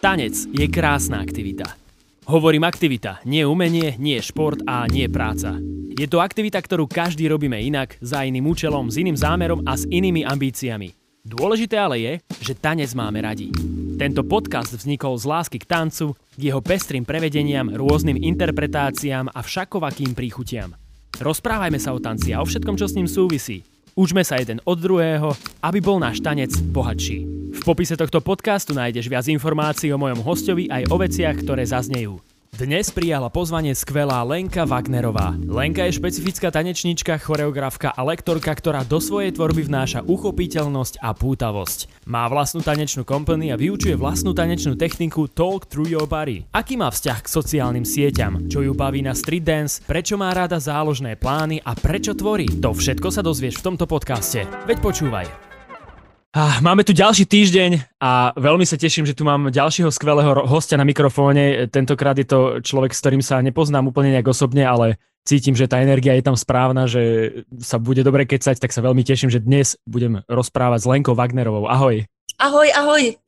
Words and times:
Tanec 0.00 0.48
je 0.56 0.64
krásna 0.64 1.20
aktivita. 1.20 1.76
Hovorím 2.24 2.64
aktivita, 2.64 3.20
nie 3.28 3.44
umenie, 3.44 4.00
nie 4.00 4.16
šport 4.24 4.64
a 4.64 4.88
nie 4.88 5.12
práca. 5.12 5.60
Je 5.92 6.08
to 6.08 6.24
aktivita, 6.24 6.56
ktorú 6.56 6.88
každý 6.88 7.28
robíme 7.28 7.60
inak, 7.60 8.00
za 8.00 8.24
iným 8.24 8.48
účelom, 8.48 8.88
s 8.88 8.96
iným 8.96 9.12
zámerom 9.12 9.60
a 9.68 9.76
s 9.76 9.84
inými 9.84 10.24
ambíciami. 10.24 10.96
Dôležité 11.20 11.76
ale 11.76 12.00
je, 12.00 12.12
že 12.40 12.56
tanec 12.56 12.88
máme 12.96 13.20
radi. 13.20 13.52
Tento 14.00 14.24
podcast 14.24 14.72
vznikol 14.72 15.20
z 15.20 15.28
lásky 15.28 15.60
k 15.60 15.68
tancu, 15.68 16.16
k 16.16 16.48
jeho 16.48 16.64
pestrým 16.64 17.04
prevedeniam, 17.04 17.68
rôznym 17.68 18.16
interpretáciám 18.16 19.28
a 19.28 19.44
všakovakým 19.44 20.16
príchutiam. 20.16 20.72
Rozprávajme 21.20 21.76
sa 21.76 21.92
o 21.92 22.00
tanci 22.00 22.32
a 22.32 22.40
o 22.40 22.48
všetkom, 22.48 22.80
čo 22.80 22.88
s 22.88 22.96
ním 22.96 23.04
súvisí. 23.04 23.68
Učme 24.00 24.24
sa 24.24 24.40
jeden 24.40 24.64
od 24.64 24.80
druhého, 24.80 25.36
aby 25.60 25.84
bol 25.84 26.00
náš 26.00 26.24
tanec 26.24 26.56
bohatší. 26.72 27.39
V 27.50 27.60
popise 27.66 27.98
tohto 27.98 28.22
podcastu 28.22 28.70
nájdeš 28.70 29.10
viac 29.10 29.26
informácií 29.26 29.90
o 29.90 29.98
mojom 29.98 30.22
hostovi 30.22 30.70
aj 30.70 30.86
o 30.88 30.96
veciach, 30.96 31.42
ktoré 31.42 31.66
zaznejú. 31.66 32.22
Dnes 32.50 32.90
prijala 32.92 33.30
pozvanie 33.32 33.72
skvelá 33.72 34.20
Lenka 34.26 34.68
Wagnerová. 34.68 35.32
Lenka 35.48 35.86
je 35.86 35.96
špecifická 35.96 36.52
tanečníčka, 36.52 37.16
choreografka 37.16 37.88
a 37.88 38.04
lektorka, 38.04 38.52
ktorá 38.52 38.84
do 38.84 39.00
svojej 39.00 39.32
tvorby 39.32 39.64
vnáša 39.64 40.04
uchopiteľnosť 40.04 41.00
a 41.00 41.14
pútavosť. 41.14 42.04
Má 42.10 42.28
vlastnú 42.28 42.60
tanečnú 42.60 43.06
company 43.06 43.48
a 43.48 43.56
vyučuje 43.56 43.96
vlastnú 43.96 44.36
tanečnú 44.36 44.76
techniku 44.76 45.24
Talk 45.30 45.70
Through 45.72 45.94
Your 45.94 46.04
Body. 46.10 46.44
Aký 46.52 46.76
má 46.76 46.92
vzťah 46.92 47.18
k 47.24 47.32
sociálnym 47.32 47.86
sieťam? 47.88 48.50
Čo 48.50 48.60
ju 48.60 48.76
baví 48.76 49.00
na 49.00 49.16
street 49.16 49.46
dance? 49.46 49.80
Prečo 49.86 50.20
má 50.20 50.28
rada 50.34 50.60
záložné 50.60 51.16
plány 51.16 51.64
a 51.64 51.72
prečo 51.72 52.12
tvorí? 52.12 52.50
To 52.60 52.76
všetko 52.76 53.08
sa 53.08 53.24
dozvieš 53.24 53.62
v 53.62 53.72
tomto 53.72 53.88
podcaste. 53.88 54.44
Veď 54.68 54.84
počúvaj. 54.84 55.49
Máme 56.38 56.86
tu 56.86 56.94
ďalší 56.94 57.26
týždeň 57.26 57.98
a 57.98 58.30
veľmi 58.38 58.62
sa 58.62 58.78
teším, 58.78 59.02
že 59.02 59.18
tu 59.18 59.26
mám 59.26 59.50
ďalšieho 59.50 59.90
skvelého 59.90 60.46
hostia 60.46 60.78
na 60.78 60.86
mikrofóne. 60.86 61.66
Tentokrát 61.66 62.14
je 62.14 62.22
to 62.22 62.62
človek, 62.62 62.94
s 62.94 63.02
ktorým 63.02 63.18
sa 63.18 63.42
nepoznám 63.42 63.90
úplne 63.90 64.14
nejak 64.14 64.30
osobne, 64.30 64.62
ale 64.62 65.02
cítim, 65.26 65.58
že 65.58 65.66
tá 65.66 65.82
energia 65.82 66.14
je 66.14 66.22
tam 66.22 66.38
správna, 66.38 66.86
že 66.86 67.34
sa 67.58 67.82
bude 67.82 68.06
dobre 68.06 68.30
kecať, 68.30 68.62
tak 68.62 68.70
sa 68.70 68.78
veľmi 68.78 69.02
teším, 69.02 69.26
že 69.26 69.42
dnes 69.42 69.74
budem 69.90 70.22
rozprávať 70.30 70.86
s 70.86 70.86
Lenkou 70.86 71.18
Wagnerovou. 71.18 71.66
Ahoj. 71.66 72.06
Ahoj, 72.38 72.68
ahoj. 72.78 73.18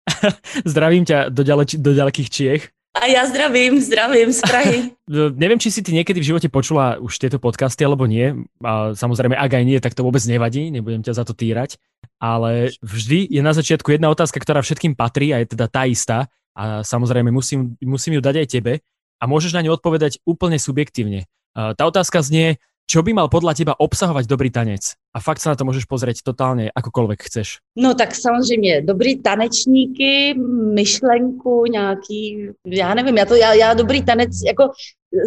Zdravím 0.72 1.04
ťa 1.04 1.28
do, 1.28 1.44
ďale, 1.44 1.68
do 1.68 1.92
ďalekých 1.92 2.28
Čiech. 2.32 2.62
A 3.00 3.08
ja 3.08 3.24
zdravím, 3.24 3.80
zdravím 3.80 4.28
z 4.28 4.40
Prahy. 4.44 4.78
Neviem, 5.40 5.56
či 5.56 5.72
si 5.72 5.80
ty 5.80 5.96
niekedy 5.96 6.20
v 6.20 6.28
živote 6.36 6.52
počula 6.52 7.00
už 7.00 7.16
tieto 7.16 7.40
podcasty, 7.40 7.80
alebo 7.80 8.04
nie. 8.04 8.44
A 8.60 8.92
samozrejme, 8.92 9.32
ak 9.32 9.56
aj 9.56 9.64
nie, 9.64 9.80
tak 9.80 9.96
to 9.96 10.04
vôbec 10.04 10.20
nevadí, 10.28 10.68
nebudem 10.68 11.00
ťa 11.00 11.16
za 11.16 11.24
to 11.24 11.32
týrať. 11.32 11.80
Ale 12.20 12.76
vždy 12.84 13.32
je 13.32 13.40
na 13.40 13.56
začiatku 13.56 13.96
jedna 13.96 14.12
otázka, 14.12 14.36
ktorá 14.36 14.60
všetkým 14.60 14.92
patrí 14.92 15.32
a 15.32 15.40
je 15.40 15.56
teda 15.56 15.72
tá 15.72 15.88
istá. 15.88 16.28
A 16.52 16.84
samozrejme, 16.84 17.32
musím, 17.32 17.80
musím 17.80 18.20
ju 18.20 18.22
dať 18.22 18.44
aj 18.44 18.46
tebe. 18.52 18.72
A 19.16 19.24
môžeš 19.24 19.56
na 19.56 19.64
ňu 19.64 19.80
odpovedať 19.80 20.20
úplne 20.28 20.60
subjektívne. 20.60 21.24
Tá 21.56 21.80
otázka 21.80 22.20
znie, 22.20 22.60
čo 22.90 23.06
by 23.06 23.14
mal 23.14 23.30
podľa 23.30 23.54
teba 23.54 23.78
obsahovať 23.78 24.26
dobrý 24.26 24.50
tanec? 24.50 24.98
A 25.14 25.22
fakt 25.22 25.38
sa 25.38 25.54
na 25.54 25.56
to 25.58 25.62
môžeš 25.62 25.86
pozrieť 25.86 26.26
totálne 26.26 26.74
akokoľvek 26.74 27.22
chceš. 27.22 27.62
No 27.78 27.94
tak 27.94 28.14
samozřejmě 28.14 28.82
dobrý 28.82 29.22
tanečníky, 29.22 30.34
myšlenku, 30.74 31.64
nějaký, 31.66 32.48
já 32.66 32.94
nevím, 32.94 33.16
já 33.16 33.24
to, 33.24 33.34
já, 33.34 33.54
já 33.54 33.74
dobrý 33.74 34.02
tanec, 34.02 34.30
jako 34.46 34.70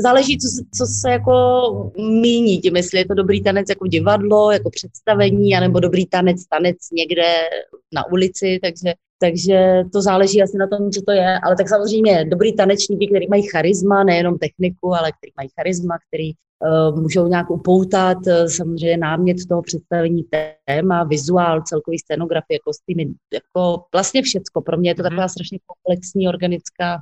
záleží, 0.03 0.37
co, 0.37 0.47
co 0.77 0.85
se 1.01 1.11
jako 1.11 1.33
míní 1.97 2.59
tím, 2.59 2.75
jestli 2.75 2.99
je 2.99 3.05
to 3.05 3.13
dobrý 3.13 3.43
tanec 3.43 3.69
jako 3.69 3.87
divadlo, 3.87 4.51
jako 4.51 4.69
představení, 4.69 5.55
anebo 5.55 5.79
dobrý 5.79 6.05
tanec, 6.05 6.45
tanec 6.45 6.77
někde 6.91 7.33
na 7.93 8.11
ulici, 8.11 8.59
takže 8.63 8.93
takže 9.23 9.87
to 9.93 10.01
záleží 10.01 10.43
asi 10.43 10.57
na 10.57 10.67
tom, 10.67 10.91
co 10.91 11.01
to 11.07 11.11
je, 11.11 11.39
ale 11.39 11.55
tak 11.55 11.69
samozřejmě 11.69 12.25
dobrý 12.25 12.53
tanečníky, 12.53 13.07
který 13.07 13.27
mají 13.27 13.43
charisma, 13.43 14.03
nejenom 14.03 14.37
techniku, 14.37 14.95
ale 14.95 15.11
který 15.11 15.31
mají 15.37 15.49
charisma, 15.55 15.95
který 16.07 16.31
uh, 16.35 17.01
můžou 17.01 17.27
nějak 17.27 17.49
upoutat, 17.49 18.17
uh, 18.27 18.45
samozřejmě 18.47 18.97
námět 18.97 19.37
toho 19.49 19.61
představení 19.61 20.23
téma, 20.67 21.03
vizuál, 21.03 21.61
celkový 21.61 21.99
scenografie, 21.99 22.59
kostýmy, 22.59 23.05
jako 23.33 23.83
vlastně 23.93 24.21
všecko. 24.21 24.61
Pro 24.61 24.77
mě 24.77 24.89
je 24.89 24.95
to 24.95 25.03
mhm. 25.03 25.09
taková 25.09 25.27
strašně 25.27 25.57
komplexní 25.67 26.27
organická 26.27 26.97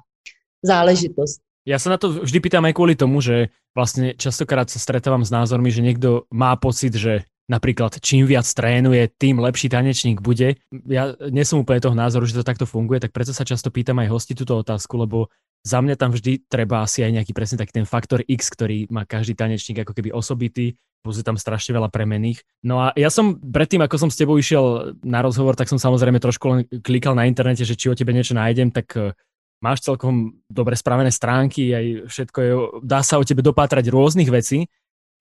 záležitost. 0.64 1.42
Ja 1.62 1.78
sa 1.78 1.94
na 1.94 2.02
to 2.02 2.26
vždy 2.26 2.42
pýtam 2.42 2.66
aj 2.66 2.74
kvôli 2.74 2.98
tomu, 2.98 3.22
že 3.22 3.54
vlastne 3.78 4.18
častokrát 4.18 4.66
sa 4.74 4.82
stretávam 4.82 5.22
s 5.22 5.30
názormi, 5.30 5.70
že 5.70 5.86
niekto 5.86 6.26
má 6.34 6.58
pocit, 6.58 6.98
že 6.98 7.30
napríklad 7.52 8.00
čím 8.00 8.24
viac 8.24 8.48
trénuje, 8.48 9.12
tým 9.20 9.44
lepší 9.44 9.68
tanečník 9.68 10.24
bude. 10.24 10.56
Ja 10.88 11.20
nie 11.28 11.44
som 11.44 11.60
úplne 11.60 11.84
toho 11.84 11.92
názoru, 11.92 12.24
že 12.24 12.40
to 12.40 12.48
takto 12.48 12.64
funguje, 12.64 13.04
tak 13.04 13.12
preto 13.12 13.36
sa 13.36 13.44
často 13.44 13.68
pýtam 13.68 14.00
aj 14.00 14.08
hosti 14.08 14.34
túto 14.40 14.56
otázku, 14.56 14.96
lebo 14.96 15.28
za 15.62 15.84
mňa 15.84 16.00
tam 16.00 16.16
vždy 16.16 16.48
treba 16.48 16.82
asi 16.82 17.04
aj 17.04 17.22
nejaký 17.22 17.36
presne 17.36 17.60
taký 17.60 17.84
ten 17.84 17.86
faktor 17.86 18.24
X, 18.24 18.50
ktorý 18.56 18.88
má 18.90 19.04
každý 19.04 19.36
tanečník 19.36 19.84
ako 19.84 19.94
keby 19.94 20.10
osobitý, 20.16 20.80
plus 21.04 21.22
je 21.22 21.26
tam 21.28 21.38
strašne 21.38 21.76
veľa 21.76 21.92
premených. 21.94 22.42
No 22.66 22.82
a 22.82 22.96
ja 22.98 23.14
som 23.14 23.38
predtým, 23.38 23.84
ako 23.86 24.08
som 24.08 24.10
s 24.10 24.18
tebou 24.18 24.40
išiel 24.40 24.98
na 25.06 25.22
rozhovor, 25.22 25.54
tak 25.54 25.70
som 25.70 25.78
samozrejme 25.78 26.18
trošku 26.18 26.46
len 26.50 26.60
klikal 26.82 27.14
na 27.14 27.30
internete, 27.30 27.62
že 27.68 27.78
či 27.78 27.92
o 27.92 27.98
tebe 27.98 28.10
niečo 28.10 28.34
nájdem, 28.34 28.74
tak 28.74 28.88
eh, 28.98 29.14
máš 29.62 29.86
celkom 29.86 30.42
dobre 30.50 30.74
spravené 30.74 31.14
stránky, 31.14 31.70
aj 31.70 31.86
všetko 32.10 32.38
je, 32.42 32.52
dá 32.82 33.06
sa 33.06 33.22
o 33.22 33.26
tebe 33.26 33.46
dopátrať 33.46 33.86
rôznych 33.94 34.34
vecí, 34.34 34.66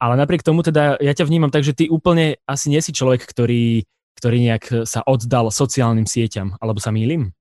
ale 0.00 0.16
napriek 0.16 0.42
tomu 0.42 0.64
teda 0.64 0.96
ja 0.96 1.12
ťa 1.12 1.28
vnímam 1.28 1.52
tak, 1.52 1.62
že 1.62 1.76
ty 1.76 1.92
úplne 1.92 2.40
asi 2.48 2.72
nie 2.72 2.80
si 2.80 2.96
človek, 2.96 3.20
ktorý, 3.28 3.84
ktorý 4.16 4.36
nejak 4.40 4.88
sa 4.88 5.04
oddal 5.04 5.52
sociálnym 5.52 6.08
sieťam, 6.08 6.56
alebo 6.58 6.80
sa 6.80 6.88
mýlim? 6.88 7.36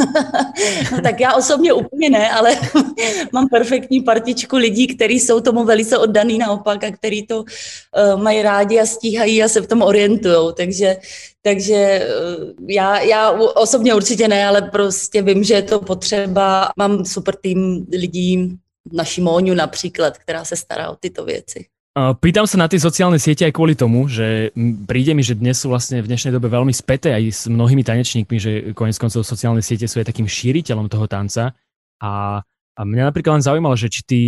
no, 0.92 1.00
tak 1.02 1.20
já 1.20 1.34
osobně 1.34 1.72
úplně 1.72 2.10
ne, 2.10 2.30
ale 2.30 2.56
mám 3.32 3.48
perfektní 3.48 4.00
partičku 4.00 4.56
lidí, 4.56 4.86
kteří 4.86 5.20
jsou 5.20 5.40
tomu 5.40 5.64
velice 5.64 5.98
oddaný 5.98 6.38
naopak 6.38 6.84
a 6.84 6.90
který 6.90 7.26
to 7.26 7.38
uh, 7.38 8.22
mají 8.22 8.42
rádi 8.42 8.80
a 8.80 8.86
stíhají 8.86 9.42
a 9.42 9.48
se 9.48 9.60
v 9.60 9.66
tom 9.66 9.82
orientují. 9.82 10.54
Takže, 10.56 10.96
takže 11.42 12.08
uh, 12.08 12.50
já, 12.68 13.00
já 13.00 13.30
osobně 13.54 13.94
určitě 13.94 14.28
ne, 14.28 14.46
ale 14.46 14.62
prostě 14.62 15.22
vím, 15.22 15.44
že 15.44 15.54
je 15.54 15.62
to 15.62 15.80
potřeba. 15.80 16.68
Mám 16.76 17.04
super 17.04 17.36
tým 17.36 17.86
lidí, 17.92 18.56
naší 18.92 19.20
Móňu 19.20 19.54
například, 19.54 20.18
která 20.18 20.44
se 20.44 20.56
stará 20.56 20.90
o 20.90 20.96
tyto 20.96 21.24
věci. 21.24 21.64
Pýtam 21.96 22.46
sa 22.46 22.54
na 22.54 22.70
tie 22.70 22.78
sociálne 22.78 23.18
siete 23.18 23.42
aj 23.42 23.50
kvôli 23.50 23.74
tomu, 23.74 24.06
že 24.06 24.54
príde 24.86 25.10
mi, 25.10 25.26
že 25.26 25.34
dnes 25.34 25.58
sú 25.58 25.74
vlastne 25.74 25.98
v 25.98 26.06
dnešnej 26.06 26.30
dobe 26.30 26.46
veľmi 26.46 26.70
späté 26.70 27.10
aj 27.10 27.24
s 27.34 27.42
mnohými 27.50 27.82
tanečníkmi, 27.82 28.36
že 28.38 28.50
konec 28.78 28.94
koncov 28.94 29.26
sociálne 29.26 29.58
siete 29.58 29.90
sú 29.90 29.98
aj 29.98 30.06
takým 30.06 30.30
šíriteľom 30.30 30.86
toho 30.86 31.10
tanca. 31.10 31.50
A, 31.98 32.38
a 32.78 32.80
mňa 32.86 33.10
napríklad 33.10 33.42
len 33.42 33.44
zaujímalo, 33.44 33.74
že 33.74 33.90
či 33.90 34.00
ty 34.06 34.20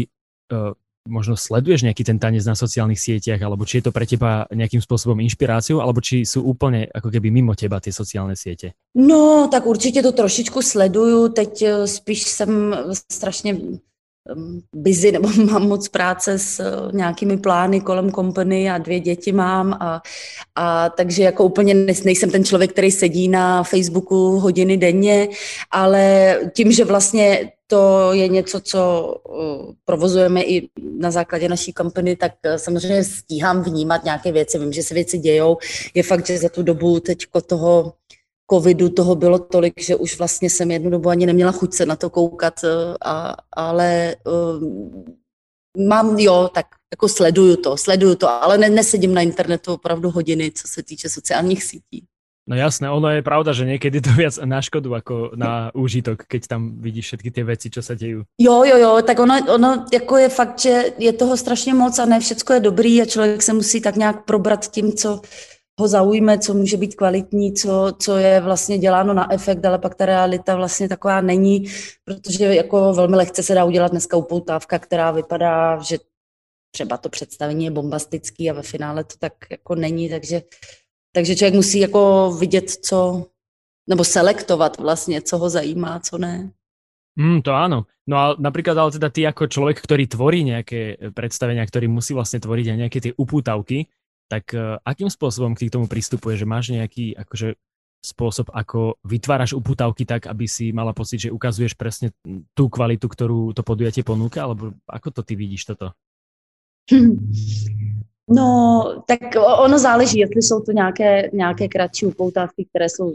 uh, 0.51 0.75
možno 1.09 1.35
sleduješ 1.35 1.83
nejaký 1.83 2.03
ten 2.03 2.19
tanec 2.19 2.43
na 2.47 2.55
sociálnych 2.55 2.99
sieťach, 2.99 3.39
alebo 3.43 3.67
či 3.67 3.79
je 3.79 3.91
to 3.91 3.93
pre 3.95 4.07
teba 4.07 4.47
nejakým 4.51 4.79
spôsobom 4.79 5.19
inšpiráciou, 5.23 5.83
alebo 5.83 5.99
či 5.99 6.23
sú 6.23 6.47
úplne 6.47 6.87
ako 6.91 7.11
keby 7.11 7.31
mimo 7.31 7.55
teba 7.59 7.83
tie 7.83 7.91
sociálne 7.91 8.39
siete? 8.39 8.75
No, 8.95 9.49
tak 9.51 9.67
určitě 9.67 10.03
to 10.03 10.13
trošičku 10.13 10.63
sleduju. 10.63 11.29
Teď 11.29 11.63
e, 11.63 11.87
spíš 11.87 12.23
jsem 12.23 12.77
strašně 13.13 13.57
busy 14.75 15.13
nebo 15.13 15.29
mám 15.51 15.69
moc 15.69 15.89
práce 15.89 16.39
s 16.39 16.61
eh, 16.61 16.97
nějakými 16.97 17.37
plány 17.37 17.81
kolem 17.81 18.11
kompany 18.11 18.71
a 18.71 18.79
dvě 18.79 19.01
děti 19.01 19.33
mám 19.33 19.73
a, 19.73 20.03
a 20.55 20.89
takže 20.89 21.23
jako 21.23 21.45
úplně 21.45 21.75
nejsem 22.05 22.31
ten 22.31 22.45
člověk, 22.45 22.73
který 22.73 22.91
sedí 22.91 23.29
na 23.29 23.63
Facebooku 23.63 24.39
hodiny 24.39 24.77
denně, 24.77 25.29
ale 25.71 26.37
tím, 26.55 26.73
že 26.73 26.85
vlastně 26.85 27.53
to 27.73 28.13
je 28.13 28.29
něco, 28.29 28.61
co 28.61 29.15
eh, 29.17 29.75
provozujeme 29.85 30.43
i 30.43 30.69
na 30.99 31.11
základě 31.11 31.49
naší 31.49 31.73
kampany, 31.73 32.17
tak 32.17 32.33
eh, 32.43 32.59
samozřejmě 32.59 33.05
stíhám 33.05 33.63
vnímat 33.63 34.05
nějaké 34.05 34.33
věci. 34.33 34.59
Vím, 34.59 34.73
že 34.73 34.83
se 34.83 34.95
věci 34.95 35.19
dějou. 35.19 35.57
Je 35.95 36.03
fakt, 36.03 36.27
že 36.27 36.39
za 36.39 36.49
tu 36.49 36.63
dobu 36.63 37.01
teďko 37.01 37.41
toho 37.41 37.93
covidu 38.51 38.89
toho 38.89 39.15
bylo 39.15 39.39
tolik, 39.39 39.81
že 39.81 39.97
už 39.97 40.19
vlastně 40.19 40.51
jsem 40.51 40.71
jednu 40.71 40.91
dobu 40.91 41.09
ani 41.09 41.27
neměla 41.27 41.53
chuť 41.53 41.75
se 41.75 41.87
na 41.87 41.97
to 41.97 42.11
koukat, 42.11 42.65
eh, 42.65 42.95
a, 43.05 43.37
ale 43.53 44.17
um, 44.25 45.05
mám, 45.89 46.19
jo, 46.19 46.51
tak 46.55 46.67
jako 46.93 47.09
sleduju 47.09 47.57
to, 47.57 47.77
sleduju 47.77 48.15
to, 48.15 48.29
ale 48.29 48.59
ne, 48.59 48.71
nesedím 48.71 49.15
na 49.15 49.21
internetu 49.21 49.73
opravdu 49.73 50.11
hodiny, 50.11 50.51
co 50.55 50.69
se 50.69 50.83
týče 50.83 51.09
sociálních 51.09 51.65
sítí. 51.65 52.05
No 52.49 52.57
jasné, 52.57 52.91
ono 52.91 53.09
je 53.09 53.23
pravda, 53.23 53.53
že 53.53 53.65
někdy 53.65 54.01
to 54.01 54.11
viac 54.11 54.39
na 54.45 54.63
škodu 54.63 54.95
ako 54.95 55.31
na 55.39 55.71
úžitok, 55.75 56.27
keď 56.27 56.47
tam 56.47 56.75
vidíš 56.83 57.07
všetky 57.07 57.31
ty 57.31 57.43
věci, 57.43 57.71
co 57.71 57.83
se 57.83 57.97
dějí. 57.97 58.15
Jo, 58.41 58.65
jo, 58.65 58.77
jo, 58.77 59.03
tak 59.07 59.19
ono, 59.19 59.35
ono 59.55 59.87
jako 59.93 60.17
je 60.17 60.29
fakt, 60.29 60.61
že 60.61 60.85
je 60.99 61.13
toho 61.13 61.37
strašně 61.37 61.75
moc 61.75 61.99
a 61.99 62.07
ne 62.07 62.21
všecko 62.21 62.53
je 62.53 62.61
dobrý 62.61 63.03
a 63.03 63.05
člověk 63.05 63.43
se 63.43 63.53
musí 63.53 63.81
tak 63.81 63.97
nějak 63.97 64.25
probrat 64.25 64.71
tím, 64.71 64.93
co, 64.93 65.21
ho 65.81 65.89
zaujme, 65.89 66.39
co 66.39 66.55
může 66.55 66.77
být 66.77 66.95
kvalitní, 66.95 67.53
co, 67.53 67.93
co 67.99 68.17
je 68.17 68.41
vlastně 68.41 68.79
děláno 68.79 69.15
na 69.15 69.33
efekt, 69.33 69.65
ale 69.65 69.79
pak 69.79 69.95
ta 69.95 70.07
realita 70.07 70.57
vlastně 70.57 70.89
taková 70.89 71.21
není, 71.21 71.65
protože 72.05 72.45
jako 72.45 72.93
velmi 72.93 73.17
lehce 73.17 73.43
se 73.43 73.55
dá 73.55 73.65
udělat 73.65 73.91
dneska 73.91 74.17
upoutávka, 74.17 74.79
která 74.79 75.11
vypadá, 75.11 75.79
že 75.83 75.99
třeba 76.71 76.97
to 76.97 77.09
představení 77.09 77.65
je 77.65 77.71
bombastický 77.71 78.51
a 78.51 78.55
ve 78.55 78.63
finále 78.63 79.05
to 79.05 79.15
tak 79.19 79.33
jako 79.51 79.75
není, 79.75 80.09
takže, 80.09 80.43
takže 81.15 81.37
člověk 81.37 81.55
musí 81.55 81.79
jako 81.79 82.33
vidět, 82.41 82.71
co, 82.71 83.27
nebo 83.89 84.05
selektovat 84.05 84.79
vlastně, 84.79 85.23
co 85.23 85.39
ho 85.39 85.51
zajímá, 85.51 86.01
co 86.01 86.19
ne. 86.19 86.51
Mm, 87.17 87.45
to 87.45 87.53
áno. 87.53 87.85
No 88.09 88.17
a 88.17 88.27
napríklad 88.41 88.73
ale 88.73 88.91
teda 88.97 89.13
ty 89.13 89.29
ako 89.29 89.47
človek, 89.47 89.85
ktorý 89.85 90.09
tvorí 90.09 90.41
nejaké 90.49 91.13
predstavenia, 91.13 91.61
ktorý 91.61 91.87
musí 91.93 92.17
vlastne 92.17 92.41
tvoriť 92.41 92.67
aj 92.73 92.79
nejaké 92.81 92.99
tie 93.05 93.13
upútavky, 93.15 93.93
tak 94.33 94.57
uh, 94.57 94.81
akým 94.81 95.13
spôsobom 95.13 95.53
k 95.53 95.69
tomu 95.69 95.85
pristupuje, 95.85 96.41
že 96.41 96.49
máš 96.49 96.73
nejaký 96.73 97.13
akože 97.21 97.53
spôsob, 98.01 98.49
ako 98.51 98.97
vytváraš 99.05 99.53
upútavky 99.53 100.09
tak, 100.09 100.27
aby 100.27 100.49
si 100.49 100.73
mala 100.73 100.97
pocit, 100.97 101.29
že 101.29 101.31
ukazuješ 101.31 101.77
presne 101.77 102.11
tú 102.57 102.67
kvalitu, 102.67 103.07
ktorú 103.07 103.53
to 103.53 103.63
podujatie 103.63 104.03
ponúka, 104.03 104.43
alebo 104.43 104.75
ako 104.89 105.09
to 105.15 105.23
ty 105.23 105.37
vidíš 105.37 105.77
toto? 105.77 105.93
No, 108.31 109.03
tak 109.07 109.21
ono 109.59 109.79
záleží, 109.79 110.19
jestli 110.19 110.43
jsou 110.43 110.61
to 110.61 110.73
nějaké, 110.73 111.31
nějaké 111.33 111.69
kratší 111.69 112.07
upoutávky, 112.07 112.65
které 112.65 112.89
jsou 112.89 113.15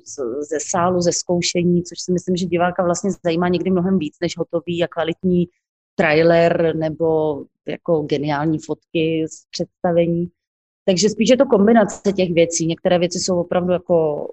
ze 0.50 0.60
sálu, 0.60 1.02
ze 1.02 1.12
zkoušení, 1.12 1.84
což 1.84 2.00
si 2.00 2.12
myslím, 2.12 2.36
že 2.36 2.46
diváka 2.46 2.84
vlastně 2.84 3.12
zajímá 3.24 3.48
někdy 3.48 3.72
mnohem 3.72 4.00
víc 4.00 4.16
než 4.22 4.38
hotový 4.38 4.84
a 4.84 4.88
kvalitní 4.88 5.48
trailer 5.96 6.76
nebo 6.76 7.42
jako 7.68 8.02
geniální 8.02 8.60
fotky 8.60 9.26
z 9.30 9.46
představení. 9.50 10.30
Takže 10.88 11.10
spíš 11.10 11.30
je 11.30 11.38
to 11.38 11.46
kombinace 11.46 12.14
těch 12.14 12.34
věcí. 12.34 12.66
Některé 12.66 13.00
věci 13.00 13.20
jsou 13.20 13.40
opravdu 13.40 13.74
jako 13.74 14.28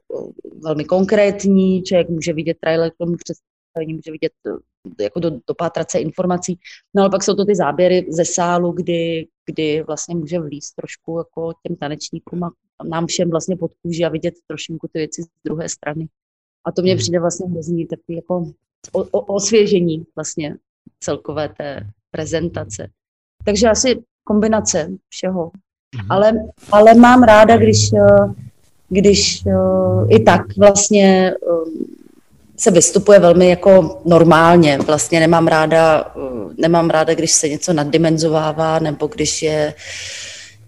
velmi 0.65 0.85
konkrétní, 0.85 1.83
člověk 1.83 2.09
může 2.09 2.33
vidět 2.33 2.57
trailer 2.61 2.91
k 2.91 2.97
tomu 2.99 3.17
představení, 3.17 3.95
může 3.95 4.11
vidět 4.13 4.33
jako 5.01 5.21
do, 5.21 5.31
dopátrat 5.49 5.91
se 5.91 5.99
informací. 5.99 6.59
No 6.95 7.03
ale 7.03 7.11
pak 7.11 7.23
jsou 7.23 7.35
to 7.35 7.45
ty 7.45 7.55
záběry 7.55 8.07
ze 8.09 8.25
sálu, 8.25 8.73
kdy, 8.73 9.27
kdy 9.47 9.83
vlastně 9.83 10.15
může 10.15 10.39
vlíst 10.39 10.75
trošku 10.75 11.19
jako 11.19 11.53
těm 11.67 11.77
tanečníkům 11.77 12.45
a 12.45 12.51
nám 12.85 13.07
všem 13.07 13.31
vlastně 13.31 13.57
pod 13.57 13.73
kůži 13.83 14.05
a 14.05 14.09
vidět 14.09 14.35
trošku 14.47 14.89
ty 14.93 14.99
věci 14.99 15.23
z 15.23 15.27
druhé 15.45 15.69
strany. 15.69 16.09
A 16.65 16.73
to 16.73 16.83
mně 16.83 16.93
hmm. 16.93 16.99
přijde 16.99 17.21
vlastně 17.21 17.47
hrozný 17.51 17.87
takový 17.87 18.17
jako 18.17 18.53
o, 18.93 19.05
o, 19.05 19.21
osvěžení 19.21 20.07
vlastně 20.17 20.57
celkové 21.01 21.49
té 21.49 21.91
prezentace. 22.11 22.89
Takže 23.45 23.69
asi 23.69 24.03
kombinace 24.25 24.97
všeho. 25.09 25.51
Mm-hmm. 25.95 26.07
Ale, 26.09 26.33
ale 26.73 26.95
mám 26.95 27.23
ráda, 27.23 27.57
když, 27.57 27.91
když 28.89 29.45
i 30.09 30.19
tak 30.21 30.57
vlastně 30.57 31.35
se 32.57 32.71
vystupuje 32.71 33.19
velmi 33.19 33.49
jako 33.49 34.01
normálně. 34.05 34.79
Vlastně 34.79 35.21
nemám 35.21 35.47
ráda, 35.47 36.13
eh, 36.17 36.55
nemám 36.59 36.91
ráda, 36.91 37.15
když 37.15 37.33
se 37.33 37.49
něco 37.49 37.73
naddimenzovává 37.73 38.79
nebo 38.79 39.07
když 39.07 39.43
je 39.43 39.75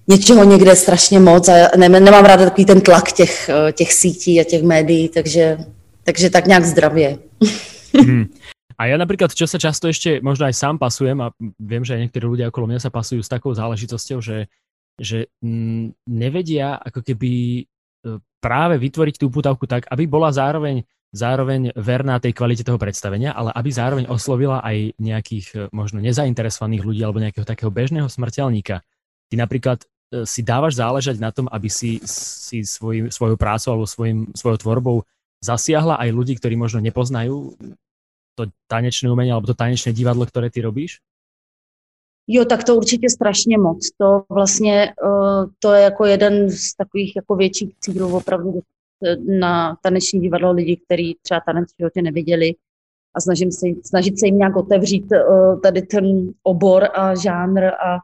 něčeho 0.08 0.44
někde 0.44 0.76
strašně 0.76 1.18
moc 1.20 1.48
a 1.48 1.52
ne, 1.76 1.88
nemám 1.88 2.24
ráda 2.24 2.44
takový 2.44 2.64
ten 2.64 2.80
tlak 2.80 3.12
těch, 3.12 3.48
eh, 3.48 3.72
těch 3.72 3.92
sítí 3.92 4.40
a 4.40 4.44
těch 4.44 4.62
médií, 4.62 5.08
takže, 5.08 5.58
takže 6.04 6.30
tak 6.30 6.46
nějak 6.46 6.64
zdravě. 6.64 7.18
Hmm. 7.94 8.26
A 8.76 8.92
ja 8.92 9.00
napríklad, 9.00 9.32
čo 9.32 9.48
sa 9.48 9.56
často 9.56 9.88
ešte 9.88 10.20
možno 10.20 10.44
aj 10.44 10.52
sám 10.52 10.76
pasujem 10.76 11.16
a 11.24 11.32
viem, 11.56 11.80
že 11.80 11.96
aj 11.96 12.00
niektorí 12.04 12.28
ľudia 12.28 12.52
okolo 12.52 12.68
mňa 12.68 12.84
sa 12.84 12.92
pasujú 12.92 13.24
s 13.24 13.32
takou 13.32 13.56
záležitosťou, 13.56 14.20
že, 14.20 14.52
že 14.96 15.28
nevedia 16.08 16.76
ako 16.80 17.00
keby 17.04 17.32
eh, 17.62 17.64
práve 18.40 18.80
vytvoriť 18.80 19.14
tú 19.20 19.28
putavku 19.28 19.68
tak, 19.68 19.88
aby 19.92 20.08
bola 20.08 20.32
zároveň 20.32 20.84
zároveň 21.14 21.72
verná 21.72 22.20
tej 22.20 22.36
kvalite 22.36 22.66
toho 22.66 22.76
predstavenia, 22.76 23.32
ale 23.32 23.54
aby 23.56 23.70
zároveň 23.72 24.04
oslovila 24.10 24.60
aj 24.60 25.00
nejakých 25.00 25.46
e, 25.54 25.58
možno 25.70 26.02
nezainteresovaných 26.02 26.82
ľudí 26.82 27.00
alebo 27.00 27.22
nejakého 27.22 27.48
takého 27.48 27.72
bežného 27.72 28.10
smrteľníka. 28.10 28.84
Ty 29.30 29.34
napríklad 29.38 29.86
e, 29.86 30.28
si 30.28 30.44
dávaš 30.44 30.76
záležať 30.76 31.16
na 31.16 31.32
tom, 31.32 31.48
aby 31.48 31.72
si, 31.72 32.02
si 32.04 32.66
svoj, 32.66 33.08
svojou 33.08 33.40
prácou 33.40 33.72
alebo 33.74 33.88
svojim, 33.88 34.28
svojou 34.36 34.58
tvorbou 34.60 34.96
zasiahla 35.40 35.96
aj 35.96 36.10
ľudí, 36.12 36.36
ktorí 36.36 36.58
možno 36.58 36.84
nepoznajú 36.84 37.56
to 38.36 38.52
tanečné 38.68 39.08
umenie 39.08 39.32
alebo 39.32 39.48
to 39.48 39.56
tanečné 39.56 39.96
divadlo, 39.96 40.28
ktoré 40.28 40.52
ty 40.52 40.60
robíš? 40.60 41.00
Jo, 42.28 42.44
tak 42.44 42.64
to 42.64 42.76
určitě 42.76 43.10
strašně 43.10 43.58
moc. 43.58 43.90
To 43.98 44.24
vlastně, 44.30 44.94
uh, 45.04 45.50
to 45.58 45.72
je 45.72 45.82
jako 45.82 46.04
jeden 46.04 46.50
z 46.50 46.74
takových 46.76 47.16
jako 47.16 47.36
větších 47.36 47.74
cílů 47.80 48.16
opravdu 48.16 48.60
na 49.40 49.76
taneční 49.82 50.20
divadlo 50.20 50.52
lidi, 50.52 50.76
kteří 50.76 51.16
třeba 51.22 51.40
tanec 51.46 51.68
v 51.72 51.76
životě 51.78 52.02
neviděli 52.02 52.54
a 53.14 53.20
snažím 53.20 53.52
se, 53.52 53.66
snažit 53.84 54.18
se 54.18 54.26
jim 54.26 54.38
nějak 54.38 54.56
otevřít 54.56 55.06
uh, 55.12 55.60
tady 55.60 55.82
ten 55.82 56.32
obor 56.42 56.88
a 56.94 57.14
žánr 57.14 57.64
a, 57.64 57.98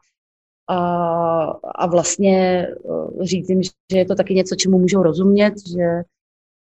a, 0.69 0.77
a 1.75 1.87
vlastně 1.87 2.67
uh, 2.83 3.23
říct 3.23 3.49
jim, 3.49 3.63
že 3.63 3.97
je 3.97 4.05
to 4.05 4.15
taky 4.15 4.33
něco, 4.33 4.55
čemu 4.55 4.79
můžou 4.79 5.03
rozumět, 5.03 5.53
že, 5.67 6.03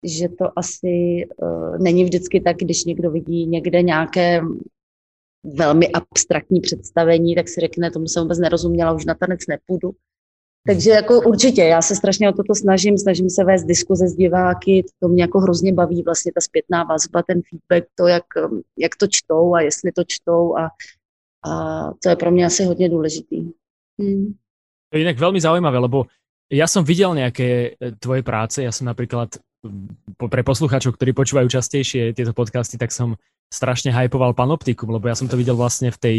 že 0.03 0.29
to 0.29 0.59
asi 0.59 1.27
není 1.79 2.03
vždycky 2.03 2.41
tak, 2.41 2.57
když 2.57 2.85
někdo 2.85 3.11
vidí 3.11 3.45
někde 3.45 3.81
nějaké 3.81 4.41
velmi 5.44 5.91
abstraktní 5.91 6.62
představení, 6.62 7.36
tak 7.36 7.50
si 7.50 7.62
řekne, 7.62 7.91
tomu 7.91 8.07
jsem 8.07 8.24
vůbec 8.24 8.39
nerozuměla, 8.39 8.94
už 8.94 9.06
na 9.06 9.13
tanec 9.13 9.47
nepůjdu. 9.47 9.91
Takže 10.68 10.89
jako 10.89 11.21
určitě, 11.21 11.62
já 11.62 11.81
se 11.81 11.95
strašně 11.95 12.30
o 12.30 12.33
toto 12.33 12.56
snažím, 12.56 12.97
snažím 12.97 13.30
se 13.30 13.44
vést 13.44 13.63
diskuze 13.63 14.07
s 14.07 14.15
diváky, 14.15 14.86
to 15.00 15.07
mě 15.07 15.24
jako 15.24 15.39
hrozně 15.39 15.74
baví 15.74 16.03
vlastně 16.03 16.31
ta 16.36 16.41
zpětná 16.41 16.83
vazba, 16.83 17.24
ten 17.24 17.41
feedback, 17.50 17.89
to, 17.95 18.07
jak, 18.07 18.24
jak 18.77 18.95
to 18.95 19.07
čtou 19.07 19.53
a 19.53 19.62
jestli 19.62 19.91
to 19.91 20.03
čtou 20.07 20.57
a, 20.57 20.69
a 21.50 21.83
to 22.03 22.09
je 22.09 22.15
pro 22.15 22.31
mě 22.31 22.45
asi 22.45 22.63
hodně 22.63 22.89
důležitý. 22.89 23.39
Hmm. 24.00 24.33
To 24.89 24.97
je 24.97 25.00
jinak 25.00 25.19
velmi 25.19 25.42
zaujímavé, 25.42 25.77
lebo 25.77 26.06
ja 26.50 26.65
som 26.65 26.81
videl 26.81 27.13
nejaké 27.13 27.77
e, 27.77 27.94
tvoje 28.01 28.25
práce, 28.25 28.65
ja 28.65 28.74
som 28.74 28.89
napríklad 28.89 29.38
pre 30.15 30.41
poslucháčov, 30.44 30.95
ktorí 30.95 31.11
počúvajú 31.11 31.47
častejšie 31.51 32.15
tieto 32.15 32.31
podcasty, 32.31 32.79
tak 32.79 32.95
som 32.95 33.19
strašne 33.50 33.91
hypoval 33.91 34.38
Panoptikum, 34.38 34.94
lebo 34.94 35.09
ja 35.09 35.17
som 35.17 35.27
to 35.27 35.35
videl 35.35 35.57
vlastne 35.57 35.89
v 35.89 36.00
tej 36.00 36.17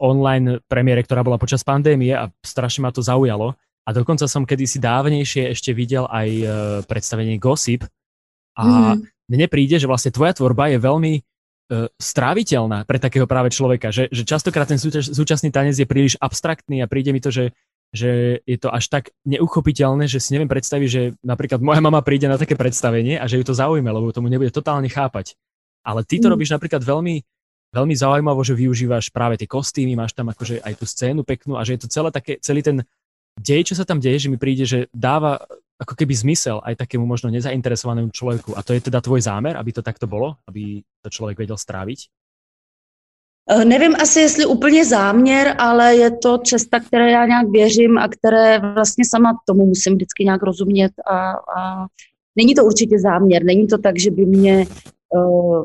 online 0.00 0.58
premiére, 0.66 1.04
ktorá 1.04 1.22
bola 1.22 1.38
počas 1.38 1.62
pandémie 1.62 2.10
a 2.10 2.32
strašne 2.42 2.82
ma 2.82 2.90
to 2.90 3.04
zaujalo. 3.04 3.54
A 3.84 3.92
dokonca 3.92 4.24
som 4.24 4.48
kedysi 4.48 4.80
dávnejšie 4.80 5.52
ešte 5.52 5.76
videl 5.76 6.08
aj 6.08 6.28
uh, 6.40 6.48
predstavenie 6.88 7.36
Gossip 7.36 7.84
a 8.56 8.96
mm. 8.96 9.28
mne 9.28 9.46
príde, 9.52 9.76
že 9.76 9.84
vlastne 9.84 10.08
tvoja 10.08 10.32
tvorba 10.32 10.72
je 10.72 10.80
veľmi 10.80 11.12
uh, 11.20 11.86
stráviteľná 12.00 12.88
pre 12.88 12.96
takého 12.96 13.28
práve 13.28 13.52
človeka, 13.52 13.92
že, 13.92 14.08
že 14.08 14.24
častokrát 14.24 14.64
ten 14.64 14.80
súčas, 14.80 15.12
súčasný 15.12 15.52
tanec 15.52 15.76
je 15.76 15.84
príliš 15.84 16.16
abstraktný 16.16 16.80
a 16.80 16.88
príde 16.88 17.12
mi 17.12 17.20
to, 17.20 17.28
že, 17.28 17.52
že 17.94 18.42
je 18.42 18.58
to 18.58 18.74
až 18.74 18.90
tak 18.90 19.14
neuchopiteľné, 19.22 20.10
že 20.10 20.18
si 20.18 20.34
neviem 20.34 20.50
predstaviť, 20.50 20.88
že 20.90 21.02
napríklad 21.22 21.62
moja 21.62 21.78
mama 21.78 22.02
príde 22.02 22.26
na 22.26 22.34
také 22.34 22.58
predstavenie 22.58 23.22
a 23.22 23.30
že 23.30 23.38
ju 23.38 23.46
to 23.46 23.54
zaujme, 23.54 23.86
lebo 23.86 24.10
tomu 24.10 24.26
nebude 24.26 24.50
totálne 24.50 24.90
chápať. 24.90 25.38
Ale 25.86 26.02
ty 26.02 26.18
to 26.18 26.26
mm. 26.26 26.32
robíš 26.34 26.50
napríklad 26.50 26.82
veľmi 26.82 27.22
veľmi 27.74 27.94
zaujímavo, 27.98 28.38
že 28.46 28.54
využívaš 28.54 29.10
práve 29.10 29.34
tie 29.34 29.50
kostýmy, 29.50 29.98
máš 29.98 30.14
tam 30.14 30.30
akože 30.30 30.62
aj 30.62 30.74
tú 30.78 30.86
scénu 30.86 31.26
peknú 31.26 31.58
a 31.58 31.66
že 31.66 31.74
je 31.74 31.80
to 31.82 31.88
celé 31.90 32.14
také, 32.14 32.38
celý 32.38 32.62
ten 32.62 32.86
dej, 33.34 33.66
čo 33.66 33.74
sa 33.74 33.82
tam 33.82 33.98
deje, 33.98 34.26
že 34.26 34.30
mi 34.30 34.38
príde, 34.38 34.62
že 34.62 34.86
dáva 34.94 35.42
ako 35.74 35.98
keby 35.98 36.14
zmysel 36.14 36.62
aj 36.62 36.86
takému 36.86 37.02
možno 37.02 37.34
nezainteresovanému 37.34 38.14
človeku. 38.14 38.54
A 38.54 38.62
to 38.62 38.78
je 38.78 38.86
teda 38.86 39.02
tvoj 39.02 39.26
zámer, 39.26 39.58
aby 39.58 39.74
to 39.74 39.82
takto 39.82 40.06
bolo, 40.06 40.38
aby 40.46 40.86
to 41.02 41.10
člověk 41.10 41.42
vedel 41.42 41.58
stráviť? 41.58 42.06
Eh, 43.50 43.64
nevím 43.64 43.94
asi, 44.02 44.20
jestli 44.20 44.46
úplně 44.46 44.84
záměr, 44.84 45.54
ale 45.58 45.96
je 45.96 46.10
to 46.10 46.38
cesta, 46.38 46.80
které 46.80 47.10
já 47.10 47.26
nějak 47.26 47.48
věřím 47.48 47.98
a 47.98 48.08
které 48.08 48.58
vlastně 48.58 49.04
sama 49.04 49.38
tomu 49.46 49.66
musím 49.66 49.94
vždycky 49.94 50.24
nějak 50.24 50.42
rozumět 50.42 50.92
a, 51.06 51.30
a 51.30 51.86
není 52.36 52.54
to 52.54 52.64
určitě 52.64 52.98
záměr, 52.98 53.44
není 53.44 53.66
to 53.66 53.78
tak, 53.78 53.98
že 53.98 54.10
by 54.10 54.26
mě 54.26 54.66
uh, 55.16 55.64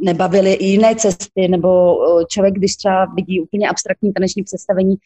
nebavily 0.00 0.52
i 0.52 0.66
jiné 0.66 0.94
cesty, 0.94 1.48
nebo 1.48 1.96
uh, 1.96 2.22
člověk, 2.24 2.54
když 2.54 2.76
třeba 2.76 3.04
vidí 3.04 3.40
úplně 3.40 3.68
abstraktní 3.68 4.12
taneční 4.12 4.42
představení, 4.42 4.96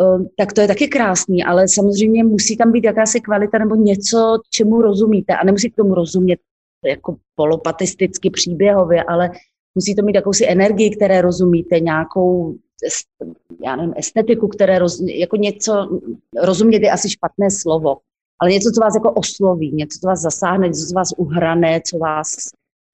Ehm, 0.00 0.28
tak 0.36 0.52
to 0.52 0.60
je 0.60 0.68
taky 0.68 0.88
krásný, 0.88 1.44
ale 1.44 1.68
samozřejmě 1.68 2.24
musí 2.24 2.56
tam 2.56 2.72
být 2.72 2.84
jakási 2.84 3.20
kvalita 3.20 3.58
nebo 3.58 3.74
něco, 3.74 4.38
čemu 4.50 4.82
rozumíte. 4.82 5.36
A 5.36 5.44
nemusí 5.44 5.70
k 5.70 5.76
tomu 5.76 5.94
rozumět 5.94 6.40
jako 6.84 7.16
polopatisticky 7.34 8.30
příběhově, 8.30 9.02
ale 9.02 9.30
musí 9.78 9.94
to 9.94 10.02
mít 10.02 10.14
jakousi 10.14 10.48
energii, 10.48 10.90
které 10.90 11.22
rozumíte, 11.22 11.80
nějakou 11.80 12.54
já 13.64 13.76
nevím, 13.76 13.94
estetiku, 13.96 14.48
které 14.48 14.78
roz, 14.78 15.00
jako 15.00 15.36
něco, 15.36 16.00
rozumět 16.42 16.82
je 16.82 16.90
asi 16.90 17.10
špatné 17.10 17.50
slovo, 17.50 17.96
ale 18.40 18.50
něco, 18.50 18.70
co 18.74 18.80
vás 18.80 18.94
jako 18.94 19.12
osloví, 19.12 19.72
něco, 19.72 19.98
co 20.00 20.06
vás 20.06 20.20
zasáhne, 20.20 20.66
něco, 20.68 20.86
co 20.86 20.94
vás 20.94 21.14
uhrané, 21.16 21.80
co 21.86 21.98
vás 21.98 22.36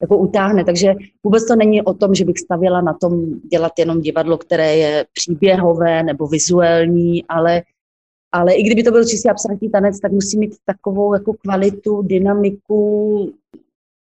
jako 0.02 0.18
utáhne. 0.18 0.64
Takže 0.64 0.94
vůbec 1.24 1.46
to 1.46 1.56
není 1.56 1.82
o 1.82 1.94
tom, 1.94 2.14
že 2.14 2.24
bych 2.24 2.38
stavěla 2.38 2.80
na 2.80 2.94
tom 2.94 3.40
dělat 3.40 3.72
jenom 3.78 4.00
divadlo, 4.00 4.38
které 4.38 4.76
je 4.76 5.06
příběhové 5.12 6.02
nebo 6.02 6.26
vizuální, 6.26 7.24
ale, 7.28 7.62
ale 8.32 8.54
i 8.54 8.62
kdyby 8.62 8.82
to 8.82 8.90
byl 8.90 9.04
čistě 9.04 9.30
abstraktní 9.30 9.70
tanec, 9.70 10.00
tak 10.00 10.12
musí 10.12 10.38
mít 10.38 10.56
takovou 10.64 11.14
jako 11.14 11.32
kvalitu, 11.32 12.02
dynamiku, 12.02 13.32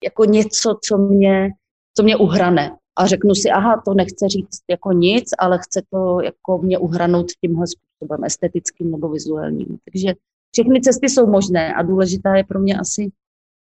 jako 0.04 0.26
něco, 0.26 0.78
co 0.84 0.98
mě, 0.98 1.50
co 1.98 2.04
mě 2.04 2.16
uhrane. 2.16 2.78
A 3.00 3.06
řeknu 3.06 3.36
si, 3.36 3.50
aha, 3.50 3.82
to 3.86 3.94
nechce 3.94 4.30
říct 4.30 4.62
jako 4.70 4.92
nic, 4.92 5.30
ale 5.40 5.60
chce 5.62 5.82
to 5.90 6.22
jako 6.22 6.58
mě 6.58 6.78
uhranout 6.78 7.26
tímhle 7.42 7.66
způsobem, 7.68 8.24
estetickým 8.24 8.92
nebo 8.92 9.10
vizuálním. 9.10 9.78
Takže 9.86 10.14
všechny 10.54 10.82
cesty 10.82 11.10
jsou 11.10 11.28
možné 11.28 11.74
a 11.74 11.82
důležitá 11.82 12.36
je 12.36 12.44
pro 12.44 12.60
mě 12.60 12.78
asi 12.78 13.12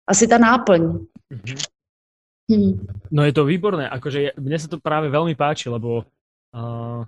asi 0.07 0.27
ta 0.27 0.37
náplň. 0.37 0.81
Mm-hmm. 0.83 1.59
Hmm. 2.51 2.75
No 3.11 3.23
je 3.23 3.31
to 3.31 3.47
výborné, 3.47 3.87
akože 3.87 4.35
mne 4.35 4.59
sa 4.59 4.67
to 4.67 4.75
práve 4.83 5.07
veľmi 5.07 5.31
páči, 5.31 5.71
lebo 5.71 6.03
uh, 6.03 7.07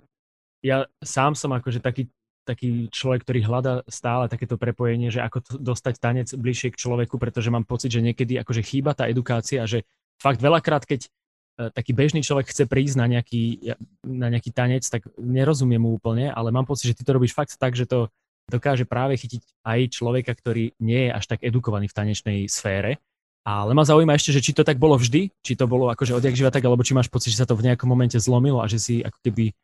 ja 0.64 0.88
sám 1.04 1.36
som 1.36 1.52
akože 1.52 1.84
taký, 1.84 2.08
taký 2.48 2.88
človek, 2.88 3.20
ktorý 3.20 3.40
hľadá 3.44 3.74
stále 3.84 4.32
takéto 4.32 4.56
prepojenie, 4.56 5.12
že 5.12 5.20
ako 5.20 5.60
dostať 5.60 5.94
tanec 6.00 6.28
bližšie 6.32 6.72
k 6.72 6.80
človeku, 6.80 7.20
pretože 7.20 7.52
mám 7.52 7.68
pocit, 7.68 7.92
že 7.92 8.00
niekedy 8.00 8.40
akože 8.40 8.64
chýba 8.64 8.96
tá 8.96 9.12
edukácia, 9.12 9.68
že 9.68 9.84
fakt 10.20 10.40
veľakrát, 10.40 10.84
keď 10.84 11.06
uh, 11.06 11.70
taký 11.72 11.92
bežný 11.92 12.20
človek 12.22 12.50
chce 12.50 12.64
prísť 12.68 12.96
na 13.00 13.06
nejaký, 13.06 13.74
na 14.04 14.28
nejaký 14.32 14.50
tanec, 14.52 14.84
tak 14.88 15.08
nerozumie 15.20 15.80
mu 15.80 15.94
úplne, 15.96 16.32
ale 16.32 16.52
mám 16.52 16.68
pocit, 16.68 16.92
že 16.92 16.96
ty 16.98 17.02
to 17.04 17.16
robíš 17.16 17.32
fakt 17.36 17.54
tak, 17.56 17.76
že 17.76 17.86
to 17.86 18.08
dokáže 18.46 18.86
práve 18.86 19.18
chytiť 19.18 19.42
aj 19.66 19.80
človeka, 19.90 20.32
ktorý 20.34 20.74
nie 20.78 21.08
je 21.08 21.10
až 21.10 21.24
tak 21.26 21.42
edukovaný 21.42 21.90
v 21.90 21.96
tanečnej 21.98 22.38
sfére 22.46 23.02
ale 23.46 23.78
ma 23.78 23.86
zaujíma 23.86 24.18
ešte, 24.18 24.34
že 24.34 24.42
či 24.42 24.50
to 24.50 24.66
tak 24.66 24.74
bolo 24.74 24.98
vždy, 24.98 25.30
či 25.30 25.54
to 25.54 25.70
bolo 25.70 25.86
akože 25.94 26.18
odjak 26.18 26.34
živa 26.34 26.50
tak, 26.50 26.66
alebo 26.66 26.82
či 26.82 26.98
máš 26.98 27.06
pocit, 27.06 27.30
že 27.30 27.38
sa 27.38 27.46
to 27.46 27.54
v 27.54 27.70
nejakom 27.70 27.86
momente 27.86 28.18
zlomilo 28.18 28.58
a 28.58 28.66
že 28.66 28.82
si 28.82 28.94
ako 29.06 29.22
keby 29.22 29.54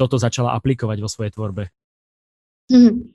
toto 0.00 0.16
začala 0.16 0.56
aplikovať 0.56 1.04
vo 1.04 1.08
svojej 1.12 1.36
tvorbe. 1.36 1.68
Hmm. 2.72 3.12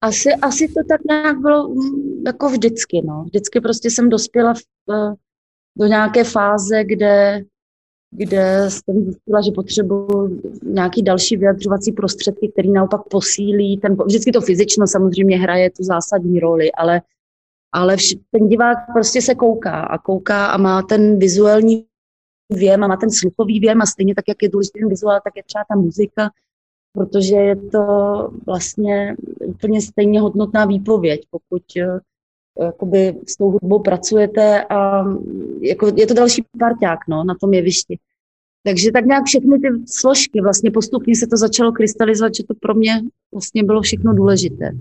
Asi, 0.00 0.32
asi 0.32 0.64
to 0.72 0.80
tak 0.88 1.04
nějak 1.04 1.38
bylo 1.38 1.68
mm, 1.68 2.24
jako 2.26 2.48
vždycky, 2.48 3.02
no. 3.04 3.24
Vždycky 3.24 3.60
prostě 3.60 3.90
jsem 3.90 4.08
dospěla 4.08 4.54
v, 4.54 4.60
eh, 4.90 5.12
do 5.78 5.86
nějaké 5.86 6.24
fáze, 6.24 6.84
kde, 6.84 7.44
kde 8.10 8.64
jsem 8.68 9.04
zjistila, 9.04 9.40
že 9.40 9.50
potřebuji 9.54 10.40
nějaký 10.62 11.02
další 11.02 11.36
vyjadřovací 11.36 11.92
prostředky, 11.92 12.48
který 12.52 12.72
naopak 12.72 13.00
posílí 13.10 13.78
ten, 13.78 13.96
vždycky 14.04 14.32
to 14.32 14.40
fyzično 14.40 14.86
samozřejmě 14.86 15.38
hraje 15.38 15.70
tu 15.70 15.82
zásadní 15.84 16.40
roli, 16.40 16.72
ale 16.72 17.02
ale 17.72 17.96
vš- 17.96 18.20
ten 18.30 18.48
divák 18.48 18.78
prostě 18.92 19.22
se 19.22 19.34
kouká 19.34 19.80
a 19.80 19.98
kouká 19.98 20.46
a 20.46 20.56
má 20.56 20.82
ten 20.82 21.18
vizuální 21.18 21.86
věm 22.52 22.84
a 22.84 22.86
má 22.86 22.96
ten 22.96 23.10
sluchový 23.10 23.60
věm 23.60 23.82
a 23.82 23.86
stejně 23.86 24.14
tak, 24.14 24.24
jak 24.28 24.42
je 24.42 24.48
důležitý 24.48 24.80
ten 24.80 24.88
vizuál, 24.88 25.20
tak 25.24 25.36
je 25.36 25.42
třeba 25.42 25.64
ta 25.68 25.76
muzika, 25.76 26.30
protože 26.92 27.36
je 27.36 27.56
to 27.56 27.84
vlastně 28.46 29.16
úplně 29.46 29.82
stejně 29.82 30.20
hodnotná 30.20 30.64
výpověď, 30.64 31.20
pokud 31.30 31.62
eh, 31.76 32.00
jakoby 32.64 33.14
s 33.28 33.36
tou 33.36 33.50
hudbou 33.50 33.78
pracujete 33.78 34.64
a 34.64 35.04
jako 35.60 35.92
je 35.96 36.06
to 36.06 36.14
další 36.14 36.44
parťák 36.58 36.98
no, 37.08 37.24
na 37.24 37.34
tom 37.40 37.54
jevišti. 37.54 37.98
Takže 38.62 38.92
tak 38.92 39.04
nějak 39.04 39.24
všechny 39.24 39.58
ty 39.58 39.68
složky, 39.86 40.40
vlastně 40.40 40.70
postupně 40.70 41.16
se 41.16 41.26
to 41.26 41.36
začalo 41.36 41.72
krystalizovat, 41.72 42.34
že 42.34 42.44
to 42.44 42.54
pro 42.60 42.74
mě 42.74 43.02
vlastně 43.34 43.64
bylo 43.64 43.82
všechno 43.82 44.14
důležité. 44.14 44.72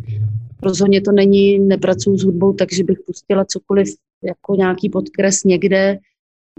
Rozhodně 0.64 1.02
to 1.02 1.12
není, 1.12 1.60
nepracuju 1.60 2.18
s 2.18 2.24
hudbou, 2.24 2.54
takže 2.54 2.84
bych 2.84 3.00
pustila 3.06 3.46
cokoliv 3.46 3.88
jako 4.24 4.56
nějaký 4.56 4.90
podkres 4.90 5.44
někde. 5.44 5.98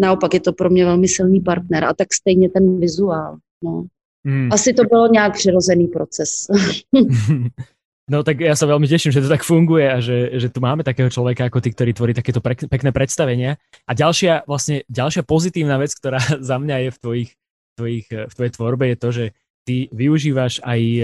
Naopak 0.00 0.34
je 0.34 0.40
to 0.40 0.52
pro 0.52 0.70
mě 0.70 0.84
velmi 0.84 1.08
silný 1.08 1.40
partner 1.40 1.84
a 1.84 1.94
tak 1.94 2.14
stejně 2.14 2.50
ten 2.50 2.80
vizuál. 2.80 3.36
No. 3.64 3.86
Hmm. 4.24 4.48
Asi 4.52 4.72
to 4.72 4.84
bylo 4.84 5.12
nějak 5.12 5.32
přirozený 5.32 5.86
proces. 5.86 6.30
No 8.10 8.26
tak 8.26 8.42
ja 8.42 8.58
sa 8.58 8.66
veľmi 8.66 8.90
teším, 8.90 9.14
že 9.14 9.22
to 9.22 9.30
tak 9.30 9.46
funguje 9.46 9.86
a 9.86 10.02
že, 10.02 10.34
že 10.34 10.50
tu 10.50 10.58
máme 10.58 10.82
takého 10.82 11.06
človeka 11.06 11.46
ako 11.46 11.62
ty, 11.62 11.70
ktorý 11.70 11.94
tvorí 11.94 12.10
takéto 12.10 12.42
pre, 12.42 12.58
pekné 12.58 12.90
predstavenia. 12.90 13.54
A 13.86 13.94
ďalšia, 13.94 14.50
vlastne, 14.50 14.82
ďalšia 14.90 15.22
pozitívna 15.22 15.78
vec, 15.78 15.94
ktorá 15.94 16.18
za 16.50 16.58
mňa 16.58 16.76
je 16.82 16.90
v, 16.90 16.98
tvojich, 16.98 17.30
tvojich, 17.78 18.06
v 18.10 18.32
tvojej 18.34 18.52
tvorbe 18.58 18.84
je 18.90 18.96
to, 18.98 19.08
že 19.14 19.24
ty 19.62 19.86
využívaš 19.94 20.58
aj 20.66 20.80
e, 20.82 21.02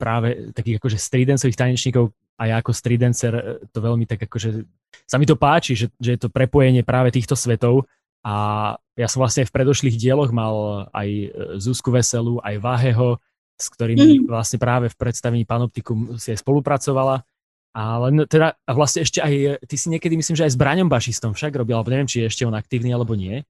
práve 0.00 0.56
takých 0.56 0.80
akože 0.80 0.96
stridencových 0.96 1.58
tanečníkov 1.60 2.16
a 2.40 2.42
ja 2.48 2.54
ako 2.64 2.72
stridencer 2.72 3.32
e, 3.36 3.42
to 3.68 3.78
veľmi 3.84 4.08
tak 4.08 4.24
akože 4.24 4.64
sa 5.04 5.20
mi 5.20 5.28
to 5.28 5.36
páči, 5.36 5.76
že, 5.76 5.92
že 6.00 6.16
je 6.16 6.20
to 6.24 6.32
prepojenie 6.32 6.80
práve 6.80 7.12
týchto 7.12 7.36
svetov 7.36 7.84
a 8.24 8.34
ja 8.96 9.08
som 9.10 9.20
vlastne 9.20 9.44
v 9.44 9.52
predošlých 9.52 10.00
dieloch 10.00 10.32
mal 10.32 10.88
aj 10.96 11.08
e, 11.12 11.26
Zuzku 11.60 11.92
Veselú, 11.92 12.40
aj 12.40 12.56
Váheho, 12.56 13.20
s 13.62 13.70
ktorými 13.70 14.26
mm. 14.26 14.26
vlastne 14.26 14.58
práve 14.58 14.90
v 14.90 14.98
predstavení 14.98 15.46
Panoptikum 15.46 16.18
si 16.18 16.34
aj 16.34 16.42
spolupracovala. 16.42 17.22
Ale 17.72 18.28
teda 18.28 18.52
a 18.52 18.70
vlastne 18.76 19.00
ešte 19.00 19.24
aj, 19.24 19.64
ty 19.64 19.76
si 19.80 19.88
niekedy 19.88 20.18
myslím, 20.20 20.36
že 20.36 20.44
aj 20.44 20.52
s 20.52 20.60
Braňom 20.60 20.92
Bašistom 20.92 21.32
však 21.32 21.56
robil, 21.56 21.72
alebo 21.72 21.88
neviem, 21.88 22.10
či 22.10 22.20
je 22.20 22.28
ešte 22.28 22.44
on 22.44 22.52
aktívny 22.52 22.92
alebo 22.92 23.16
nie. 23.16 23.40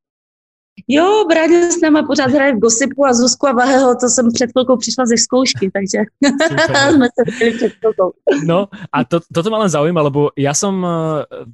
Jo, 0.89 1.29
Braňo 1.29 1.69
s 1.69 1.81
náma 1.81 2.03
pořád 2.03 2.31
hraje 2.31 2.57
v 2.57 2.59
Gosipu 2.59 3.07
a 3.07 3.13
Zuzku 3.13 3.47
a 3.47 3.53
Vaheho, 3.53 3.95
to 4.01 4.09
jsem 4.09 4.33
před 4.33 4.51
chvilkou 4.51 4.77
přišla 4.77 5.07
ze 5.07 5.17
zkoušky, 5.17 5.71
takže 5.71 5.99
jsme 6.91 7.07
se 7.07 7.23
před 7.37 7.73
chvilkou. 7.77 8.13
No 8.47 8.69
a 8.93 9.05
to, 9.05 9.21
toto 9.35 9.51
ma 9.51 9.59
len 9.59 9.69
zaujíma, 9.69 10.01
lebo 10.03 10.31
ja 10.33 10.57
som 10.57 10.81
eh, 10.81 10.89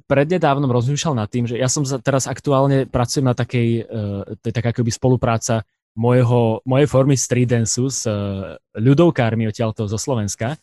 prednedávnom 0.07 0.71
rozmýšľal 0.71 1.19
nad 1.19 1.27
tým, 1.27 1.51
že 1.51 1.59
ja 1.59 1.67
som 1.67 1.83
teraz 1.99 2.31
aktuálne 2.31 2.87
pracujem 2.87 3.27
na 3.27 3.35
takej, 3.35 3.83
uh, 3.83 4.23
to 4.39 4.45
je 4.49 4.55
taká 4.55 4.71
akoby 4.71 4.91
spolupráca 4.91 5.67
mojho, 5.99 6.63
mojej 6.63 6.87
formy 6.87 7.19
street 7.19 7.51
danceu 7.51 7.91
s 7.91 8.07
uh, 8.07 8.55
ľudovkármi 8.79 9.51
odtiaľto 9.51 9.91
zo 9.91 9.99
Slovenska 9.99 10.55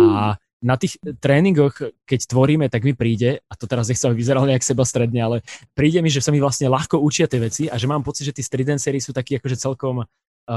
a 0.00 0.40
na 0.58 0.74
tých 0.74 0.98
tréningoch, 1.22 1.94
keď 2.02 2.20
tvoríme, 2.26 2.66
tak 2.66 2.82
mi 2.82 2.90
príde, 2.90 3.38
a 3.46 3.54
to 3.54 3.70
teraz 3.70 3.86
nechcem 3.86 4.10
vyzeral 4.10 4.42
nejak 4.42 4.66
seba 4.66 4.82
stredne, 4.82 5.22
ale 5.22 5.36
príde 5.78 6.02
mi, 6.02 6.10
že 6.10 6.18
sa 6.18 6.34
mi 6.34 6.42
vlastne 6.42 6.66
ľahko 6.66 6.98
učia 6.98 7.30
tie 7.30 7.38
veci 7.38 7.70
a 7.70 7.78
že 7.78 7.86
mám 7.86 8.02
pocit, 8.02 8.26
že 8.26 8.34
tí 8.34 8.42
street 8.42 8.66
dancery 8.74 8.98
sú 8.98 9.14
takí 9.14 9.38
akože 9.38 9.54
celkom 9.54 10.02
uh, 10.02 10.06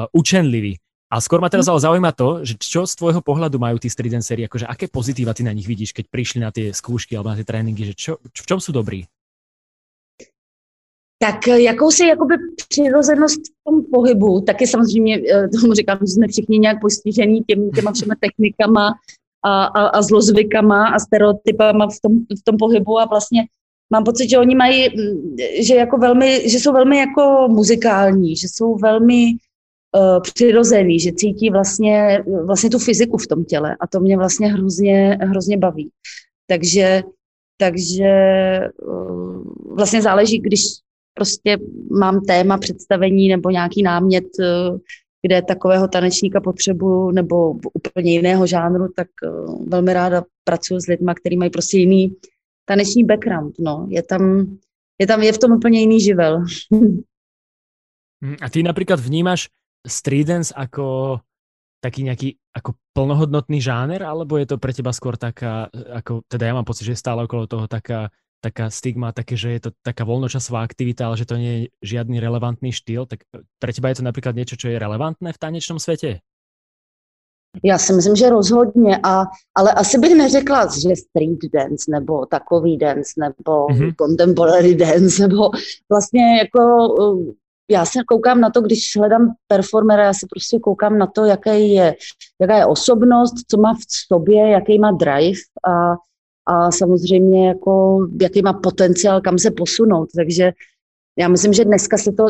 učenliví. 0.09 0.81
A 1.11 1.19
skôr 1.19 1.43
ma 1.43 1.51
teraz 1.51 1.67
ale 1.67 1.83
zaujíma 1.83 2.15
to, 2.15 2.41
že 2.47 2.55
čo 2.57 2.87
z 2.87 2.95
tvojho 2.95 3.21
pohľadu 3.21 3.59
majú 3.59 3.77
tí 3.77 3.91
street 3.91 4.15
dancery, 4.15 4.47
akože 4.47 4.65
aké 4.65 4.87
pozitíva 4.87 5.35
ty 5.35 5.43
na 5.43 5.53
nich 5.53 5.67
vidíš, 5.67 5.91
keď 5.93 6.05
prišli 6.07 6.39
na 6.39 6.49
tie 6.49 6.71
skúšky 6.71 7.13
alebo 7.13 7.35
na 7.35 7.37
tie 7.37 7.45
tréninky, 7.45 7.83
že 7.83 7.93
čo, 7.93 8.11
v 8.23 8.45
čom 8.47 8.57
sú 8.57 8.73
dobrí? 8.73 9.05
Tak 11.21 11.47
eh, 11.47 11.61
jakousi 11.61 12.07
jakoby 12.07 12.35
přirozenost 12.69 13.39
v 13.47 13.63
tom 13.63 13.85
pohybu, 13.93 14.41
taky 14.41 14.67
samozřejmě 14.67 15.21
eh, 15.29 15.47
tomu 15.47 15.73
říkám, 15.73 15.97
že 16.01 16.07
jsme 16.07 16.27
všichni 16.27 16.59
nějak 16.59 16.81
postižení 16.81 17.41
těm, 17.47 17.71
těma 17.71 17.91
všema 17.95 18.15
technikama 18.19 18.93
a, 19.45 19.63
a, 19.63 19.87
a 19.87 20.01
zlozvykama 20.01 20.87
a 20.87 20.99
stereotypama 20.99 21.87
v 21.87 21.99
tom, 22.01 22.19
v 22.39 22.43
tom 22.43 22.57
pohybu 22.57 22.99
a 22.99 23.05
vlastně 23.05 23.41
mám 23.93 24.03
pocit, 24.03 24.29
že 24.29 24.37
oni 24.37 24.55
mají, 24.55 24.89
mm, 24.89 25.35
že, 25.61 25.75
jako 25.75 25.97
velmi, 25.97 26.49
že 26.49 26.59
jsou 26.59 26.73
velmi 26.73 26.97
jako 26.97 27.47
muzikální, 27.49 28.35
že 28.35 28.47
jsou 28.47 28.75
velmi 28.75 29.25
uh, 29.95 30.21
přirozený, 30.21 30.99
že 30.99 31.11
cítí 31.11 31.49
vlastně, 31.49 32.23
vlastně 32.45 32.69
tu 32.69 32.79
fyziku 32.79 33.17
v 33.17 33.27
tom 33.27 33.45
těle 33.45 33.77
a 33.79 33.87
to 33.87 33.99
mě 33.99 34.17
vlastně 34.17 34.47
hrozně, 34.47 35.17
hrozně 35.21 35.57
baví. 35.57 35.89
Takže, 36.47 37.03
takže 37.57 38.13
vlastně 39.75 40.01
záleží, 40.01 40.39
když 40.39 40.61
prostě 41.13 41.57
mám 41.99 42.21
téma 42.21 42.57
představení 42.57 43.29
nebo 43.29 43.49
nějaký 43.49 43.83
námět, 43.83 44.25
eh, 44.39 44.77
kde 45.21 45.41
takového 45.41 45.87
tanečníka 45.87 46.41
potřebuju, 46.41 47.11
nebo 47.11 47.53
úplně 47.73 48.11
jiného 48.11 48.47
žánru, 48.47 48.87
tak 48.95 49.07
eh, 49.23 49.29
velmi 49.67 49.93
ráda 49.93 50.23
pracuji 50.43 50.79
s 50.79 50.87
lidmi, 50.87 51.11
kteří 51.15 51.37
mají 51.37 51.49
prostě 51.51 51.77
jiný 51.77 52.15
taneční 52.65 53.03
background. 53.03 53.55
No. 53.59 53.87
Je, 53.89 54.03
tam, 54.03 54.47
je 54.99 55.07
tam 55.07 55.21
je 55.21 55.33
v 55.33 55.37
tom 55.37 55.51
úplně 55.51 55.79
jiný 55.79 55.99
živel. 55.99 56.43
Hm, 56.73 57.01
a 58.41 58.49
ty 58.49 58.63
například 58.63 58.99
vnímáš 58.99 59.49
street 59.87 60.27
dance 60.27 60.53
jako 60.57 61.19
taký 61.81 62.05
nejaký 62.05 62.37
ako 62.53 62.77
plnohodnotný 62.93 63.57
žáner, 63.57 64.05
alebo 64.05 64.37
je 64.37 64.45
to 64.45 64.61
pre 64.61 64.69
teba 64.69 64.93
skôr 64.93 65.17
taká, 65.17 65.65
ako, 65.73 66.21
teda 66.29 66.45
ja 66.45 66.53
mám 66.53 66.67
pocit, 66.67 66.85
že 66.85 66.93
je 66.93 67.03
stále 67.03 67.25
okolo 67.25 67.49
toho 67.49 67.65
taká 67.65 68.13
taká 68.41 68.73
stigma, 68.73 69.13
také, 69.13 69.37
že 69.37 69.53
je 69.53 69.61
to 69.61 69.71
taká 69.85 70.01
voľnočasová 70.01 70.65
aktivita, 70.65 71.05
ale 71.05 71.17
že 71.17 71.29
to 71.29 71.37
nie 71.37 71.53
je 71.53 71.63
žiadny 71.85 72.17
relevantný 72.17 72.73
štýl, 72.73 73.05
tak 73.05 73.21
pre 73.61 73.71
teba 73.71 73.93
je 73.93 74.01
to 74.01 74.07
napríklad 74.09 74.33
niečo, 74.33 74.57
čo 74.57 74.73
je 74.73 74.81
relevantné 74.81 75.29
v 75.29 75.41
tanečnom 75.41 75.77
svete? 75.77 76.25
Já 77.63 77.77
si 77.77 77.93
myslím, 77.93 78.15
že 78.15 78.29
rozhodně, 78.29 78.99
a, 79.03 79.25
ale 79.55 79.71
asi 79.71 79.97
bych 79.99 80.15
neřekla, 80.15 80.65
že 80.65 80.95
street 80.95 81.51
dance, 81.53 81.91
nebo 81.91 82.25
takový 82.25 82.77
dance, 82.77 83.11
nebo 83.17 83.67
mm-hmm. 83.67 83.95
contemporary 83.95 84.75
dance, 84.75 85.27
nebo 85.27 85.49
vlastně 85.89 86.37
jako 86.37 86.87
uh, 86.87 87.31
já 87.71 87.85
se 87.85 87.99
koukám 88.07 88.41
na 88.41 88.49
to, 88.49 88.61
když 88.61 88.97
hledám 88.97 89.33
performera, 89.47 90.03
já 90.03 90.13
se 90.13 90.27
prostě 90.29 90.59
koukám 90.59 90.97
na 90.97 91.07
to, 91.07 91.25
jaký 91.25 91.73
je, 91.73 91.95
jaká 92.41 92.57
je 92.57 92.65
osobnost, 92.65 93.33
co 93.47 93.57
má 93.57 93.73
v 93.73 93.83
sobě, 94.07 94.49
jaký 94.49 94.79
má 94.79 94.91
drive 94.91 95.39
a 95.67 95.95
a 96.45 96.71
samozřejmě 96.71 97.47
jako, 97.47 97.99
jaký 98.21 98.41
má 98.41 98.53
potenciál, 98.53 99.21
kam 99.21 99.37
se 99.37 99.51
posunout. 99.51 100.09
Takže 100.15 100.51
já 101.19 101.27
myslím, 101.27 101.53
že 101.53 101.65
dneska 101.65 101.97
se 101.97 102.11
to 102.11 102.23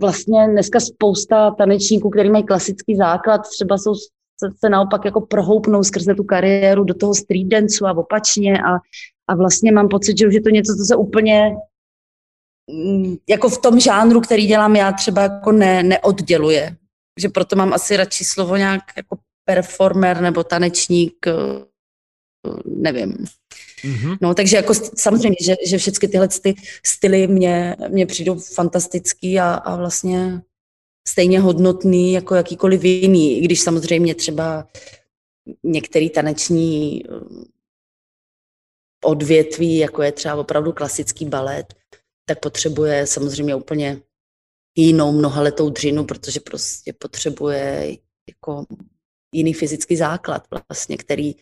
vlastně 0.00 0.48
dneska 0.48 0.80
spousta 0.80 1.50
tanečníků, 1.50 2.10
který 2.10 2.30
mají 2.30 2.44
klasický 2.44 2.96
základ, 2.96 3.38
třeba 3.38 3.78
jsou 3.78 3.94
se, 4.58 4.68
naopak 4.68 5.04
jako 5.04 5.20
prohoupnou 5.20 5.82
skrze 5.82 6.14
tu 6.14 6.24
kariéru 6.24 6.84
do 6.84 6.94
toho 6.94 7.14
street 7.14 7.46
danceu 7.46 7.86
a 7.86 7.98
opačně 7.98 8.58
a, 8.58 8.78
a 9.28 9.34
vlastně 9.34 9.72
mám 9.72 9.88
pocit, 9.88 10.18
že 10.18 10.26
už 10.28 10.34
je 10.34 10.42
to 10.42 10.48
něco, 10.48 10.76
co 10.76 10.84
se 10.84 10.96
úplně 10.96 11.56
mm, 12.70 13.16
jako 13.28 13.48
v 13.48 13.58
tom 13.58 13.80
žánru, 13.80 14.20
který 14.20 14.46
dělám 14.46 14.76
já, 14.76 14.92
třeba 14.92 15.22
jako 15.22 15.52
ne, 15.52 15.82
neodděluje. 15.82 16.76
Že 17.20 17.28
proto 17.28 17.56
mám 17.56 17.72
asi 17.72 17.96
radši 17.96 18.24
slovo 18.24 18.56
nějak 18.56 18.82
jako 18.96 19.18
performer 19.44 20.20
nebo 20.20 20.44
tanečník, 20.44 21.26
nevím. 22.64 23.12
Mm-hmm. 23.84 24.18
No, 24.20 24.34
takže 24.34 24.56
jako 24.56 24.74
samozřejmě, 24.96 25.36
že, 25.42 25.56
že 25.66 25.78
všechny 25.78 26.08
tyhle 26.08 26.28
ty 26.28 26.54
styly 26.86 27.26
mě, 27.26 27.76
mě 27.88 28.06
přijdou 28.06 28.38
fantastický 28.38 29.40
a, 29.40 29.54
a 29.54 29.76
vlastně 29.76 30.42
stejně 31.08 31.40
hodnotný 31.40 32.12
jako 32.12 32.34
jakýkoliv 32.34 32.84
jiný, 32.84 33.38
i 33.38 33.40
když 33.40 33.60
samozřejmě 33.60 34.14
třeba 34.14 34.68
některý 35.62 36.10
taneční 36.10 37.02
eh, 37.06 37.08
odvětví, 39.04 39.76
jako 39.76 40.02
je 40.02 40.12
třeba 40.12 40.34
opravdu 40.34 40.72
klasický 40.72 41.24
balet, 41.24 41.74
tak 42.24 42.40
potřebuje 42.40 43.06
samozřejmě 43.06 43.54
úplně 43.54 44.00
jinou 44.76 45.12
mnohaletou 45.12 45.70
dřinu, 45.70 46.04
protože 46.04 46.40
prostě 46.40 46.92
potřebuje 46.92 47.96
jako 48.28 48.64
jiný 49.32 49.54
fyzický 49.54 49.96
základ 49.96 50.42
vlastně, 50.50 50.96
který, 50.96 51.34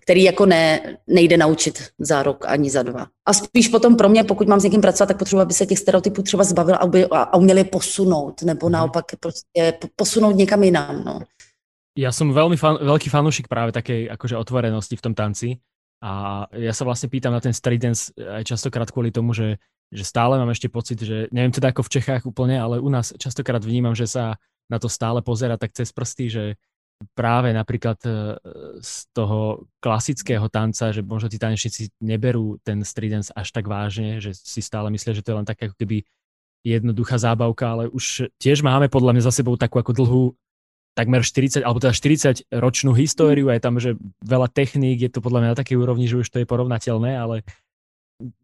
který 0.00 0.22
jako 0.22 0.46
ne, 0.46 0.96
nejde 1.06 1.36
naučit 1.36 1.82
za 1.98 2.22
rok 2.22 2.44
ani 2.48 2.70
za 2.70 2.82
dva. 2.82 3.06
A 3.26 3.32
spíš 3.32 3.68
potom 3.68 3.96
pro 3.96 4.08
mě, 4.08 4.24
pokud 4.24 4.48
mám 4.48 4.60
s 4.60 4.64
někým 4.64 4.80
pracovat, 4.80 5.06
tak 5.06 5.18
potřebuji, 5.18 5.40
aby 5.40 5.54
se 5.54 5.66
těch 5.66 5.78
stereotypů 5.78 6.22
třeba 6.22 6.44
zbavil 6.44 6.74
a, 6.80 6.86
by, 6.86 7.06
a 7.10 7.36
uměli 7.36 7.64
posunout, 7.64 8.42
nebo 8.42 8.66
mhm. 8.66 8.72
naopak 8.72 9.04
prostě 9.20 9.78
posunout 9.96 10.36
někam 10.36 10.62
jinam. 10.62 11.04
No. 11.04 11.20
Ja 11.92 12.08
som 12.08 12.32
veľmi 12.32 12.56
fan, 12.56 12.80
veľký 12.80 13.12
fanúšik 13.12 13.52
práve 13.52 13.68
takej 13.68 14.08
akože 14.16 14.40
otvorenosti 14.40 14.96
v 14.96 15.04
tom 15.04 15.12
tanci 15.12 15.60
a 16.00 16.44
ja 16.56 16.72
sa 16.72 16.88
vlastne 16.88 17.12
pýtam 17.12 17.36
na 17.36 17.40
ten 17.44 17.52
street 17.52 17.84
dance 17.84 18.08
aj 18.16 18.48
častokrát 18.48 18.88
kvôli 18.88 19.12
tomu, 19.12 19.36
že, 19.36 19.60
že 19.92 20.00
stále 20.00 20.40
mám 20.40 20.48
ešte 20.48 20.72
pocit, 20.72 21.04
že 21.04 21.28
neviem 21.28 21.52
teda 21.52 21.68
ako 21.68 21.84
v 21.84 21.92
Čechách 22.00 22.24
úplne, 22.24 22.56
ale 22.56 22.80
u 22.80 22.88
nás 22.88 23.12
častokrát 23.20 23.60
vnímam, 23.60 23.92
že 23.92 24.08
sa 24.08 24.40
na 24.72 24.80
to 24.80 24.88
stále 24.88 25.20
pozera 25.20 25.60
tak 25.60 25.76
cez 25.76 25.92
prsty, 25.92 26.32
že 26.32 26.44
práve 27.12 27.50
napríklad 27.50 27.98
e, 28.06 28.10
z 28.78 28.94
toho 29.10 29.66
klasického 29.82 30.46
tanca, 30.46 30.94
že 30.94 31.02
možno 31.02 31.26
tí 31.26 31.36
tanečníci 31.36 31.90
neberú 31.98 32.58
ten 32.62 32.80
street 32.86 33.12
dance 33.18 33.30
až 33.34 33.50
tak 33.50 33.66
vážne, 33.66 34.22
že 34.22 34.32
si 34.34 34.62
stále 34.62 34.88
myslia, 34.94 35.16
že 35.16 35.22
to 35.24 35.34
je 35.34 35.38
len 35.42 35.48
tak 35.48 35.58
ako 35.58 35.74
keby 35.76 36.06
jednoduchá 36.62 37.18
zábavka, 37.18 37.74
ale 37.74 37.84
už 37.90 38.30
tiež 38.38 38.62
máme 38.62 38.86
podľa 38.86 39.18
mňa 39.18 39.22
za 39.26 39.34
sebou 39.42 39.58
takú 39.58 39.82
ako 39.82 39.92
dlhú 39.98 40.24
takmer 40.92 41.24
40, 41.24 41.64
alebo 41.64 41.80
teda 41.80 41.96
40 41.96 42.52
ročnú 42.52 42.92
históriu, 42.92 43.48
aj 43.48 43.64
tam, 43.64 43.80
že 43.80 43.96
veľa 44.20 44.52
techník, 44.52 45.00
je 45.00 45.10
to 45.10 45.24
podľa 45.24 45.40
mňa 45.40 45.50
na 45.56 45.58
takej 45.58 45.76
úrovni, 45.80 46.04
že 46.04 46.20
už 46.20 46.28
to 46.28 46.38
je 46.44 46.46
porovnateľné, 46.46 47.16
ale 47.16 47.48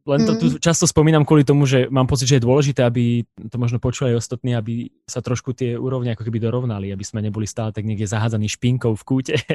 len 0.07 0.21
to 0.27 0.33
tu 0.41 0.47
mm. 0.51 0.59
často 0.59 0.87
spomínam 0.87 1.25
kvôli 1.25 1.45
tomu, 1.45 1.69
že 1.69 1.87
mám 1.93 2.09
pocit, 2.09 2.27
že 2.27 2.37
je 2.41 2.47
dôležité, 2.47 2.81
aby 2.85 3.29
to 3.53 3.57
možno 3.61 3.79
počuli 3.79 4.15
aj 4.15 4.25
ostatní, 4.25 4.57
aby 4.57 4.89
sa 5.05 5.21
trošku 5.21 5.53
tie 5.53 5.77
úrovne 5.77 6.13
ako 6.17 6.25
keby 6.25 6.41
dorovnali, 6.41 6.93
aby 6.93 7.05
sme 7.05 7.21
neboli 7.21 7.45
stále 7.45 7.73
tak 7.73 7.85
niekde 7.85 8.09
zahádzaní 8.09 8.49
špinkou 8.49 8.97
v 8.97 9.05
kúte. 9.05 9.35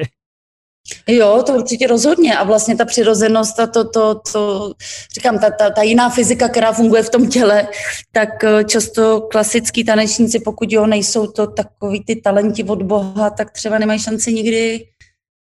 Jo, 1.08 1.42
to 1.46 1.52
určitě 1.52 1.86
rozhodně. 1.86 2.38
A 2.38 2.44
vlastně 2.44 2.76
ta 2.76 2.84
přirozenost 2.84 3.60
a 3.60 3.66
to, 3.66 3.88
to, 3.88 4.20
to 4.32 4.72
říkám, 5.14 5.38
ta, 5.38 5.50
ta, 5.50 5.70
ta 5.70 5.82
jiná 5.82 6.08
fyzika, 6.08 6.48
která 6.48 6.72
funguje 6.72 7.02
v 7.02 7.10
tom 7.10 7.28
těle, 7.28 7.68
tak 8.12 8.44
eh, 8.44 8.64
často 8.64 9.20
klasický 9.20 9.84
tanečníci, 9.84 10.40
pokud 10.40 10.72
jo, 10.72 10.86
nejsou 10.86 11.26
to 11.26 11.46
takový 11.46 12.04
ty 12.04 12.16
talenti 12.16 12.64
od 12.64 12.82
Boha, 12.82 13.30
tak 13.30 13.50
třeba 13.50 13.78
nemají 13.78 14.00
šanci 14.00 14.32
nikdy 14.32 14.86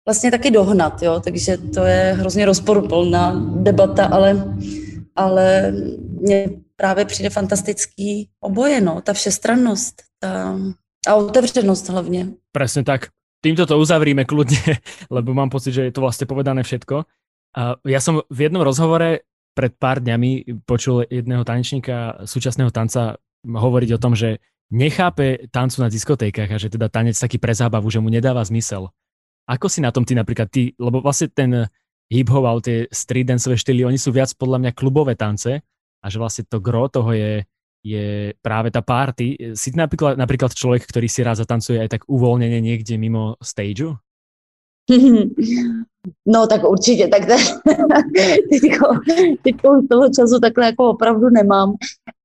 vlastně 0.07 0.31
taky 0.31 0.51
dohnat, 0.51 1.03
jo, 1.03 1.21
takže 1.21 1.57
to 1.57 1.85
je 1.85 2.17
hrozně 2.19 2.47
rozporuplná 2.47 3.43
debata, 3.57 4.07
ale, 4.07 4.55
ale 5.17 5.73
mně 6.21 6.49
právě 6.77 7.05
přijde 7.05 7.31
fantastický 7.31 8.29
oboje, 8.41 8.81
no, 8.81 9.01
ta 9.01 9.13
všestrannost 9.13 10.03
ta, 10.23 10.59
a 11.09 11.15
otevřenost 11.15 11.89
hlavně. 11.89 12.27
Presne 12.53 12.85
tak. 12.85 13.09
Týmto 13.45 13.67
to 13.69 13.79
uzavríme 13.79 14.25
kľudne, 14.25 14.81
lebo 15.17 15.31
mám 15.31 15.53
pocit, 15.53 15.71
že 15.71 15.87
je 15.87 15.93
to 15.95 16.03
vlastne 16.03 16.27
povedané 16.27 16.67
všetko. 16.67 17.05
Ja 17.87 18.01
som 18.03 18.27
v 18.27 18.39
jednom 18.49 18.65
rozhovore 18.65 19.23
pred 19.55 19.73
pár 19.79 20.03
dňami 20.03 20.61
počul 20.67 21.07
jedného 21.09 21.47
tanečníka 21.47 22.27
súčasného 22.27 22.75
tanca 22.75 23.17
hovoriť 23.47 23.91
o 23.97 24.03
tom, 24.03 24.19
že 24.19 24.43
nechápe 24.75 25.47
tancu 25.49 25.87
na 25.87 25.89
diskotékach 25.89 26.51
a 26.51 26.59
že 26.59 26.69
teda 26.69 26.91
tanec 26.91 27.15
taký 27.17 27.39
pre 27.39 27.55
zábavu, 27.55 27.87
že 27.87 28.03
mu 28.03 28.11
nedáva 28.11 28.43
zmysel. 28.43 28.91
Ako 29.47 29.71
si 29.71 29.79
na 29.79 29.95
tom 29.95 30.03
ty 30.03 30.19
napríklad 30.19 30.51
ty, 30.51 30.75
lebo 30.79 30.99
vlastne 30.99 31.31
ten 31.31 31.71
hip-hop 32.11 32.45
alebo 32.47 32.63
tie 32.63 32.87
street 32.91 33.31
danceové 33.31 33.59
štýly, 33.59 33.87
oni 33.87 33.99
sú 33.99 34.15
viac 34.15 34.31
podľa 34.35 34.59
mňa 34.63 34.73
klubové 34.79 35.15
tance 35.15 35.63
a 36.03 36.07
že 36.07 36.19
vlastne 36.19 36.47
to 36.47 36.63
gro 36.63 36.87
toho 36.87 37.11
je, 37.15 37.43
je 37.83 38.35
práve 38.43 38.71
tá 38.71 38.83
party. 38.83 39.55
Si 39.59 39.75
napríklad, 39.75 40.19
napríklad 40.19 40.55
človek, 40.55 40.87
ktorý 40.87 41.07
si 41.11 41.23
rád 41.27 41.43
zatancuje 41.43 41.83
aj 41.83 41.99
tak 41.99 42.03
uvoľnenie 42.07 42.63
niekde 42.63 42.99
mimo 42.99 43.39
stageu? 43.43 43.99
No 46.27 46.47
tak 46.47 46.65
určitě, 46.65 47.09
tak 47.09 47.23
teďko, 48.51 48.87
teďko 49.43 49.83
toho 49.91 50.09
času 50.09 50.41
takhle 50.41 50.67
jako 50.67 50.91
opravdu 50.91 51.29
nemám, 51.31 51.75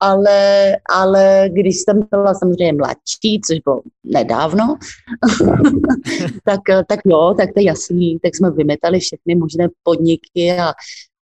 ale, 0.02 0.72
ale 0.90 1.50
když 1.54 1.76
jsem 1.82 2.08
byla 2.12 2.34
samozřejmě 2.34 2.74
mladší, 2.74 3.42
což 3.46 3.60
bylo 3.60 3.82
nedávno, 4.04 4.78
tak, 6.46 6.60
tak 6.88 7.00
jo, 7.06 7.34
tak 7.38 7.54
to 7.54 7.60
je 7.60 7.66
jasný, 7.66 8.20
tak 8.20 8.36
jsme 8.36 8.52
vymetali 8.52 9.00
všechny 9.00 9.36
možné 9.36 9.70
podniky 9.84 10.52
a, 10.52 10.70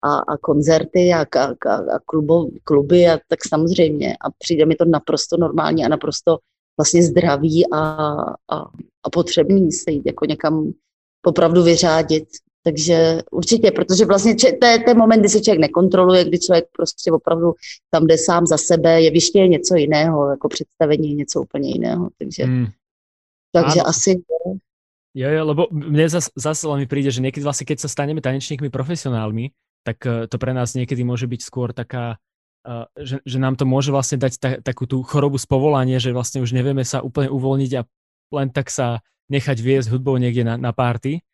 a, 0.03 0.19
a 0.19 0.37
koncerty 0.41 1.13
a, 1.13 1.21
a, 1.21 1.75
a 1.75 1.99
klubo, 2.05 2.47
kluby 2.65 3.07
a 3.07 3.19
tak 3.29 3.39
samozřejmě 3.49 4.17
a 4.21 4.31
přijde 4.39 4.67
mi 4.67 4.75
to 4.75 4.85
naprosto 4.85 5.37
normální 5.37 5.85
a 5.85 5.89
naprosto 5.89 6.39
vlastně 6.81 7.03
zdravý 7.03 7.73
a, 7.73 7.79
a, 8.53 8.59
a 9.05 9.11
potřebný 9.13 9.73
se 9.73 9.91
jít 9.91 10.07
jako 10.07 10.25
někam 10.25 10.73
opravdu 11.27 11.63
vyřádit. 11.63 12.25
Takže 12.67 13.23
určitě, 13.31 13.71
protože 13.71 14.05
vlastně 14.05 14.35
to 14.35 14.67
je 14.67 14.79
ten 14.79 14.99
moment, 14.99 15.21
kdy 15.21 15.29
se 15.29 15.41
člověk 15.41 15.61
nekontroluje, 15.61 16.25
kdy 16.25 16.39
člověk 16.39 16.65
prostě 16.77 17.13
opravdu 17.13 17.53
tam 17.91 18.07
jde 18.07 18.19
sám 18.19 18.47
za 18.47 18.59
sebe, 18.59 19.03
jeviště 19.03 19.39
je 19.39 19.49
něco 19.49 19.75
jiného, 19.77 20.31
jako 20.31 20.49
představení 20.49 21.09
je 21.09 21.15
něco 21.15 21.43
úplně 21.43 21.71
jiného. 21.71 22.09
Takže, 22.19 22.47
mm. 22.47 22.67
takže 23.53 23.81
ano. 23.81 23.89
asi... 23.89 24.23
Jo, 25.15 25.29
jo, 25.31 25.47
lebo 25.47 25.63
mne 25.73 26.11
zase 26.13 26.29
zas 26.37 26.61
mi 26.67 26.85
príde, 26.85 27.09
že 27.09 27.25
niekedy 27.25 27.41
vlastne, 27.41 27.65
keď 27.65 27.81
sa 27.81 27.89
staneme 27.89 28.21
tanečníkmi 28.21 28.69
profesionálmi, 28.69 29.49
tak 29.81 30.03
uh, 30.05 30.29
to 30.29 30.37
pre 30.37 30.53
nás 30.53 30.77
niekedy 30.77 31.09
môže 31.09 31.25
byť 31.25 31.41
skôr 31.41 31.73
taká, 31.73 32.21
uh, 32.69 32.85
že, 33.01 33.25
že 33.25 33.39
nám 33.41 33.57
to 33.57 33.65
môže 33.65 33.95
vlastne 33.95 34.21
dať 34.21 34.33
ta, 34.37 34.51
takú 34.61 34.85
tú 34.85 35.01
chorobu 35.07 35.41
z 35.41 35.49
povolania, 35.49 36.03
že 36.03 36.13
vlastne 36.13 36.45
už 36.45 36.53
nevieme 36.53 36.85
sa 36.85 37.01
úplne 37.01 37.33
uvoľniť 37.33 37.73
a 37.79 37.89
len 38.35 38.53
tak 38.53 38.69
sa 38.69 39.07
nechať 39.33 39.57
viesť 39.57 39.89
hudbou 39.89 40.21
niekde 40.21 40.45
na, 40.45 40.61
na 40.61 40.77
party. 40.77 41.25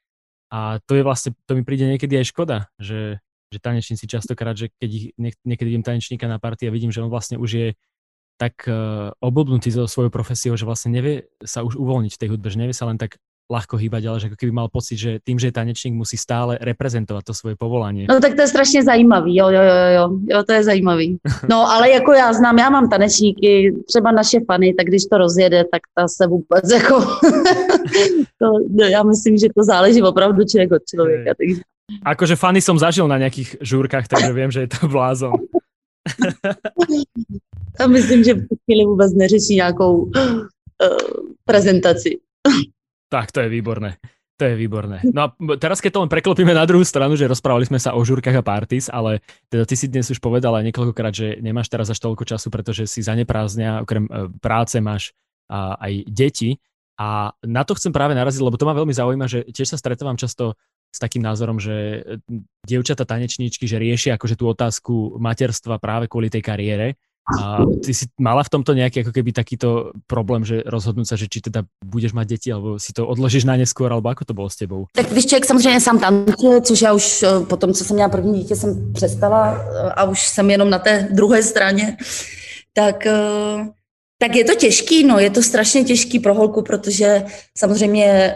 A 0.52 0.84
to 0.84 0.92
je 0.92 1.02
vlastne, 1.02 1.32
to 1.48 1.56
mi 1.56 1.64
príde 1.64 1.88
niekedy 1.88 2.20
aj 2.20 2.28
škoda, 2.28 2.68
že, 2.76 3.24
že 3.48 3.58
tanečníci 3.58 4.04
častokrát, 4.04 4.52
že 4.52 4.68
keď 4.76 4.90
ich, 4.92 5.06
niekedy 5.16 5.68
vidím 5.72 5.84
tanečníka 5.84 6.28
na 6.28 6.36
party 6.36 6.68
a 6.68 6.74
vidím, 6.74 6.92
že 6.92 7.00
on 7.00 7.08
vlastne 7.08 7.40
už 7.40 7.50
je 7.50 7.68
tak 8.36 8.68
uh, 8.68 9.16
oblbnutý 9.24 9.72
so 9.72 9.88
svojou 9.88 10.12
profesiou, 10.12 10.52
že 10.58 10.68
vlastne 10.68 10.92
nevie 10.92 11.30
sa 11.40 11.64
už 11.64 11.80
uvoľniť 11.80 12.12
v 12.12 12.20
tej 12.20 12.28
hudbe, 12.36 12.52
že 12.52 12.60
nevie 12.60 12.76
sa 12.76 12.84
len 12.84 13.00
tak 13.00 13.16
ľahko 13.50 13.76
hýbať, 13.76 14.02
ale 14.08 14.20
že 14.20 14.26
ako 14.30 14.38
keby 14.38 14.52
mal 14.52 14.68
pocit, 14.72 14.96
že 14.96 15.20
tým, 15.20 15.36
že 15.36 15.50
je 15.50 15.56
tanečník, 15.56 15.94
musí 15.94 16.16
stále 16.16 16.56
reprezentovat 16.60 17.24
to 17.24 17.34
svoje 17.34 17.56
povolání. 17.56 18.06
No 18.08 18.20
tak 18.20 18.34
to 18.34 18.42
je 18.42 18.48
strašně 18.48 18.82
zajímavý, 18.82 19.36
jo, 19.36 19.48
jo, 19.48 19.62
jo, 19.62 19.88
jo, 19.94 20.18
jo, 20.30 20.44
to 20.44 20.52
je 20.52 20.64
zajímavý. 20.64 21.18
No 21.48 21.70
ale 21.70 21.90
jako 21.90 22.12
já 22.12 22.32
znám, 22.32 22.58
já 22.58 22.70
mám 22.70 22.88
tanečníky, 22.88 23.74
třeba 23.86 24.12
naše 24.12 24.38
fany, 24.46 24.74
tak 24.74 24.86
když 24.86 25.04
to 25.04 25.18
rozjede, 25.18 25.64
tak 25.72 25.82
ta 25.94 26.08
se 26.08 26.26
vůbec 26.26 26.72
jako, 26.72 27.00
to, 28.38 28.46
no, 28.70 28.84
já 28.84 29.02
myslím, 29.02 29.36
že 29.36 29.46
to 29.56 29.64
záleží 29.64 30.02
opravdu 30.02 30.44
člověk 30.44 30.72
od 30.72 30.82
člověka. 30.90 31.34
Takže... 31.38 31.60
Akože 32.04 32.36
fany 32.36 32.62
som 32.62 32.78
zažil 32.78 33.04
na 33.04 33.18
nějakých 33.18 33.56
žúrkách, 33.60 34.08
takže 34.08 34.32
vím, 34.32 34.50
že 34.50 34.60
je 34.60 34.68
to 34.68 34.88
blázon. 34.88 35.36
A 37.80 37.86
myslím, 37.86 38.24
že 38.24 38.34
v 38.34 38.46
chvíli 38.64 38.84
vůbec 38.84 39.14
neřeší 39.14 39.54
nějakou 39.54 39.96
uh, 39.96 40.12
prezentaci. 41.44 42.18
Tak, 43.12 43.28
to 43.28 43.44
je 43.44 43.52
výborné. 43.52 44.00
To 44.40 44.48
je 44.48 44.56
výborné. 44.56 45.04
No 45.12 45.28
a 45.28 45.36
teraz, 45.60 45.84
keď 45.84 45.90
to 45.92 46.02
len 46.02 46.10
preklopíme 46.10 46.56
na 46.56 46.64
druhú 46.64 46.80
stranu, 46.82 47.12
že 47.12 47.28
rozprávali 47.28 47.68
sme 47.68 47.76
sa 47.76 47.92
o 47.92 48.00
žúrkach 48.00 48.32
a 48.32 48.42
parties, 48.42 48.88
ale 48.88 49.20
teda 49.52 49.68
ty 49.68 49.76
si 49.76 49.86
dnes 49.92 50.08
už 50.08 50.18
povedala 50.24 50.64
niekoľkokrát, 50.64 51.12
že 51.12 51.36
nemáš 51.44 51.68
teraz 51.68 51.92
až 51.92 52.00
toľko 52.00 52.24
času, 52.24 52.48
pretože 52.48 52.88
si 52.88 53.04
zaneprázdňa, 53.04 53.84
okrem 53.84 54.08
e, 54.08 54.32
práce 54.40 54.80
máš 54.80 55.12
a, 55.52 55.76
aj 55.76 56.08
deti. 56.08 56.56
A 56.96 57.36
na 57.44 57.62
to 57.68 57.76
chcem 57.76 57.92
práve 57.92 58.16
naraziť, 58.16 58.40
lebo 58.40 58.56
to 58.56 58.64
ma 58.64 58.72
veľmi 58.72 58.96
zaujíma, 58.96 59.26
že 59.28 59.44
tiež 59.52 59.76
sa 59.76 59.78
stretávam 59.78 60.16
často 60.16 60.56
s 60.88 60.98
takým 60.98 61.20
názorom, 61.20 61.60
že 61.60 62.00
e, 62.00 62.00
dievčata 62.64 63.04
tanečníčky, 63.04 63.68
že 63.68 63.76
riešia 63.76 64.16
akože 64.16 64.40
tú 64.40 64.48
otázku 64.48 65.20
materstva 65.20 65.76
práve 65.76 66.08
kvôli 66.08 66.32
tej 66.32 66.40
kariére 66.40 66.96
a 67.22 67.62
ty 67.84 67.94
si 67.94 68.10
mala 68.18 68.42
v 68.42 68.50
tomto 68.50 68.74
nejaký 68.74 69.06
ako 69.06 69.14
keby 69.14 69.30
takýto 69.30 69.94
problém, 70.10 70.42
že 70.42 70.58
rozhodnúť 70.66 71.06
sa, 71.06 71.14
že 71.14 71.30
či 71.30 71.38
teda 71.38 71.62
budeš 71.78 72.18
mať 72.18 72.26
deti, 72.26 72.48
alebo 72.50 72.82
si 72.82 72.90
to 72.90 73.06
odložíš 73.06 73.46
na 73.46 73.54
neskôr, 73.54 73.86
alebo 73.94 74.10
ako 74.10 74.26
to 74.26 74.34
bylo 74.34 74.50
s 74.50 74.56
tebou? 74.56 74.86
Tak 74.92 75.06
když 75.06 75.26
člověk 75.26 75.44
samozřejmě 75.44 75.80
sám 75.80 75.98
tancuje, 75.98 76.60
což 76.60 76.82
já 76.82 76.92
už 76.92 77.22
eh, 77.22 77.46
po 77.46 77.56
tom, 77.56 77.72
co 77.72 77.84
jsem 77.84 77.94
měla 77.96 78.08
první 78.08 78.40
dítě, 78.40 78.56
jsem 78.56 78.92
přestala 78.92 79.54
eh, 79.54 79.92
a 79.96 80.04
už 80.04 80.28
jsem 80.28 80.50
jenom 80.50 80.70
na 80.70 80.78
té 80.78 81.08
druhé 81.10 81.42
straně, 81.42 81.96
tak 82.72 83.06
eh, 83.06 83.68
tak 84.18 84.36
je 84.36 84.44
to 84.44 84.54
těžký, 84.54 85.04
no, 85.04 85.18
je 85.18 85.30
to 85.30 85.42
strašně 85.42 85.84
těžký 85.84 86.18
pro 86.18 86.34
holku, 86.34 86.62
protože 86.62 87.24
samozřejmě 87.58 88.34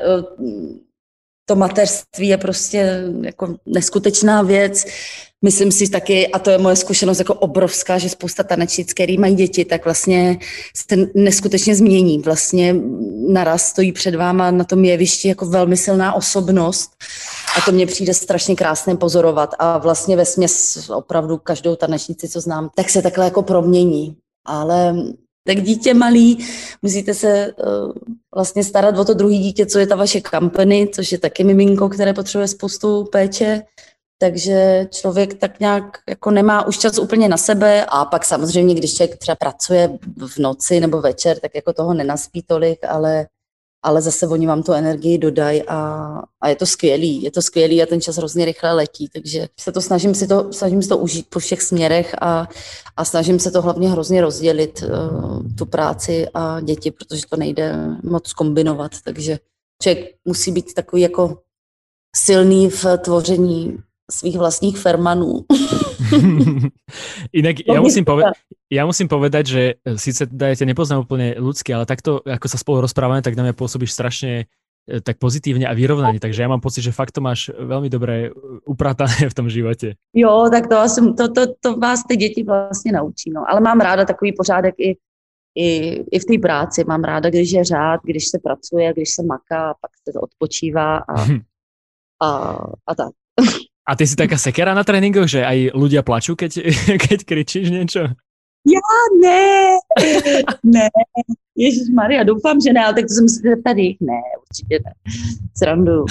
to 1.47 1.57
mateřství 1.57 2.29
je 2.29 2.39
prostě 2.39 3.03
jako 3.23 3.57
neskutečná 3.67 4.43
věc. 4.43 4.85
Myslím 5.45 5.73
si 5.73 5.91
taky, 5.91 6.29
a 6.29 6.39
to 6.39 6.51
je 6.51 6.59
moje 6.59 6.77
zkušenost 6.77 7.19
jako 7.19 7.35
obrovská, 7.35 7.99
že 7.99 8.09
spousta 8.09 8.43
tanečnic, 8.43 8.93
který 8.93 9.19
mají 9.19 9.35
děti, 9.35 9.65
tak 9.65 9.85
vlastně 9.85 10.39
se 10.77 10.97
neskutečně 11.15 11.75
změní. 11.75 12.19
Vlastně 12.19 12.75
naraz 13.29 13.63
stojí 13.63 13.93
před 13.93 14.15
váma 14.15 14.51
na 14.51 14.65
tom 14.65 14.85
jevišti 14.85 15.29
jako 15.29 15.47
velmi 15.47 15.77
silná 15.77 16.13
osobnost 16.15 16.91
a 17.59 17.61
to 17.61 17.73
mně 17.73 17.87
přijde 17.87 18.15
strašně 18.15 18.57
krásné 18.57 18.97
pozorovat 18.97 19.55
a 19.59 19.79
vlastně 19.79 20.17
ve 20.17 20.25
směs 20.25 20.79
opravdu 20.91 21.39
každou 21.39 21.77
tanečnici, 21.77 22.29
co 22.29 22.41
znám, 22.41 22.71
tak 22.75 22.91
se 22.91 23.03
takhle 23.03 23.25
jako 23.25 23.43
promění. 23.43 24.17
Ale 24.47 24.95
tak 25.47 25.63
dítě 25.63 25.95
malý, 25.95 26.47
musíte 26.83 27.15
se 27.15 27.53
uh, 27.53 27.93
vlastně 28.35 28.65
starat 28.65 28.99
o 28.99 29.05
to 29.05 29.15
druhé 29.15 29.35
dítě, 29.35 29.67
co 29.67 29.79
je 29.79 29.87
ta 29.87 29.97
vaše 29.97 30.21
company, 30.21 30.89
což 30.95 31.13
je 31.13 31.19
taky 31.19 31.45
miminko, 31.45 31.89
které 31.89 32.15
potřebuje 32.15 32.49
spoustu 32.49 33.05
péče. 33.05 33.63
Takže 34.19 34.87
člověk 34.91 35.35
tak 35.35 35.61
nějak 35.61 35.85
jako 36.09 36.31
nemá 36.31 36.67
už 36.67 36.79
čas 36.79 36.99
úplně 36.99 37.29
na 37.29 37.37
sebe 37.37 37.87
a 37.89 38.05
pak 38.05 38.25
samozřejmě, 38.25 38.75
když 38.75 38.95
člověk 38.95 39.19
třeba 39.19 39.37
pracuje 39.37 39.99
v 40.27 40.39
noci 40.39 40.81
nebo 40.81 41.01
večer, 41.01 41.39
tak 41.39 41.55
jako 41.55 41.73
toho 41.73 41.95
nenaspí 41.95 42.43
tolik, 42.43 42.79
ale 42.89 43.27
ale 43.87 44.03
zase 44.03 44.29
oni 44.29 44.47
vám 44.47 44.63
tu 44.63 44.73
energii 44.73 45.19
dodají 45.19 45.63
a, 45.63 45.79
a 46.41 46.49
je 46.49 46.57
to 46.57 46.67
skvělý, 46.67 47.23
je 47.23 47.31
to 47.31 47.43
skvělý 47.43 47.83
a 47.83 47.87
ten 47.87 48.01
čas 48.01 48.17
hrozně 48.17 48.45
rychle 48.45 48.73
letí, 48.73 49.09
takže 49.13 49.49
se 49.61 49.73
to 49.73 49.81
snažím 49.81 50.15
si 50.15 50.27
to, 50.27 50.53
snažím 50.53 50.83
si 50.83 50.89
to 50.89 50.99
užít 50.99 51.27
po 51.31 51.39
všech 51.39 51.63
směrech 51.63 52.15
a, 52.21 52.49
a 52.97 53.05
snažím 53.05 53.39
se 53.39 53.51
to 53.51 53.63
hlavně 53.63 53.91
hrozně 53.91 54.21
rozdělit, 54.21 54.83
uh, 54.83 55.43
tu 55.59 55.67
práci 55.67 56.27
a 56.35 56.61
děti, 56.61 56.91
protože 56.91 57.23
to 57.31 57.37
nejde 57.37 57.77
moc 58.03 58.33
kombinovat, 58.33 58.93
takže 59.05 59.39
člověk 59.83 60.15
musí 60.25 60.53
být 60.53 60.75
takový 60.75 61.03
jako 61.03 61.39
silný 62.17 62.71
v 62.71 62.85
tvoření 62.99 63.79
svých 64.11 64.39
vlastních 64.39 64.79
fermanů. 64.79 65.45
Inak 67.41 67.63
ja 67.67 67.81
musím, 67.81 68.05
poved- 68.05 68.35
ja 68.71 68.83
musím 68.87 69.09
povedať, 69.09 69.45
že 69.47 69.63
e, 69.83 69.95
síce 69.99 70.27
teda 70.27 70.53
ja 70.53 70.57
ťa 70.59 70.67
nepoznám 70.71 71.07
úplne 71.07 71.39
ľudsky, 71.39 71.71
ale 71.71 71.87
takto, 71.87 72.23
ako 72.25 72.47
sa 72.49 72.59
spolu 72.59 72.83
rozprávame, 72.83 73.23
tak 73.23 73.39
na 73.39 73.47
mňa 73.47 73.55
pôsobíš 73.55 73.95
strašne 73.95 74.47
e, 74.91 75.01
tak 75.01 75.23
pozitívne 75.23 75.67
a 75.67 75.77
vyrovnanie, 75.77 76.19
takže 76.19 76.43
ja 76.43 76.51
mám 76.51 76.65
pocit, 76.65 76.83
že 76.83 76.97
fakt 76.97 77.15
to 77.15 77.23
máš 77.23 77.51
veľmi 77.55 77.87
dobre 77.87 78.29
e, 78.29 78.31
upratané 78.67 79.31
v 79.31 79.37
tom 79.37 79.47
živote. 79.47 79.95
Jo, 80.15 80.49
tak 80.51 80.67
to, 80.67 80.77
asi, 80.79 81.01
to, 81.15 81.29
to, 81.33 81.43
to 81.61 81.77
vás 81.77 82.03
ty 82.09 82.17
děti 82.17 82.43
vlastně 82.43 82.93
naučí, 82.93 83.31
no. 83.31 83.45
ale 83.47 83.61
mám 83.61 83.81
ráda 83.81 84.05
takový 84.05 84.33
pořádek 84.33 84.75
i, 84.79 84.97
i, 85.55 85.69
i 86.11 86.19
v 86.19 86.25
té 86.25 86.39
práci, 86.39 86.85
mám 86.85 87.05
ráda, 87.05 87.31
když 87.31 87.51
je 87.51 87.65
řád, 87.65 88.01
když 88.05 88.29
se 88.29 88.39
pracuje, 88.39 88.93
když 88.93 89.09
se 89.11 89.23
maká, 89.23 89.75
pak 89.81 89.91
se 90.09 90.13
to 90.13 90.21
odpočívá 90.21 90.97
a, 90.97 91.15
a, 92.27 92.29
a 92.87 92.95
tak. 92.95 93.13
A 93.87 93.95
ty 93.95 94.07
si 94.07 94.19
taká 94.19 94.35
sekera 94.35 94.75
na 94.75 94.83
tréningoch, 94.83 95.31
že 95.31 95.47
aj 95.47 95.71
ľudia 95.79 96.03
plačú, 96.03 96.35
keď, 96.35 96.59
keď 97.07 97.19
kričíš 97.23 97.71
niečo? 97.71 98.11
Já 98.67 98.91
ne, 99.23 99.79
ne, 100.65 100.89
Ježíš 101.57 101.89
Maria, 101.95 102.23
doufám, 102.23 102.61
že 102.61 102.73
ne, 102.73 102.85
ale 102.85 102.95
tak 102.95 103.05
to 103.05 103.15
jsem 103.15 103.29
si 103.29 103.43
tady, 103.65 103.97
ne, 104.01 104.21
určitě 104.51 104.79
ne, 104.85 104.93
srandu. 105.57 106.05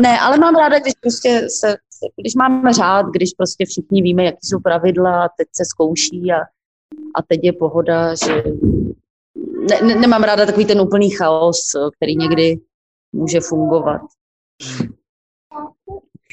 Ne, 0.00 0.20
ale 0.20 0.38
mám 0.38 0.54
ráda, 0.54 0.78
když 0.78 0.94
prostě 1.00 1.46
se, 1.48 1.76
když 2.20 2.34
máme 2.34 2.72
řád, 2.72 3.06
když 3.06 3.30
prostě 3.36 3.64
všichni 3.66 4.02
víme, 4.02 4.24
jaký 4.24 4.38
jsou 4.42 4.60
pravidla, 4.60 5.28
teď 5.38 5.48
se 5.52 5.64
zkouší 5.64 6.32
a, 6.32 6.40
a 7.14 7.22
teď 7.28 7.40
je 7.42 7.52
pohoda, 7.52 8.14
že 8.14 8.42
ne, 9.70 9.82
ne, 9.82 9.94
nemám 9.94 10.22
ráda 10.22 10.46
takový 10.46 10.66
ten 10.66 10.80
úplný 10.80 11.10
chaos, 11.10 11.60
který 11.96 12.16
někdy 12.16 12.60
může 13.12 13.40
fungovat. 13.40 14.00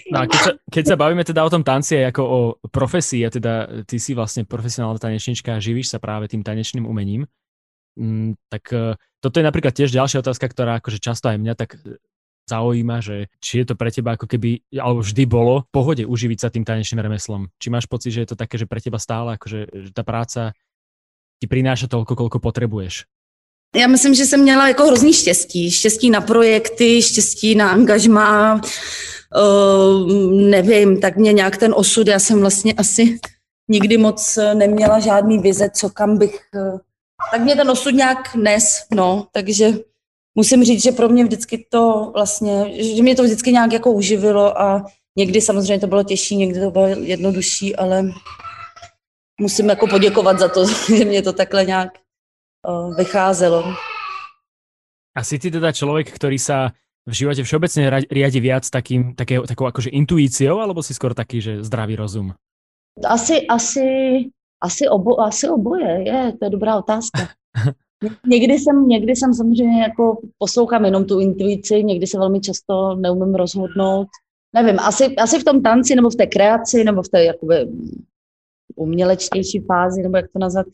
No 0.09 0.17
a 0.21 0.25
keď 0.25 0.39
sa, 0.41 0.51
keď 0.71 0.83
sa 0.89 0.95
bavíme 0.97 1.21
teda 1.21 1.45
o 1.45 1.53
tom 1.53 1.61
tanci 1.61 2.01
ako 2.01 2.21
o 2.25 2.39
profesii, 2.69 3.21
a 3.25 3.29
teda 3.29 3.85
ty 3.85 4.01
si 4.01 4.17
vlastne 4.17 4.45
profesionálna 4.45 4.97
tanečnička 4.97 5.53
a 5.53 5.61
živíš 5.61 5.93
sa 5.93 6.01
práve 6.01 6.25
tým 6.25 6.41
tanečným 6.41 6.89
umením, 6.89 7.29
mm, 7.93 8.49
tak 8.49 8.63
uh, 8.73 8.97
toto 9.19 9.37
je 9.37 9.45
napríklad 9.45 9.75
tiež 9.75 9.93
ďalšia 9.93 10.23
otázka, 10.23 10.49
ktorá 10.49 10.79
akože 10.79 10.97
často 11.03 11.27
aj 11.27 11.37
mňa 11.37 11.53
tak 11.59 11.75
e, 11.75 11.99
zaujíma, 12.47 13.03
že 13.03 13.27
či 13.43 13.61
je 13.61 13.65
to 13.67 13.75
pre 13.75 13.91
teba 13.91 14.15
ako 14.15 14.25
keby, 14.25 14.63
alebo 14.79 15.03
vždy 15.03 15.23
bolo 15.27 15.67
v 15.67 15.71
pohode 15.75 16.03
uživiť 16.07 16.39
sa 16.39 16.49
tým 16.49 16.63
tanečným 16.63 17.03
remeslom. 17.03 17.51
Či 17.59 17.67
máš 17.67 17.85
pocit, 17.85 18.15
že 18.15 18.23
je 18.23 18.29
to 18.31 18.39
také, 18.39 18.55
že 18.55 18.65
pre 18.65 18.79
teba 18.79 18.97
stále 18.97 19.35
akože, 19.35 19.91
že 19.91 19.91
tá 19.91 20.07
práca 20.07 20.55
ti 21.37 21.45
prináša 21.51 21.91
toľko, 21.91 22.15
koľko 22.15 22.39
potrebuješ? 22.39 23.05
Já 23.75 23.87
myslím, 23.87 24.13
že 24.13 24.25
jsem 24.25 24.41
měla 24.41 24.67
jako 24.67 24.87
hrozný 24.87 25.13
štěstí. 25.13 25.71
Štěstí 25.71 26.09
na 26.09 26.21
projekty, 26.21 27.01
štěstí 27.01 27.55
na 27.55 27.69
angažmá, 27.69 28.61
uh, 29.35 30.11
nevím, 30.31 31.01
tak 31.01 31.17
mě 31.17 31.33
nějak 31.33 31.57
ten 31.57 31.73
osud, 31.77 32.07
já 32.07 32.19
jsem 32.19 32.39
vlastně 32.39 32.73
asi 32.73 33.19
nikdy 33.67 33.97
moc 33.97 34.39
neměla 34.53 34.99
žádný 34.99 35.39
vize, 35.39 35.69
co 35.69 35.89
kam 35.89 36.17
bych, 36.17 36.39
uh, 36.55 36.79
tak 37.31 37.41
mě 37.41 37.55
ten 37.55 37.69
osud 37.69 37.89
nějak 37.89 38.35
nes, 38.35 38.85
no, 38.93 39.27
takže 39.31 39.73
musím 40.35 40.63
říct, 40.63 40.83
že 40.83 40.91
pro 40.91 41.09
mě 41.09 41.23
vždycky 41.23 41.67
to 41.69 42.11
vlastně, 42.13 42.83
že 42.95 43.03
mě 43.03 43.15
to 43.15 43.23
vždycky 43.23 43.51
nějak 43.51 43.73
jako 43.73 43.91
uživilo 43.91 44.61
a 44.61 44.85
někdy 45.17 45.41
samozřejmě 45.41 45.79
to 45.79 45.87
bylo 45.87 46.03
těžší, 46.03 46.35
někdy 46.35 46.59
to 46.59 46.71
bylo 46.71 46.87
jednodušší, 46.87 47.75
ale 47.75 48.03
musím 49.41 49.69
jako 49.69 49.87
poděkovat 49.87 50.39
za 50.39 50.47
to, 50.47 50.65
že 50.97 51.05
mě 51.05 51.21
to 51.21 51.33
takhle 51.33 51.65
nějak 51.65 51.89
uh, 52.67 52.95
vycházelo. 52.95 53.63
A 55.17 55.23
si 55.23 55.39
ty 55.39 55.51
teda 55.51 55.71
člověk, 55.71 56.11
který 56.11 56.39
sa 56.39 56.71
v 57.09 57.13
živote 57.13 57.41
všeobecne 57.41 58.05
riadi 58.07 58.39
viac 58.39 58.69
takým, 58.69 59.17
také, 59.17 59.41
takou 59.41 59.65
akože 59.65 59.89
intuíciou, 59.89 60.61
alebo 60.61 60.85
si 60.85 60.93
skôr 60.93 61.17
taký, 61.17 61.41
že 61.41 61.65
zdravý 61.65 61.97
rozum? 61.97 62.37
Asi, 63.01 63.47
asi, 63.49 63.87
asi, 64.61 64.83
obo, 64.85 65.17
asi 65.17 65.49
oboje, 65.49 66.05
je, 66.05 66.19
to 66.37 66.41
je 66.45 66.51
dobrá 66.51 66.77
otázka. 66.77 67.33
Někdy 68.27 68.53
jsem, 68.53 68.87
někdy 68.87 69.15
jsem 69.15 69.33
samozřejmě 69.33 69.81
jako 69.81 70.21
poslouchám 70.37 70.85
jenom 70.85 71.05
tu 71.05 71.19
intuici, 71.19 71.83
někdy 71.83 72.07
se 72.07 72.17
velmi 72.17 72.39
často 72.39 72.95
neumím 72.95 73.35
rozhodnout. 73.35 74.07
Nevím, 74.55 74.79
asi, 74.79 75.15
asi 75.15 75.39
v 75.39 75.43
tom 75.43 75.61
tanci, 75.61 75.95
nebo 75.95 76.09
v 76.09 76.15
té 76.15 76.27
kreaci, 76.27 76.83
nebo 76.83 77.03
v 77.03 77.09
té 77.09 77.23
jakoby 77.23 77.55
umělečtější 78.75 79.59
fázi, 79.59 80.01
nebo 80.01 80.17
jak 80.17 80.31
to 80.31 80.39
nazvat, 80.39 80.65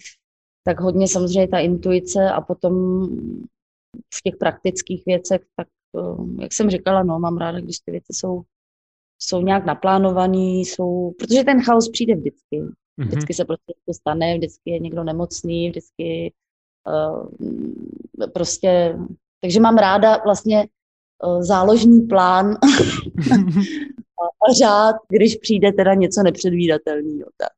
tak 0.64 0.80
hodně 0.80 1.08
samozřejmě 1.08 1.48
ta 1.48 1.60
intuice 1.60 2.30
a 2.30 2.42
potom 2.42 2.74
v 4.14 4.22
těch 4.24 4.36
praktických 4.40 5.04
věcech, 5.06 5.42
tak 5.56 5.68
jak 6.40 6.54
jsem 6.54 6.70
říkala, 6.70 7.04
no, 7.04 7.20
mám 7.20 7.38
ráda, 7.38 7.60
když 7.60 7.80
ty 7.80 7.92
věci 7.92 8.14
jsou, 8.14 8.42
jsou 9.20 9.42
nějak 9.42 9.66
naplánované, 9.66 10.38
jsou, 10.38 11.12
protože 11.20 11.44
ten 11.44 11.64
chaos 11.64 11.90
přijde 11.90 12.16
vždycky. 12.16 12.62
Mm-hmm. 12.62 13.08
Vždycky 13.08 13.34
se 13.34 13.46
prostě 13.46 13.74
něco 13.78 14.00
stane, 14.00 14.38
vždycky 14.38 14.72
je 14.72 14.80
někdo 14.80 15.04
nemocný, 15.04 15.70
vždycky 15.70 16.34
uh, 16.88 17.28
prostě, 18.34 18.98
takže 19.42 19.60
mám 19.60 19.78
ráda 19.78 20.18
vlastně 20.26 20.68
uh, 21.26 21.42
záložní 21.42 22.02
plán 22.02 22.46
a, 24.22 24.54
řád, 24.60 24.96
když 25.10 25.36
přijde 25.36 25.74
teda 25.74 25.94
něco 25.94 26.24
nepředvídatelného. 26.24 27.30
Tak. 27.38 27.50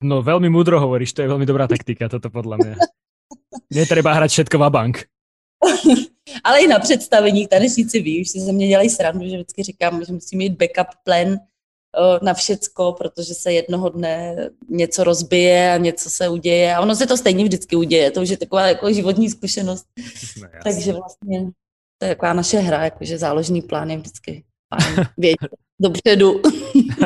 No 0.00 0.24
veľmi 0.24 0.48
múdro 0.48 0.80
hovoríš, 0.80 1.12
to 1.12 1.20
je 1.20 1.28
veľmi 1.28 1.44
dobrá 1.44 1.68
taktika, 1.68 2.08
toto 2.08 2.32
podľa 2.32 2.56
mňa. 2.56 2.74
Netreba 3.68 4.16
hrať 4.16 4.30
všetko 4.32 4.56
bank. 4.72 5.04
Ale 6.44 6.60
i 6.60 6.68
na 6.68 6.78
představení, 6.78 7.46
tanečníci 7.46 8.00
ví, 8.00 8.20
už 8.20 8.28
si 8.28 8.40
ze 8.40 8.52
mě 8.52 8.68
dělají 8.68 8.90
srandu, 8.90 9.28
že 9.28 9.36
vždycky 9.36 9.62
říkám, 9.62 10.04
že 10.04 10.12
musím 10.12 10.38
mít 10.38 10.52
backup 10.52 10.94
plan 11.04 11.38
na 12.22 12.34
všecko, 12.34 12.92
protože 12.92 13.34
se 13.34 13.52
jednoho 13.52 13.88
dne 13.88 14.36
něco 14.68 15.04
rozbije 15.04 15.72
a 15.72 15.76
něco 15.76 16.10
se 16.10 16.28
uděje 16.28 16.74
a 16.74 16.80
ono 16.80 16.96
se 16.96 17.06
to 17.06 17.16
stejně 17.16 17.44
vždycky 17.44 17.76
uděje, 17.76 18.10
to 18.10 18.22
už 18.22 18.28
je 18.28 18.36
taková 18.36 18.66
jako 18.66 18.92
životní 18.92 19.30
zkušenost. 19.30 19.86
No, 20.42 20.48
Takže 20.64 20.92
vlastně 20.92 21.50
to 21.98 22.06
je 22.06 22.14
taková 22.14 22.32
naše 22.32 22.58
hra, 22.58 22.84
jakože 22.84 23.18
záložní 23.18 23.62
plán 23.62 23.90
je 23.90 23.96
vždycky 23.96 24.44
vědět 25.18 25.50
dopředu. 25.80 26.40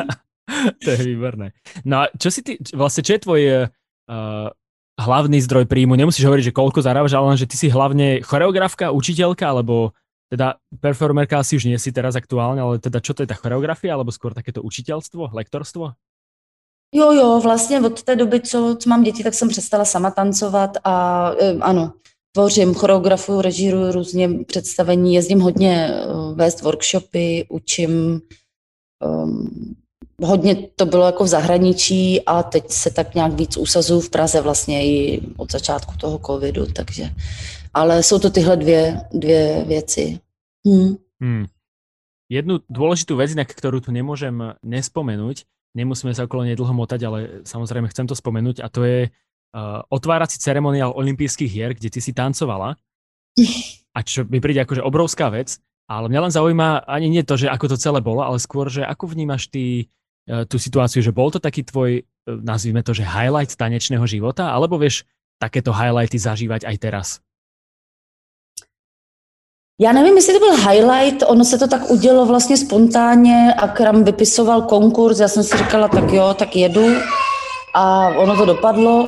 to 0.83 0.89
je 0.89 0.97
výborné. 0.97 1.51
No 1.85 1.97
a 1.97 2.07
čo 2.19 2.31
si 2.31 2.41
ty, 2.41 2.57
vlastne, 2.73 3.03
čo 3.03 3.17
je 3.17 3.19
tvoj 3.25 3.41
uh, 3.49 3.65
hlavný 4.99 5.41
zdroj 5.43 5.65
príjmu? 5.67 5.95
Nemusíš 5.95 6.25
hovoriť, 6.25 6.51
že 6.51 6.57
koľko 6.57 6.79
zarábaš, 6.81 7.13
ale 7.15 7.35
len, 7.35 7.39
že 7.39 7.49
ty 7.49 7.55
si 7.55 7.67
hlavne 7.67 8.23
choreografka, 8.23 8.95
učiteľka, 8.95 9.45
alebo 9.45 9.91
teda 10.31 10.57
performerka 10.81 11.39
asi 11.39 11.55
už 11.55 11.69
nie 11.69 11.77
si 11.77 11.93
teraz 11.93 12.17
aktuálne, 12.17 12.59
ale 12.59 12.75
teda 12.81 12.99
čo 12.99 13.13
to 13.13 13.21
je 13.23 13.29
ta 13.29 13.37
choreografia, 13.37 13.93
alebo 13.93 14.09
skôr 14.09 14.33
takéto 14.33 14.63
učiteľstvo, 14.63 15.31
lektorstvo? 15.35 15.93
Jo, 16.95 17.11
jo, 17.11 17.41
vlastně 17.43 17.81
od 17.81 18.03
té 18.03 18.15
doby, 18.15 18.41
co, 18.41 18.75
co 18.79 18.89
mám 18.89 19.03
děti, 19.03 19.23
tak 19.23 19.33
jsem 19.33 19.49
přestala 19.49 19.85
sama 19.85 20.11
tancovat 20.11 20.77
a 20.83 21.31
e, 21.39 21.57
ano, 21.59 21.93
tvořím, 22.35 22.73
choreografuju, 22.73 23.41
režíruju 23.41 23.91
různě 23.91 24.29
představení, 24.47 25.13
jezdím 25.13 25.39
hodně 25.39 25.89
uh, 25.89 26.37
vést 26.37 26.61
workshopy, 26.61 27.45
učím 27.49 28.21
um, 29.05 29.75
hodně 30.21 30.55
to 30.75 30.85
bylo 30.85 31.05
jako 31.05 31.23
v 31.23 31.27
zahraničí 31.27 32.25
a 32.25 32.43
teď 32.43 32.71
se 32.71 32.91
tak 32.91 33.15
nějak 33.15 33.33
víc 33.33 33.57
usazuju 33.57 33.99
v 33.99 34.09
Praze 34.09 34.41
vlastně 34.41 34.85
i 34.85 35.21
od 35.37 35.51
začátku 35.51 35.97
toho 35.97 36.19
covidu, 36.25 36.65
takže, 36.65 37.09
ale 37.73 38.03
jsou 38.03 38.19
to 38.19 38.29
tyhle 38.29 38.57
dvě, 38.57 39.01
dvě 39.13 39.65
věci. 39.67 40.19
Hmm. 40.67 40.95
Hmm. 41.21 41.45
jednu 42.29 42.65
dôležitú 42.69 43.15
vec, 43.15 43.31
na 43.37 43.45
ktorú 43.45 43.81
tu 43.81 43.93
nemôžem 43.93 44.33
nespomenúť, 44.65 45.45
nemusíme 45.77 46.13
sa 46.15 46.25
okolo 46.25 46.47
nej 46.47 46.57
dlho 46.57 46.73
motať, 46.73 46.99
ale 47.05 47.19
samozrejme 47.45 47.91
chcem 47.93 48.09
to 48.09 48.17
spomenúť 48.17 48.65
a 48.65 48.67
to 48.71 48.81
je 48.81 48.99
uh, 49.09 49.85
otvárací 49.93 50.41
ceremoniál 50.41 50.95
olympijských 50.95 51.51
hier, 51.51 51.71
kde 51.77 51.93
ty 51.93 51.99
si 52.01 52.11
tancovala. 52.15 52.75
A 53.95 54.03
čo 54.03 54.27
mi 54.27 54.43
príde 54.43 54.59
akože 54.59 54.83
obrovská 54.83 55.31
vec, 55.31 55.55
ale 55.87 56.11
mňa 56.11 56.27
len 56.27 56.33
zaujíma 56.35 56.83
ani 56.83 57.07
nie 57.07 57.23
to, 57.23 57.39
že 57.39 57.47
ako 57.47 57.71
to 57.71 57.77
celé 57.79 58.03
bolo, 58.03 58.27
ale 58.27 58.43
skôr, 58.43 58.67
že 58.67 58.83
ako 58.83 59.15
vnímaš 59.15 59.47
ty 59.47 59.87
tú 60.49 60.57
situáciu, 60.57 61.05
že 61.05 61.13
bol 61.13 61.29
to 61.29 61.37
taký 61.37 61.61
tvoj, 61.61 62.01
uh, 62.01 62.39
nazvime 62.41 62.81
to, 62.81 62.93
že 62.93 63.05
highlight 63.05 63.53
tanečného 63.53 64.05
života, 64.09 64.49
alebo 64.49 64.81
vieš 64.81 65.05
takéto 65.37 65.69
highlighty 65.69 66.17
zažívať 66.17 66.65
aj 66.65 66.77
teraz? 66.81 67.07
Já 69.81 69.91
nevím, 69.91 70.15
jestli 70.15 70.33
to 70.33 70.39
byl 70.39 70.55
highlight, 70.55 71.23
ono 71.27 71.45
se 71.45 71.57
to 71.57 71.67
tak 71.67 71.91
udělo 71.91 72.25
vlastně 72.25 72.57
spontánně 72.57 73.53
a 73.53 73.67
Kram 73.67 74.03
vypisoval 74.03 74.61
konkurs, 74.61 75.19
já 75.19 75.27
jsem 75.27 75.43
si 75.43 75.57
říkala, 75.57 75.87
tak 75.87 76.13
jo, 76.13 76.33
tak 76.33 76.55
jedu 76.55 76.87
a 77.75 78.07
ono 78.07 78.37
to 78.37 78.45
dopadlo. 78.45 79.07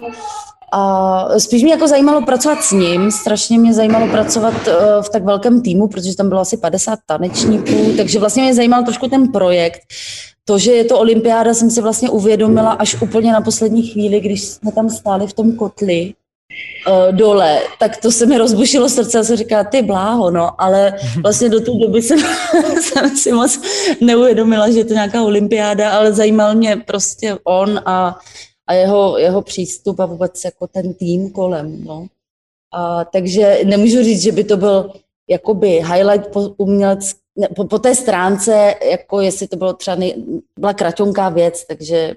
A 0.74 1.40
spíš 1.40 1.64
mě 1.64 1.72
jako 1.72 1.88
zajímalo 1.88 2.22
pracovat 2.22 2.64
s 2.64 2.72
ním, 2.72 3.12
strašně 3.12 3.60
mě 3.60 3.74
zajímalo 3.74 4.08
pracovat 4.08 4.54
eh, 4.68 4.74
v 5.02 5.10
tak 5.10 5.24
velkém 5.24 5.62
týmu, 5.62 5.88
protože 5.88 6.16
tam 6.16 6.30
bylo 6.30 6.42
asi 6.42 6.58
50 6.58 7.00
tanečníků, 7.06 7.94
takže 7.98 8.20
vlastně 8.20 8.44
mě 8.44 8.54
zajímal 8.54 8.84
trošku 8.84 9.08
ten 9.08 9.32
projekt. 9.32 9.80
To, 10.48 10.58
že 10.58 10.72
je 10.72 10.84
to 10.84 11.00
olympiáda, 11.00 11.54
jsem 11.54 11.70
si 11.70 11.82
vlastně 11.82 12.10
uvědomila 12.10 12.72
až 12.72 13.02
úplně 13.02 13.32
na 13.32 13.42
poslední 13.42 13.88
chvíli, 13.88 14.20
když 14.20 14.44
jsme 14.44 14.72
tam 14.72 14.90
stáli 14.90 15.28
v 15.28 15.34
tom 15.34 15.56
kotli 15.56 16.14
uh, 16.88 17.16
dole, 17.16 17.62
tak 17.80 17.98
to 17.98 18.12
se 18.12 18.26
mi 18.26 18.38
rozbušilo 18.38 18.90
srdce 18.90 19.20
a 19.20 19.24
se 19.24 19.36
říká, 19.36 19.64
ty 19.64 19.82
bláho, 19.82 20.32
no, 20.32 20.62
ale 20.62 20.94
vlastně 21.24 21.50
do 21.50 21.60
té 21.60 21.72
doby 21.72 22.02
jsem, 22.02 22.20
jsem 22.82 23.18
si 23.18 23.32
moc 23.32 23.62
neuvědomila, 24.02 24.72
že 24.72 24.78
je 24.78 24.86
to 24.86 24.94
nějaká 24.94 25.24
olympiáda, 25.24 25.92
ale 25.92 26.14
zajímal 26.14 26.56
mě 26.56 26.78
prostě 26.78 27.38
on 27.44 27.82
a, 27.86 28.20
a 28.68 28.74
jeho, 28.74 29.18
jeho 29.18 29.42
přístup 29.42 30.00
a 30.00 30.06
vůbec 30.06 30.46
jako 30.46 30.68
ten 30.68 30.94
tým 30.94 31.32
kolem, 31.32 31.84
no. 31.84 32.08
A, 32.74 33.06
takže 33.06 33.60
nemůžu 33.66 34.04
říct, 34.04 34.22
že 34.22 34.32
by 34.32 34.44
to 34.44 34.58
byl 34.58 34.92
jakoby 35.30 35.68
highlight 35.68 36.28
po, 36.28 36.50
umělec, 36.58 37.16
po, 37.56 37.66
po 37.66 37.80
té 37.80 37.96
stránce, 37.96 38.76
jako 38.92 39.22
jestli 39.22 39.48
to 39.48 39.56
bylo 39.56 39.74
třeba 39.74 39.96
nej, 39.96 40.24
byla 40.60 40.74
kratonká 40.74 41.30
věc, 41.30 41.66
takže 41.66 42.16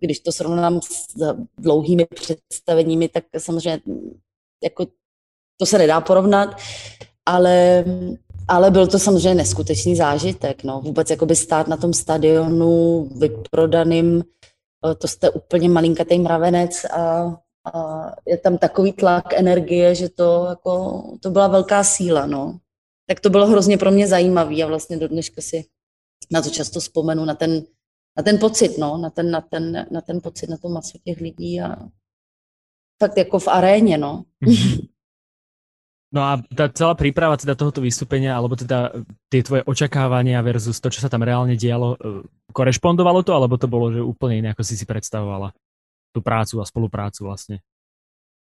když 0.00 0.20
to 0.20 0.32
srovnám 0.32 0.80
s 0.82 1.34
dlouhými 1.58 2.06
představeními, 2.14 3.08
tak 3.08 3.24
samozřejmě 3.38 3.80
jako 4.64 4.86
to 5.56 5.66
se 5.66 5.78
nedá 5.78 6.00
porovnat, 6.00 6.56
ale, 7.26 7.84
ale 8.48 8.70
byl 8.70 8.86
to 8.86 8.98
samozřejmě 8.98 9.34
neskutečný 9.34 9.96
zážitek. 9.96 10.64
No. 10.64 10.80
Vůbec 10.80 11.10
jakoby 11.10 11.36
stát 11.36 11.68
na 11.68 11.76
tom 11.76 11.92
stadionu 11.92 13.08
vyprodaným, 13.16 14.24
to 14.98 15.08
jste 15.08 15.30
úplně 15.30 15.68
malinkatý 15.68 16.18
mravenec 16.18 16.84
a, 16.84 17.36
a 17.64 18.10
je 18.26 18.38
tam 18.38 18.58
takový 18.58 18.92
tlak 18.92 19.34
energie, 19.34 19.94
že 19.94 20.08
to, 20.08 20.46
jako, 20.48 21.02
to 21.20 21.30
byla 21.30 21.48
velká 21.48 21.84
síla. 21.84 22.26
No. 22.26 22.58
Tak 23.06 23.20
to 23.20 23.30
bylo 23.30 23.46
hrozně 23.46 23.78
pro 23.78 23.90
mě 23.90 24.08
zajímavý 24.08 24.62
a 24.62 24.66
vlastně 24.66 24.96
do 24.96 25.08
dneška 25.08 25.42
si 25.42 25.64
na 26.32 26.42
to 26.42 26.50
často 26.50 26.80
vzpomenu, 26.80 27.24
na 27.24 27.34
ten 27.34 27.62
na 28.16 28.22
ten 28.22 28.38
pocit, 28.38 28.78
no, 28.78 28.98
na 28.98 29.10
ten, 29.10 29.30
na 29.30 29.40
ten, 29.40 29.86
na 29.90 30.00
ten 30.00 30.20
pocit, 30.20 30.50
na 30.50 30.56
to 30.56 30.68
masu 30.68 30.98
těch 31.04 31.20
lidí 31.20 31.60
a 31.60 31.76
fakt 33.02 33.16
jako 33.16 33.38
v 33.38 33.48
aréně, 33.48 33.98
no. 33.98 34.24
Mhm. 34.40 34.78
No 36.14 36.22
a 36.22 36.38
tá 36.38 36.70
celá 36.70 36.94
príprava 36.94 37.34
teda 37.34 37.58
tohoto 37.58 37.82
vystúpenia, 37.82 38.38
alebo 38.38 38.54
teda 38.54 38.94
tie 39.34 39.42
tvoje 39.42 39.66
očakávania 39.66 40.46
versus 40.46 40.78
to, 40.78 40.86
čo 40.86 41.02
sa 41.02 41.10
tam 41.10 41.26
reálne 41.26 41.58
dialo, 41.58 41.98
e, 41.98 42.22
korešpondovalo 42.54 43.26
to, 43.26 43.34
alebo 43.34 43.58
to 43.58 43.66
bolo, 43.66 43.90
že 43.90 43.98
úplne 43.98 44.38
iné, 44.38 44.48
ako 44.54 44.62
si 44.62 44.78
si 44.78 44.86
predstavovala 44.86 45.50
tu 46.14 46.22
prácu 46.22 46.60
a 46.60 46.64
spoluprácu 46.64 47.24
vlastně? 47.24 47.58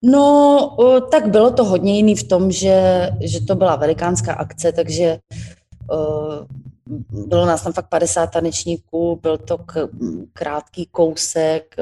No, 0.03 0.77
tak 1.11 1.27
bylo 1.27 1.51
to 1.51 1.63
hodně 1.63 1.95
jiný 1.95 2.15
v 2.15 2.27
tom, 2.27 2.51
že, 2.51 3.09
že 3.21 3.45
to 3.45 3.55
byla 3.55 3.75
velikánská 3.75 4.33
akce, 4.33 4.71
takže 4.71 5.19
bylo 7.09 7.45
nás 7.45 7.63
tam 7.63 7.73
fakt 7.73 7.89
50 7.89 8.27
tanečníků, 8.27 9.19
byl 9.21 9.37
to 9.37 9.57
k, 9.57 9.89
krátký 10.33 10.85
kousek, 10.85 11.75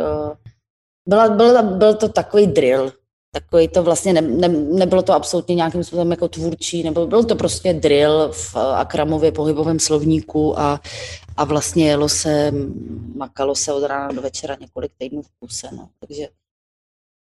byla, 1.08 1.30
byl, 1.30 1.78
byl 1.78 1.94
to 1.96 2.10
takový 2.10 2.48
drill, 2.48 2.92
takový 3.36 3.68
to 3.68 3.84
vlastně 3.84 4.14
ne, 4.14 4.22
ne, 4.22 4.48
nebylo 4.48 5.02
to 5.02 5.14
absolutně 5.14 5.56
nějakým 5.56 5.84
způsobem 5.84 6.12
jako 6.12 6.28
tvůrčí, 6.28 6.84
nebo 6.84 7.08
byl 7.08 7.24
to 7.24 7.36
prostě 7.36 7.74
drill 7.74 8.32
v 8.32 8.56
Akramově 8.56 9.32
pohybovém 9.32 9.80
slovníku 9.80 10.60
a, 10.60 10.82
a 11.38 11.44
vlastně 11.44 11.90
jelo 11.90 12.10
se, 12.10 12.52
makalo 13.16 13.56
se 13.56 13.74
od 13.74 13.84
rána 13.88 14.12
do 14.12 14.22
večera 14.22 14.58
několik 14.60 14.92
týdnů 14.98 15.22
v 15.22 15.30
kuse, 15.40 15.70
no. 15.72 15.90
takže 16.00 16.28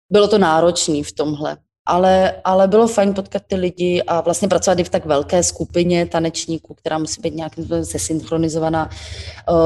bylo 0.09 0.27
to 0.27 0.37
náročný 0.37 1.03
v 1.03 1.11
tomhle 1.11 1.57
ale, 1.85 2.41
ale 2.43 2.67
bylo 2.67 2.87
fajn 2.87 3.13
potkat 3.13 3.43
ty 3.47 3.55
lidi 3.55 4.03
a 4.07 4.21
vlastně 4.21 4.47
pracovat 4.47 4.79
i 4.79 4.83
v 4.83 4.89
tak 4.89 5.05
velké 5.05 5.43
skupině 5.43 6.05
tanečníků, 6.05 6.73
která 6.73 6.97
musí 6.97 7.21
být 7.21 7.35
nějakým 7.35 7.63
způsobem 7.63 7.85
sesynchronizovaná. 7.85 8.89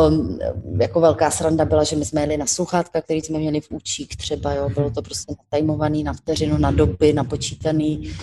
Um, 0.07 0.39
jako 0.81 0.99
velká 0.99 1.31
sranda 1.31 1.65
byla, 1.65 1.83
že 1.83 1.95
my 1.95 2.05
jsme 2.05 2.21
jeli 2.21 2.37
na 2.37 2.45
sluchátka, 2.45 3.01
který 3.01 3.21
jsme 3.21 3.39
měli 3.39 3.61
v 3.61 3.71
účík 3.71 4.15
třeba, 4.15 4.53
jo. 4.53 4.69
bylo 4.69 4.91
to 4.91 5.01
prostě 5.01 5.33
natajmovaný 5.43 6.03
na 6.03 6.13
vteřinu, 6.13 6.57
na 6.57 6.71
doby, 6.71 7.13
napočítaný. 7.13 8.13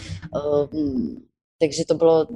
Um, 0.72 1.26
takže 1.60 1.84
to 1.84 1.94
bylo, 1.94 2.26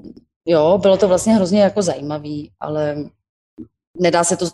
jo, 0.47 0.79
bylo 0.83 0.97
to 0.97 1.09
vlastně 1.09 1.35
hrozně 1.35 1.61
jako 1.61 1.83
zajímavý, 1.83 2.51
ale 2.61 2.97
nedá 4.01 4.25
se 4.25 4.37
to 4.37 4.47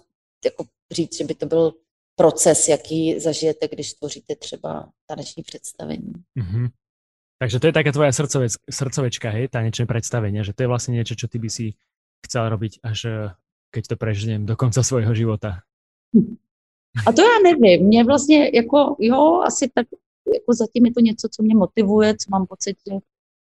jako 0.44 0.64
říct, 0.92 1.18
že 1.18 1.24
by 1.24 1.34
to 1.34 1.46
byl 1.46 1.72
proces, 2.16 2.68
jaký 2.68 3.20
zažijete, 3.20 3.68
když 3.68 3.92
tvoříte 3.92 4.36
třeba 4.36 4.88
taneční 5.06 5.42
představení. 5.42 6.12
Mm-hmm. 6.38 6.68
Takže 7.42 7.58
to 7.58 7.66
je 7.66 7.74
taká 7.74 7.90
tvoja 7.90 8.14
srdcovec, 8.14 8.54
srdcovečka, 8.70 9.34
hej, 9.34 9.50
tanečné 9.50 9.82
predstavenie, 9.90 10.46
že 10.46 10.54
to 10.54 10.62
je 10.62 10.70
vlastne 10.70 10.94
niečo, 10.94 11.18
čo 11.18 11.26
ty 11.26 11.42
by 11.42 11.50
si 11.50 11.74
chcel 12.22 12.46
robiť, 12.46 12.86
až 12.86 12.98
eh, 13.10 13.14
keď 13.74 13.82
to 13.90 13.96
prežnem 13.98 14.46
do 14.46 14.54
konca 14.54 14.78
svojho 14.86 15.10
života. 15.10 15.66
A 17.06 17.12
to 17.12 17.22
já 17.22 17.38
nevím, 17.42 17.86
mě 17.86 18.04
vlastně 18.04 18.50
jako, 18.54 18.96
jo, 19.00 19.42
asi 19.42 19.70
tak, 19.74 19.86
jako 20.34 20.54
zatím 20.54 20.86
je 20.86 20.92
to 20.92 21.00
něco, 21.00 21.28
co 21.32 21.42
mě 21.42 21.54
motivuje, 21.54 22.14
co 22.16 22.30
mám 22.30 22.46
pocit, 22.46 22.76
že, 22.88 22.94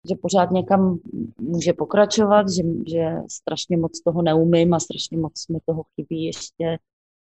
že 0.08 0.14
pořád 0.14 0.50
někam 0.50 0.98
může 1.38 1.72
pokračovat, 1.72 2.46
že, 2.48 2.62
že 2.88 3.04
strašně 3.28 3.76
moc 3.76 4.00
toho 4.00 4.22
neumím 4.22 4.74
a 4.74 4.80
strašně 4.80 5.18
moc 5.18 5.48
mi 5.48 5.58
toho 5.66 5.84
chybí 5.94 6.24
ještě 6.24 6.78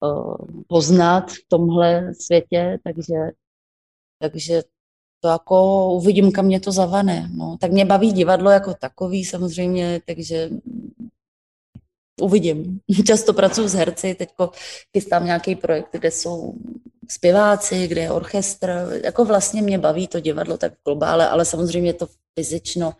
uh, 0.01 0.37
poznat 0.69 1.31
v 1.31 1.45
tomhle 1.49 2.15
světě, 2.15 2.79
takže, 2.85 3.19
takže 4.21 4.63
to 5.23 5.29
jako 5.29 5.87
uvidím, 5.93 6.33
kam 6.33 6.45
mě 6.45 6.61
to 6.61 6.73
zavane. 6.73 7.31
No. 7.35 7.57
Tak 7.61 7.73
mě 7.73 7.85
baví 7.85 8.13
divadlo 8.13 8.51
jako 8.51 8.75
takový 8.75 9.25
samozřejmě, 9.25 10.01
takže 10.07 10.51
uvidím. 12.21 12.81
Často 13.07 13.33
pracuji 13.33 13.69
s 13.69 13.75
herci, 13.75 14.15
teď 14.15 14.29
chystám 14.93 15.25
nějaký 15.25 15.57
projekt, 15.57 15.89
kde 15.93 16.11
jsou 16.11 16.55
zpěváci, 17.11 17.89
kde 17.89 18.01
je 18.01 18.11
orchestr. 18.11 19.01
Jako 19.05 19.25
vlastně 19.25 19.63
mě 19.63 19.79
baví 19.79 20.09
to 20.09 20.21
divadlo 20.21 20.59
tak 20.59 20.73
globále, 20.85 21.29
ale 21.29 21.45
samozřejmě 21.45 21.95
to 21.95 22.07
fyzično 22.39 22.95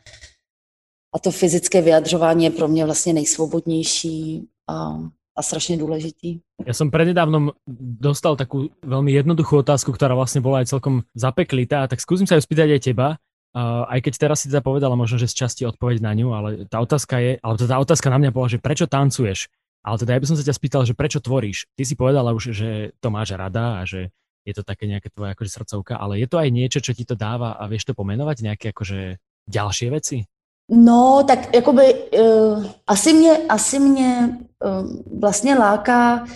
a 1.15 1.19
to 1.19 1.31
fyzické 1.31 1.83
vyjadřování 1.83 2.45
je 2.45 2.51
pro 2.51 2.69
mě 2.69 2.85
vlastně 2.85 3.13
nejsvobodnější 3.13 4.49
a 4.69 4.99
a 5.33 5.41
strašne 5.41 5.81
dôležitý. 5.81 6.45
Ja 6.63 6.77
som 6.77 6.93
prednedávnom 6.93 7.57
dostal 7.99 8.37
takú 8.37 8.69
veľmi 8.85 9.13
jednoduchú 9.17 9.65
otázku, 9.65 9.97
ktorá 9.97 10.13
vlastne 10.13 10.45
bola 10.45 10.61
aj 10.61 10.71
celkom 10.73 11.09
zapeklitá, 11.17 11.89
tak 11.89 12.05
skúsim 12.05 12.29
sa 12.29 12.37
ju 12.37 12.45
spýtať 12.45 12.69
aj 12.77 12.83
teba. 12.85 13.09
Uh, 13.53 13.85
aj 13.93 14.09
keď 14.09 14.13
teraz 14.17 14.45
si 14.45 14.49
teda 14.49 14.65
povedala 14.65 14.97
možno, 14.97 15.21
že 15.21 15.29
z 15.29 15.45
časti 15.45 15.63
odpoveď 15.69 16.01
na 16.01 16.17
ňu, 16.17 16.29
ale 16.33 16.49
tá 16.73 16.81
otázka 16.81 17.21
je, 17.21 17.37
alebo 17.45 17.61
tá 17.61 17.77
otázka 17.77 18.09
na 18.09 18.17
mňa 18.17 18.31
bola, 18.33 18.49
že 18.49 18.57
prečo 18.57 18.89
tancuješ? 18.89 19.53
Ale 19.85 20.01
teda 20.01 20.17
ja 20.17 20.21
by 20.25 20.27
som 20.31 20.39
sa 20.41 20.47
ťa 20.47 20.57
spýtal, 20.57 20.83
že 20.89 20.97
prečo 20.97 21.21
tvoríš? 21.21 21.69
Ty 21.77 21.83
si 21.85 21.93
povedala 21.99 22.33
už, 22.33 22.55
že 22.55 22.97
to 23.03 23.13
máš 23.13 23.37
rada 23.37 23.83
a 23.83 23.89
že 23.89 24.15
je 24.49 24.55
to 24.57 24.65
také 24.65 24.89
nejaké 24.89 25.11
tvoje 25.13 25.35
akože 25.37 25.51
srdcovka, 25.53 26.01
ale 26.01 26.19
je 26.23 26.27
to 26.31 26.41
aj 26.41 26.49
niečo, 26.49 26.79
čo 26.81 26.97
ti 26.97 27.05
to 27.05 27.15
dáva 27.15 27.55
a 27.59 27.69
vieš 27.69 27.91
to 27.91 27.99
pomenovať, 27.99 28.37
nejaké 28.43 28.67
akože 28.73 29.21
ďalšie 29.47 29.89
veci? 29.91 30.27
No, 30.71 31.25
tak 31.27 31.55
jakoby 31.55 31.95
uh, 31.95 32.67
asi 32.87 33.13
mě, 33.13 33.39
asi 33.49 33.79
mě 33.79 34.39
uh, 34.65 35.21
vlastně 35.21 35.55
láká 35.55 36.27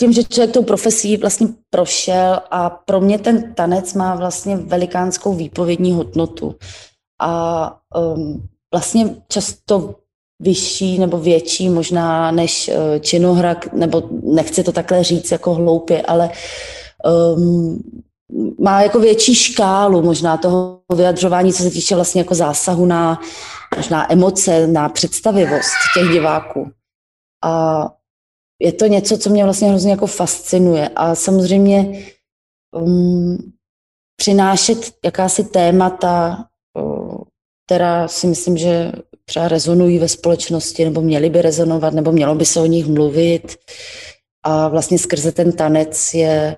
tím, 0.00 0.12
že 0.12 0.24
člověk 0.24 0.52
tou 0.52 0.62
profesí 0.62 1.16
vlastně 1.16 1.46
prošel 1.70 2.40
a 2.50 2.70
pro 2.70 3.00
mě 3.00 3.18
ten 3.18 3.54
tanec 3.54 3.94
má 3.94 4.14
vlastně 4.14 4.56
velikánskou 4.56 5.34
výpovědní 5.34 5.92
hodnotu. 5.92 6.54
A 7.20 7.76
um, 8.14 8.48
vlastně 8.74 9.16
často 9.28 9.94
vyšší 10.42 10.98
nebo 10.98 11.18
větší 11.18 11.68
možná 11.68 12.30
než 12.30 12.68
uh, 12.68 12.98
činohra, 13.00 13.56
nebo 13.72 14.02
nechci 14.22 14.64
to 14.64 14.72
takhle 14.72 15.04
říct 15.04 15.30
jako 15.30 15.54
hloupě, 15.54 16.02
ale 16.02 16.30
um, 17.36 17.82
má 18.60 18.82
jako 18.82 19.00
větší 19.00 19.34
škálu 19.34 20.02
možná 20.02 20.36
toho 20.36 20.80
vyjadřování, 20.94 21.52
co 21.52 21.62
se 21.62 21.70
týče 21.70 21.94
vlastně 21.94 22.20
jako 22.20 22.34
zásahu 22.34 22.86
na 22.86 23.20
možná 23.78 24.12
emoce, 24.12 24.66
na 24.66 24.88
představivost 24.88 25.72
těch 25.94 26.12
diváků. 26.12 26.70
A 27.44 27.84
je 28.62 28.72
to 28.72 28.86
něco, 28.86 29.18
co 29.18 29.30
mě 29.30 29.44
vlastně 29.44 29.68
hrozně 29.68 29.90
jako 29.90 30.06
fascinuje. 30.06 30.88
A 30.88 31.14
samozřejmě 31.14 32.06
um, 32.74 33.52
přinášet 34.16 34.92
jakási 35.04 35.44
témata, 35.44 36.44
která 37.66 38.08
si 38.08 38.26
myslím, 38.26 38.56
že 38.56 38.92
třeba 39.24 39.48
rezonují 39.48 39.98
ve 39.98 40.08
společnosti, 40.08 40.84
nebo 40.84 41.00
měly 41.00 41.30
by 41.30 41.42
rezonovat, 41.42 41.94
nebo 41.94 42.12
mělo 42.12 42.34
by 42.34 42.44
se 42.44 42.60
o 42.60 42.66
nich 42.66 42.86
mluvit. 42.86 43.56
A 44.42 44.68
vlastně 44.68 44.98
skrze 44.98 45.32
ten 45.32 45.52
tanec 45.52 46.14
je 46.14 46.56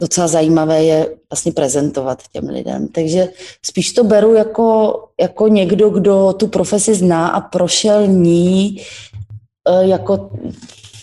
docela 0.00 0.28
zajímavé 0.28 0.84
je 0.84 1.08
vlastně 1.30 1.52
prezentovat 1.52 2.22
těm 2.32 2.48
lidem. 2.48 2.88
Takže 2.88 3.28
spíš 3.62 3.92
to 3.92 4.04
beru 4.04 4.34
jako, 4.34 4.98
jako 5.20 5.48
někdo, 5.48 5.90
kdo 5.90 6.34
tu 6.36 6.46
profesi 6.46 6.94
zná 6.94 7.28
a 7.28 7.40
prošel 7.40 8.06
ní 8.06 8.80
e, 9.68 9.86
jako 9.88 10.30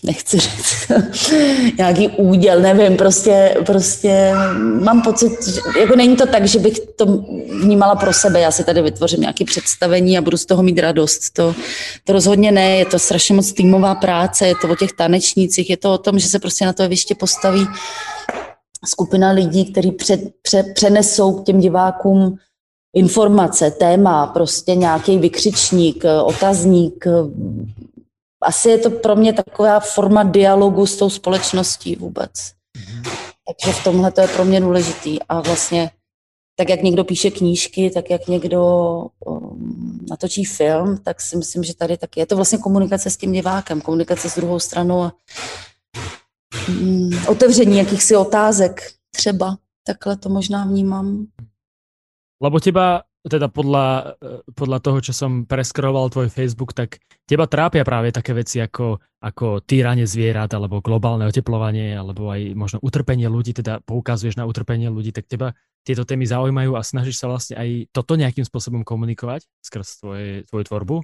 nechci 0.05 0.39
říct, 0.39 0.91
nějaký 1.77 2.09
úděl, 2.09 2.59
nevím, 2.59 2.97
prostě, 2.97 3.57
prostě 3.65 4.31
mám 4.81 5.01
pocit, 5.01 5.47
že, 5.47 5.59
jako 5.79 5.95
není 5.95 6.15
to 6.15 6.25
tak, 6.25 6.47
že 6.47 6.59
bych 6.59 6.79
to 6.79 7.05
vnímala 7.61 7.95
pro 7.95 8.13
sebe, 8.13 8.39
já 8.39 8.51
si 8.51 8.63
tady 8.63 8.81
vytvořím 8.81 9.21
nějaké 9.21 9.45
představení 9.45 10.17
a 10.17 10.21
budu 10.21 10.37
z 10.37 10.45
toho 10.45 10.63
mít 10.63 10.79
radost. 10.79 11.29
To, 11.33 11.55
to 12.03 12.13
rozhodně 12.13 12.51
ne, 12.51 12.77
je 12.77 12.85
to 12.85 12.99
strašně 12.99 13.35
moc 13.35 13.53
týmová 13.53 13.95
práce, 13.95 14.47
je 14.47 14.55
to 14.61 14.69
o 14.69 14.75
těch 14.75 14.91
tanečnících, 14.93 15.69
je 15.69 15.77
to 15.77 15.93
o 15.93 15.97
tom, 15.97 16.19
že 16.19 16.27
se 16.27 16.39
prostě 16.39 16.65
na 16.65 16.73
to 16.73 16.83
jeviště 16.83 17.15
postaví 17.15 17.67
skupina 18.85 19.31
lidí, 19.31 19.71
kteří 19.71 19.91
před, 19.91 20.21
pře, 20.41 20.63
přenesou 20.63 21.33
k 21.33 21.45
těm 21.45 21.59
divákům 21.59 22.37
informace, 22.95 23.71
téma, 23.71 24.27
prostě 24.27 24.75
nějaký 24.75 25.17
vykřičník, 25.17 26.03
otazník. 26.23 27.05
Asi 28.41 28.69
je 28.69 28.77
to 28.77 28.89
pro 28.89 29.15
mě 29.15 29.33
taková 29.33 29.79
forma 29.79 30.23
dialogu 30.23 30.85
s 30.85 30.97
tou 30.97 31.09
společností 31.09 31.95
vůbec. 31.95 32.31
Mm-hmm. 32.31 33.11
Takže 33.47 33.73
v 33.79 33.83
tomhle 33.83 34.11
to 34.11 34.21
je 34.21 34.27
pro 34.27 34.45
mě 34.45 34.61
důležitý. 34.61 35.19
A 35.29 35.41
vlastně 35.41 35.91
tak, 36.55 36.69
jak 36.69 36.81
někdo 36.81 37.03
píše 37.03 37.31
knížky, 37.31 37.89
tak 37.89 38.09
jak 38.09 38.27
někdo 38.27 38.61
um, 39.25 40.05
natočí 40.09 40.45
film, 40.45 40.97
tak 40.97 41.21
si 41.21 41.37
myslím, 41.37 41.63
že 41.63 41.75
tady 41.75 41.97
taky 41.97 42.19
je 42.19 42.25
to 42.25 42.35
vlastně 42.35 42.57
komunikace 42.57 43.09
s 43.09 43.17
tím 43.17 43.31
divákem, 43.31 43.81
komunikace 43.81 44.29
s 44.29 44.35
druhou 44.35 44.59
stranou 44.59 45.01
a 45.01 45.13
otevření 47.27 47.77
jakýchsi 47.77 48.15
otázek 48.15 48.81
třeba. 49.15 49.57
Takhle 49.83 50.17
to 50.17 50.29
možná 50.29 50.65
vnímám. 50.65 51.27
Lebo 52.41 52.59
teba, 52.59 53.07
teda 53.23 53.47
podľa, 53.47 54.17
podľa 54.53 54.79
toho, 54.81 54.99
čo 55.01 55.13
som 55.13 55.45
preskroval 55.45 56.09
tvoj 56.09 56.29
Facebook, 56.29 56.73
tak 56.73 56.99
teba 57.25 57.47
trápia 57.47 57.85
práve 57.85 58.11
také 58.11 58.33
veci 58.33 58.61
ako, 58.61 58.99
ako 59.21 59.63
týranie 59.65 60.05
zvierat, 60.05 60.53
alebo 60.53 60.81
globálne 60.81 61.25
oteplovanie, 61.25 61.95
alebo 61.97 62.29
aj 62.29 62.53
možno 62.53 62.77
utrpenie 62.81 63.29
ľudí, 63.29 63.53
teda 63.53 63.79
poukazuješ 63.87 64.35
na 64.35 64.45
utrpenie 64.45 64.89
ľudí, 64.89 65.15
tak 65.15 65.25
teba 65.31 65.55
tieto 65.85 66.05
témy 66.05 66.25
zaujímajú 66.25 66.75
a 66.75 66.83
snažíš 66.83 67.21
sa 67.21 67.29
vlastne 67.29 67.55
aj 67.61 67.93
toto 67.93 68.17
nejakým 68.17 68.43
spôsobom 68.43 68.81
komunikovať 68.81 69.45
skrz 69.61 69.87
tvoje, 70.01 70.29
tvoju 70.49 70.63
tvorbu? 70.65 70.95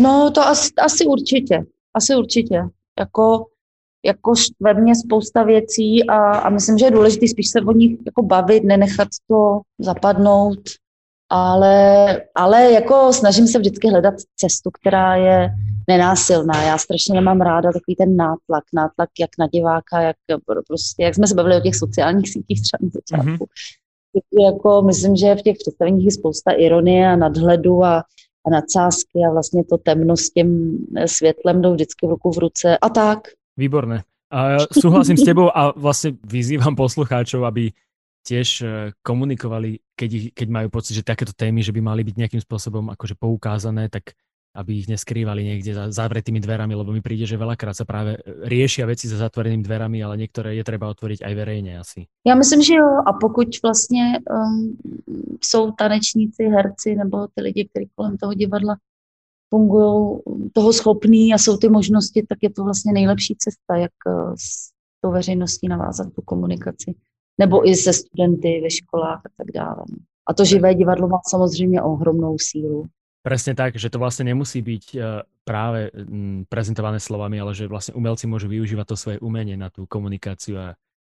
No 0.00 0.30
to 0.30 0.40
asi, 0.42 0.72
asi 0.74 1.06
určitě, 1.06 1.64
asi 1.94 2.14
určitě. 2.16 2.64
Jako 2.98 3.46
jako 4.08 4.32
ve 4.60 4.74
mně 4.74 4.94
spousta 4.96 5.42
věcí 5.42 6.08
a, 6.08 6.16
a 6.32 6.50
myslím, 6.50 6.78
že 6.78 6.84
je 6.84 6.90
důležité 6.90 7.28
spíš 7.28 7.48
se 7.50 7.60
o 7.60 7.72
nich 7.72 7.98
jako 8.06 8.22
bavit, 8.22 8.64
nenechat 8.64 9.08
to 9.30 9.60
zapadnout, 9.78 10.58
ale, 11.30 12.20
ale 12.34 12.72
jako 12.72 13.12
snažím 13.12 13.46
se 13.46 13.58
vždycky 13.58 13.88
hledat 13.88 14.14
cestu, 14.36 14.70
která 14.80 15.16
je 15.16 15.50
nenásilná. 15.88 16.62
Já 16.62 16.78
strašně 16.78 17.14
nemám 17.14 17.40
ráda 17.40 17.72
takový 17.72 17.96
ten 17.96 18.16
nátlak, 18.16 18.64
nátlak 18.74 19.08
jak 19.20 19.30
na 19.38 19.46
diváka, 19.46 20.00
jak 20.00 20.16
prostě, 20.68 21.02
jak 21.02 21.14
jsme 21.14 21.26
se 21.26 21.34
bavili 21.34 21.56
o 21.56 21.60
těch 21.60 21.76
sociálních 21.76 22.28
sítích 22.28 22.62
třeba 22.62 22.78
na 22.82 22.90
začátku. 22.92 23.44
Mm-hmm. 23.44 24.44
Jako, 24.44 24.82
myslím, 24.82 25.16
že 25.16 25.34
v 25.34 25.42
těch 25.42 25.56
představeních 25.58 26.04
je 26.04 26.12
spousta 26.12 26.52
ironie 26.52 27.08
a 27.08 27.16
nadhledu 27.16 27.84
a, 27.84 27.98
a 28.46 28.50
nadsázky 28.50 29.18
a 29.28 29.32
vlastně 29.32 29.64
to 29.64 29.78
temno 29.78 30.16
s 30.16 30.30
tím 30.30 30.78
světlem 31.06 31.62
jdou 31.62 31.72
vždycky 31.72 32.06
v 32.06 32.10
ruku 32.10 32.30
v 32.30 32.38
ruce 32.38 32.78
a 32.78 32.88
tak. 32.88 33.18
Výborné. 33.58 34.06
A 34.30 34.62
súhlasím 34.82 35.18
s 35.18 35.26
tebou 35.26 35.50
a 35.50 35.74
vlastne 35.74 36.14
vyzývam 36.22 36.78
poslucháčov, 36.78 37.42
aby 37.42 37.74
tiež 38.22 38.48
e, 38.62 38.66
komunikovali, 39.02 39.82
keď, 39.98 40.36
keď 40.36 40.48
majú 40.52 40.68
pocit, 40.70 40.94
že 41.00 41.02
takéto 41.02 41.32
témy, 41.34 41.64
že 41.64 41.74
by 41.74 41.80
mali 41.80 42.06
byť 42.06 42.14
nejakým 42.14 42.42
spôsobom 42.44 42.92
akože 42.92 43.16
poukázané, 43.16 43.88
tak 43.88 44.14
aby 44.58 44.82
ich 44.82 44.88
neskrývali 44.90 45.44
niekde 45.44 45.70
za 45.70 45.84
zavretými 45.92 46.40
dverami, 46.42 46.74
lebo 46.74 46.90
mi 46.90 46.98
príde, 46.98 47.28
že 47.28 47.38
veľakrát 47.38 47.78
sa 47.78 47.86
práve 47.86 48.18
riešia 48.24 48.88
veci 48.90 49.06
za 49.06 49.14
zatvorenými 49.20 49.62
dverami, 49.62 50.02
ale 50.02 50.18
niektoré 50.18 50.58
je 50.58 50.64
treba 50.66 50.90
otvoriť 50.90 51.22
aj 51.22 51.32
verejne 51.36 51.78
asi. 51.78 52.10
Já 52.26 52.34
myslím, 52.34 52.62
že 52.62 52.74
jo. 52.74 52.88
A 53.06 53.12
pokud 53.12 53.48
vlastně 53.62 54.18
um, 54.30 54.76
jsou 55.44 55.72
tanečníci, 55.72 56.42
herci 56.44 56.94
nebo 56.94 57.26
ty 57.34 57.40
lidi, 57.42 57.68
kteří 57.70 57.88
kolem 57.94 58.16
toho 58.16 58.34
divadla 58.34 58.76
fungují 59.48 60.18
toho 60.52 60.72
schopný 60.72 61.34
a 61.34 61.38
jsou 61.38 61.56
ty 61.56 61.68
možnosti, 61.68 62.26
tak 62.28 62.38
je 62.42 62.50
to 62.50 62.64
vlastně 62.64 62.92
nejlepší 62.92 63.36
cesta, 63.38 63.76
jak 63.76 63.92
eh, 64.06 64.32
s 64.38 64.70
tou 65.00 65.12
veřejností 65.12 65.68
navázat 65.68 66.12
tu 66.12 66.22
komunikaci. 66.22 66.94
Nebo 67.38 67.68
i 67.68 67.74
se 67.74 67.92
studenty 67.92 68.60
ve 68.62 68.70
školách 68.70 69.20
a 69.26 69.28
tak 69.36 69.46
dále. 69.54 69.84
No. 69.90 69.96
A 70.28 70.34
to 70.34 70.44
živé 70.44 70.74
divadlo 70.74 71.08
má 71.08 71.18
samozřejmě 71.28 71.82
ohromnou 71.82 72.36
sílu. 72.38 72.86
Presne 73.18 73.52
tak, 73.52 73.74
že 73.76 73.90
to 73.90 73.98
vlastne 73.98 74.30
nemusí 74.30 74.62
byť 74.62 74.84
eh, 74.94 75.02
práve 75.42 75.90
mm, 75.90 76.48
prezentované 76.48 77.02
slovami, 77.02 77.42
ale 77.42 77.52
že 77.52 77.66
vlastne 77.66 77.98
umelci 77.98 78.30
môžu 78.30 78.48
využívať 78.48 78.86
to 78.88 78.96
svoje 78.96 79.18
umenie 79.18 79.58
na 79.58 79.68
tú 79.68 79.84
komunikáciu 79.90 80.56
a 80.56 80.66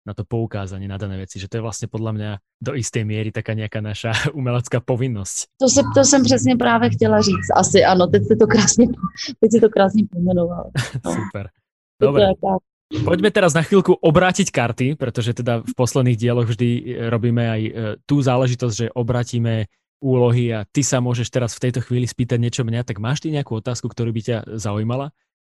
na 0.07 0.14
to 0.14 0.25
poukázanie 0.25 0.88
na 0.88 0.97
dané 0.97 1.19
veci, 1.19 1.38
že 1.38 1.49
to 1.49 1.57
je 1.57 1.61
vlastně 1.61 1.88
podle 1.88 2.12
mě 2.12 2.38
do 2.62 2.75
isté 2.75 3.05
míry 3.05 3.33
taká 3.33 3.53
nějaká 3.53 3.81
naša 3.81 4.12
umelecká 4.33 4.81
povinnosť. 4.81 5.45
To, 5.61 5.69
se, 5.69 5.83
to 5.95 6.05
jsem 6.05 6.25
přesně 6.25 6.57
právě 6.57 6.90
chtěla 6.90 7.21
říct. 7.21 7.51
Asi 7.57 7.85
ano, 7.85 8.07
teď 8.07 8.23
si 8.27 8.37
to 8.37 8.47
krásně, 8.47 8.87
teď 9.40 9.51
si 9.53 9.61
to 9.61 9.69
krásně 9.69 10.03
pojmenoval. 10.12 10.71
No. 11.05 11.12
Super. 11.12 11.49
Dobre. 12.03 12.25
Poďme 12.87 13.35
teraz 13.35 13.51
na 13.51 13.66
chvíľku 13.66 13.99
obrátiť 13.99 14.55
karty, 14.55 14.87
pretože 14.95 15.35
teda 15.35 15.66
v 15.66 15.73
posledných 15.75 16.14
dieloch 16.14 16.47
vždy 16.47 16.69
e, 16.71 16.83
robíme 17.11 17.42
aj 17.42 17.62
e, 17.66 17.71
tú 18.07 18.23
záležitosť, 18.23 18.75
že 18.79 18.95
obratíme 18.95 19.66
úlohy 19.99 20.55
a 20.55 20.62
ty 20.71 20.87
sa 20.87 21.03
môžeš 21.03 21.35
teraz 21.35 21.59
v 21.59 21.66
tejto 21.66 21.83
chvíli 21.83 22.07
spýtať 22.07 22.38
niečo 22.38 22.62
mňa, 22.62 22.87
tak 22.87 23.03
máš 23.03 23.27
ty 23.27 23.35
nejakú 23.35 23.59
otázku, 23.59 23.90
ktorú 23.90 24.14
by 24.14 24.23
ťa 24.23 24.37
zaujímala? 24.55 25.11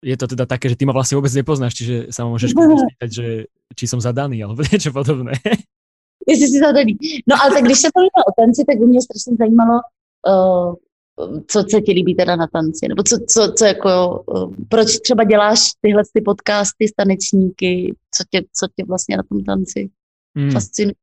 Je 0.02 0.16
to 0.16 0.26
teda 0.26 0.46
také, 0.46 0.68
že 0.68 0.76
ty 0.78 0.86
ma 0.86 0.94
vlastne 0.94 1.18
vôbec 1.18 1.32
nepoznáš, 1.34 1.74
čiže 1.74 2.14
sa 2.14 2.22
ma 2.22 2.34
môžeš 2.34 2.54
spýtať, 2.86 3.10
že 3.10 3.26
či 3.74 3.84
som 3.90 3.98
zadaný, 3.98 4.42
alebo 4.42 4.62
niečo 4.70 4.94
podobné. 4.94 5.34
Jestli 6.28 6.46
jsi 6.48 6.58
zadaný. 6.58 6.92
No 7.26 7.36
ale 7.42 7.54
tak 7.54 7.64
když 7.64 7.78
se 7.78 7.88
bavíme 7.94 8.20
o 8.28 8.32
tanci, 8.40 8.64
tak 8.64 8.78
by 8.78 8.86
mě 8.86 9.02
strašně 9.02 9.36
zajímalo, 9.38 9.80
uh, 10.28 10.74
co 11.46 11.64
se 11.70 11.80
ti 11.80 11.92
líbí 11.92 12.14
teda 12.14 12.36
na 12.36 12.46
tanci, 12.46 12.88
nebo 12.88 13.02
co, 13.02 13.18
co, 13.28 13.52
co 13.52 13.64
jako, 13.64 14.24
uh, 14.26 14.54
proč 14.68 14.98
třeba 14.98 15.24
děláš 15.24 15.58
tyhle 15.80 16.02
ty 16.12 16.20
podcasty 16.20 16.88
s 16.88 16.92
tanečníky, 16.92 17.96
co 18.14 18.24
tě, 18.30 18.42
co 18.52 18.66
tě 18.76 18.84
vlastně 18.84 19.16
na 19.16 19.22
tom 19.22 19.44
tanci 19.44 19.90
hmm. 20.36 20.50
fascinuje? 20.50 20.94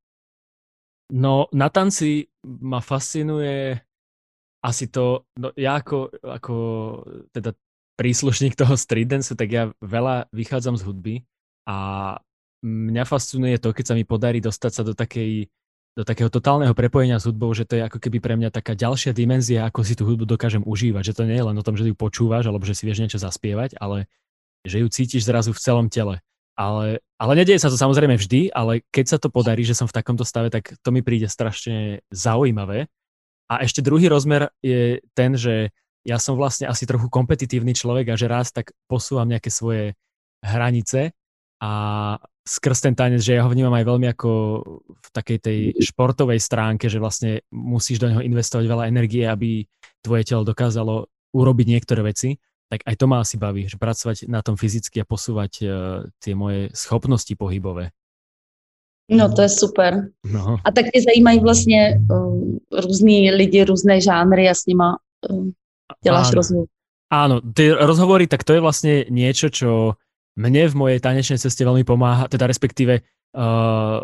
No, 1.11 1.45
na 1.53 1.69
tanci 1.69 2.25
ma 2.59 2.79
fascinuje 2.79 3.79
asi 4.65 4.87
to, 4.87 5.29
no 5.39 5.53
ja 5.53 5.77
ako, 5.77 6.09
ako 6.25 6.55
teda 7.29 7.53
príslušník 7.95 8.55
toho 8.55 8.75
street 8.75 9.09
dance, 9.11 9.31
tak 9.33 9.49
ja 9.51 9.63
veľa 9.79 10.31
vychádzam 10.35 10.75
z 10.75 10.83
hudby 10.83 11.15
a 11.67 11.77
mňa 12.63 13.03
fascinuje 13.07 13.57
to, 13.57 13.71
keď 13.71 13.85
sa 13.91 13.95
mi 13.95 14.03
podarí 14.03 14.39
dostať 14.39 14.71
sa 14.71 14.83
do 14.83 14.93
takej 14.93 15.47
do 15.95 16.03
takého 16.03 16.27
totálneho 16.27 16.75
prepojenia 16.75 17.23
s 17.23 17.23
hudbou, 17.23 17.55
že 17.55 17.63
to 17.63 17.79
je 17.79 17.87
ako 17.87 18.03
keby 18.03 18.19
pre 18.19 18.35
mňa 18.35 18.51
taká 18.51 18.75
ďalšia 18.75 19.15
dimenzia, 19.15 19.63
ako 19.63 19.79
si 19.87 19.95
tú 19.95 20.03
hudbu 20.03 20.27
dokážem 20.27 20.59
užívať. 20.67 21.11
Že 21.11 21.15
to 21.15 21.23
nie 21.23 21.39
je 21.39 21.47
len 21.47 21.55
o 21.55 21.63
tom, 21.63 21.79
že 21.79 21.87
ju 21.87 21.95
počúvaš, 21.95 22.51
alebo 22.51 22.67
že 22.67 22.75
si 22.75 22.83
vieš 22.83 22.99
niečo 22.99 23.15
zaspievať, 23.15 23.79
ale 23.79 24.11
že 24.67 24.83
ju 24.83 24.87
cítiš 24.91 25.23
zrazu 25.23 25.55
v 25.55 25.63
celom 25.63 25.87
tele. 25.87 26.19
Ale, 26.59 26.99
ale 27.15 27.33
nedieje 27.39 27.63
sa 27.63 27.71
to 27.71 27.79
samozrejme 27.79 28.19
vždy, 28.19 28.51
ale 28.51 28.83
keď 28.91 29.05
sa 29.07 29.17
to 29.23 29.31
podarí, 29.31 29.63
že 29.63 29.75
som 29.75 29.87
v 29.87 29.95
takomto 29.95 30.27
stave, 30.27 30.51
tak 30.51 30.75
to 30.83 30.89
mi 30.91 30.99
príde 30.99 31.31
strašne 31.31 32.03
zaujímavé. 32.11 32.91
A 33.47 33.63
ešte 33.63 33.79
druhý 33.79 34.11
rozmer 34.11 34.51
je 34.59 34.99
ten, 35.15 35.39
že 35.39 35.71
ja 36.05 36.21
som 36.21 36.37
vlastne 36.37 36.69
asi 36.69 36.85
trochu 36.85 37.09
kompetitívny 37.09 37.73
človek 37.73 38.13
a 38.13 38.15
že 38.15 38.29
raz 38.29 38.53
tak 38.53 38.71
posúvam 38.85 39.25
nejaké 39.25 39.49
svoje 39.49 39.97
hranice 40.45 41.11
a 41.59 41.71
skrz 42.45 42.85
ten 42.85 42.93
tanec, 42.93 43.25
že 43.25 43.33
ja 43.33 43.41
ho 43.41 43.49
vnímam 43.49 43.73
aj 43.73 43.85
veľmi 43.89 44.07
ako 44.13 44.29
v 44.85 45.07
takej 45.09 45.37
tej 45.41 45.59
športovej 45.81 46.37
stránke, 46.37 46.85
že 46.85 47.01
vlastne 47.01 47.41
musíš 47.49 47.97
do 47.97 48.13
neho 48.13 48.21
investovať 48.21 48.65
veľa 48.69 48.85
energie, 48.85 49.25
aby 49.25 49.65
tvoje 50.05 50.23
telo 50.29 50.45
dokázalo 50.45 51.09
urobiť 51.33 51.67
niektoré 51.67 52.05
veci, 52.05 52.37
tak 52.69 52.85
aj 52.85 52.95
to 53.01 53.05
ma 53.09 53.25
asi 53.25 53.41
baví, 53.41 53.65
že 53.65 53.81
pracovať 53.81 54.29
na 54.29 54.45
tom 54.45 54.55
fyzicky 54.61 55.01
a 55.01 55.09
posúvať 55.09 55.51
uh, 55.61 55.69
tie 56.21 56.37
moje 56.37 56.69
schopnosti 56.77 57.33
pohybové. 57.33 57.89
No 59.09 59.29
to 59.29 59.41
je 59.45 59.49
super. 59.49 60.09
No. 60.25 60.57
A 60.65 60.71
tak 60.71 60.85
tě 60.85 61.01
zajímají 61.01 61.39
vlastně 61.39 62.01
uh, 62.09 62.57
různý 62.81 63.31
lidi, 63.31 63.63
různé 63.63 64.01
žánry 64.01 64.49
a 64.49 64.53
s 64.53 64.65
nima 64.65 64.97
uh, 65.29 65.45
děláš 66.03 66.27
Áno. 66.31 66.35
rozhovor. 66.35 66.65
Áno, 67.13 67.35
tie 67.53 67.69
rozhovory, 67.71 68.25
tak 68.25 68.41
to 68.41 68.57
je 68.57 68.61
vlastne 68.65 68.93
niečo, 69.13 69.53
čo 69.53 69.95
mne 70.35 70.67
v 70.67 70.75
mojej 70.75 70.99
tanečnej 70.99 71.39
ceste 71.39 71.61
veľmi 71.61 71.85
pomáha, 71.87 72.27
teda 72.27 72.49
respektíve 72.49 73.05
uh, 73.37 74.03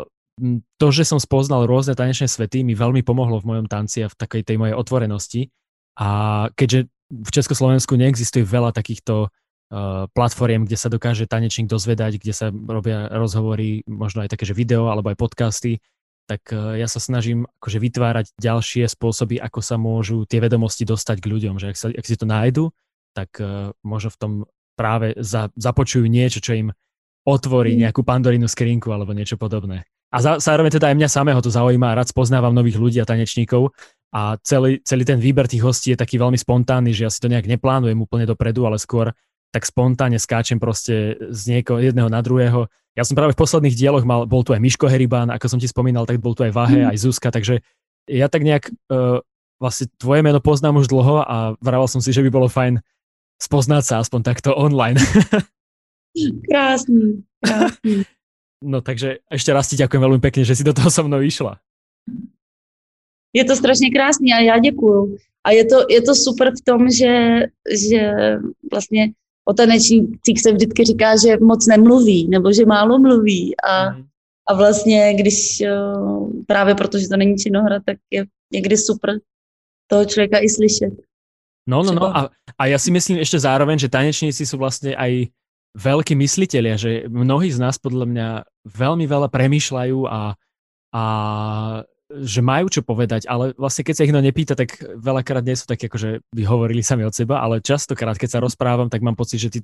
to, 0.80 0.86
že 0.88 1.04
som 1.04 1.20
spoznal 1.20 1.68
rôzne 1.68 1.92
tanečné 1.92 2.30
svety, 2.30 2.64
mi 2.64 2.72
veľmi 2.72 3.04
pomohlo 3.04 3.42
v 3.42 3.48
mojom 3.52 3.66
tanci 3.68 4.06
a 4.06 4.08
v 4.08 4.16
takej 4.16 4.42
tej 4.48 4.56
mojej 4.56 4.78
otvorenosti. 4.78 5.52
A 6.00 6.48
keďže 6.56 6.88
v 7.12 7.30
Československu 7.30 7.92
neexistuje 8.00 8.46
veľa 8.48 8.72
takýchto 8.72 9.28
uh, 9.28 10.08
platform, 10.16 10.64
kde 10.64 10.78
sa 10.80 10.88
dokáže 10.88 11.28
tanečník 11.28 11.68
dozvedať, 11.68 12.16
kde 12.16 12.32
sa 12.32 12.48
robia 12.48 13.12
rozhovory, 13.12 13.84
možno 13.84 14.24
aj 14.24 14.32
také, 14.32 14.48
že 14.48 14.56
video 14.56 14.88
alebo 14.88 15.12
aj 15.12 15.20
podcasty, 15.20 15.84
tak 16.26 16.42
uh, 16.54 16.78
ja 16.78 16.86
sa 16.86 17.02
snažím 17.02 17.46
akože 17.60 17.78
vytvárať 17.82 18.26
ďalšie 18.38 18.86
spôsoby, 18.88 19.38
ako 19.42 19.60
sa 19.60 19.76
môžu 19.76 20.24
tie 20.26 20.38
vedomosti 20.38 20.86
dostať 20.86 21.18
k 21.18 21.30
ľuďom, 21.30 21.54
že 21.58 21.74
ak, 21.74 21.76
sa, 21.76 21.88
ak 21.90 22.06
si 22.06 22.16
to 22.16 22.26
nájdu, 22.26 22.70
tak 23.12 23.36
uh, 23.42 23.74
možno 23.82 24.10
v 24.14 24.18
tom 24.18 24.32
práve 24.74 25.14
za, 25.20 25.52
započujú 25.54 26.08
niečo, 26.08 26.40
čo 26.40 26.56
im 26.56 26.68
otvorí 27.22 27.76
mm. 27.76 27.80
nejakú 27.86 28.02
pandorínu 28.02 28.48
skrinku 28.50 28.90
alebo 28.90 29.14
niečo 29.14 29.38
podobné. 29.38 29.86
A 30.12 30.20
za, 30.20 30.36
zároveň 30.36 30.76
teda 30.76 30.92
aj 30.92 30.96
mňa 30.98 31.08
samého 31.08 31.40
to 31.40 31.48
zaujíma 31.48 31.96
rád 31.96 32.12
spoznávam 32.12 32.52
nových 32.52 32.76
ľudí 32.76 32.98
a 33.00 33.08
tanečníkov 33.08 33.72
a 34.12 34.36
celý, 34.44 34.84
celý 34.84 35.08
ten 35.08 35.16
výber 35.16 35.48
tých 35.48 35.64
hostí 35.64 35.96
je 35.96 36.00
taký 36.00 36.20
veľmi 36.20 36.36
spontánny, 36.36 36.92
že 36.92 37.08
ja 37.08 37.10
si 37.10 37.16
to 37.16 37.32
nejak 37.32 37.48
neplánujem 37.48 37.96
úplne 37.96 38.28
dopredu, 38.28 38.68
ale 38.68 38.76
skôr 38.76 39.16
tak 39.52 39.64
spontánne 39.64 40.20
skáčem 40.20 40.60
proste 40.60 41.16
z 41.32 41.42
niekoho 41.56 41.80
jedného 41.80 42.12
na 42.12 42.20
druhého. 42.20 42.68
Ja 42.92 43.08
som 43.08 43.16
práve 43.16 43.32
v 43.32 43.40
posledných 43.40 43.72
dieloch 43.72 44.04
mal, 44.04 44.28
bol 44.28 44.44
tu 44.44 44.52
aj 44.52 44.60
Miško 44.60 44.84
Heribán, 44.84 45.32
ako 45.32 45.56
som 45.56 45.60
ti 45.60 45.64
spomínal, 45.64 46.04
tak 46.04 46.20
bol 46.20 46.36
tu 46.36 46.44
aj 46.44 46.52
Vahe, 46.52 46.84
mm. 46.84 46.88
aj 46.92 46.96
Zuzka, 47.00 47.32
takže 47.32 47.64
ja 48.04 48.28
tak 48.28 48.44
nejak 48.44 48.68
uh, 48.92 49.24
vlastne 49.56 49.88
tvoje 49.96 50.20
meno 50.20 50.42
poznám 50.44 50.82
už 50.82 50.92
dlho 50.92 51.24
a 51.24 51.56
vraval 51.62 51.88
som 51.88 52.04
si, 52.04 52.12
že 52.12 52.20
by 52.20 52.28
bolo 52.28 52.52
fajn 52.52 52.82
spoznať 53.40 53.82
sa 53.86 53.94
aspoň 54.02 54.20
takto 54.26 54.50
online. 54.52 55.00
Krásný, 56.50 57.24
krásný. 57.40 58.04
No 58.60 58.84
takže 58.84 59.24
ešte 59.32 59.50
raz 59.50 59.72
ti 59.72 59.80
ďakujem 59.80 60.02
veľmi 60.04 60.20
pekne, 60.20 60.44
že 60.44 60.52
si 60.52 60.60
do 60.60 60.76
toho 60.76 60.92
so 60.92 61.02
mnou 61.02 61.24
išla. 61.24 61.56
Je 63.32 63.44
to 63.44 63.56
strašně 63.56 63.90
krásný 63.90 64.32
a 64.32 64.38
já 64.38 64.58
děkuju. 64.58 65.16
A 65.44 65.50
je 65.50 65.64
to, 65.64 65.86
je 65.90 66.02
to 66.02 66.14
super 66.14 66.52
v 66.52 66.60
tom, 66.64 66.90
že, 66.90 67.46
že 67.88 68.36
vlastně 68.70 69.16
o 69.44 69.52
tanečnících 69.52 70.40
se 70.42 70.52
vždycky 70.52 70.84
říká, 70.84 71.16
že 71.16 71.36
moc 71.36 71.66
nemluví, 71.66 72.28
nebo 72.28 72.52
že 72.52 72.66
málo 72.66 72.98
mluví. 72.98 73.54
A, 73.56 73.90
mm. 73.90 74.04
a 74.48 74.54
vlastně, 74.54 75.14
když 75.14 75.60
eh, 75.60 75.72
právě 76.46 76.74
protože 76.74 77.08
to 77.08 77.16
není 77.16 77.36
činohra, 77.36 77.80
tak 77.86 77.96
je 78.10 78.24
někdy 78.52 78.76
super 78.76 79.18
toho 79.86 80.04
člověka 80.04 80.38
i 80.38 80.48
slyšet. 80.48 80.92
No, 81.66 81.82
no, 81.82 81.92
no. 81.94 82.16
A, 82.16 82.30
a 82.58 82.62
ja 82.66 82.78
si 82.78 82.90
myslím 82.90 83.22
ešte 83.22 83.38
zároveň, 83.38 83.78
že 83.78 83.86
tanečníci 83.86 84.42
sú 84.42 84.58
vlastne 84.58 84.98
aj 84.98 85.30
veľkí 85.78 86.18
mysliteľia, 86.18 86.74
že 86.74 86.90
mnohí 87.06 87.54
z 87.54 87.62
nás 87.62 87.78
podľa 87.78 88.06
mňa 88.10 88.28
veľmi 88.66 89.06
veľa 89.06 89.30
premýšľajú 89.30 89.98
a, 90.10 90.34
a 90.90 91.04
že 92.20 92.44
majú 92.44 92.68
čo 92.68 92.84
povedať, 92.84 93.24
ale 93.24 93.56
vlastne 93.56 93.88
keď 93.88 93.94
sa 93.96 94.04
ich 94.04 94.12
no 94.12 94.20
nepýta, 94.20 94.52
tak 94.52 94.76
veľakrát 94.80 95.40
nie 95.40 95.56
sú 95.56 95.64
také, 95.64 95.88
ako 95.88 95.98
že 95.98 96.10
by 96.36 96.42
hovorili 96.44 96.84
sami 96.84 97.08
od 97.08 97.16
seba, 97.16 97.40
ale 97.40 97.64
častokrát, 97.64 98.20
keď 98.20 98.36
sa 98.36 98.44
rozprávam, 98.44 98.92
tak 98.92 99.00
mám 99.00 99.16
pocit, 99.16 99.40
že 99.40 99.48
tí, 99.48 99.60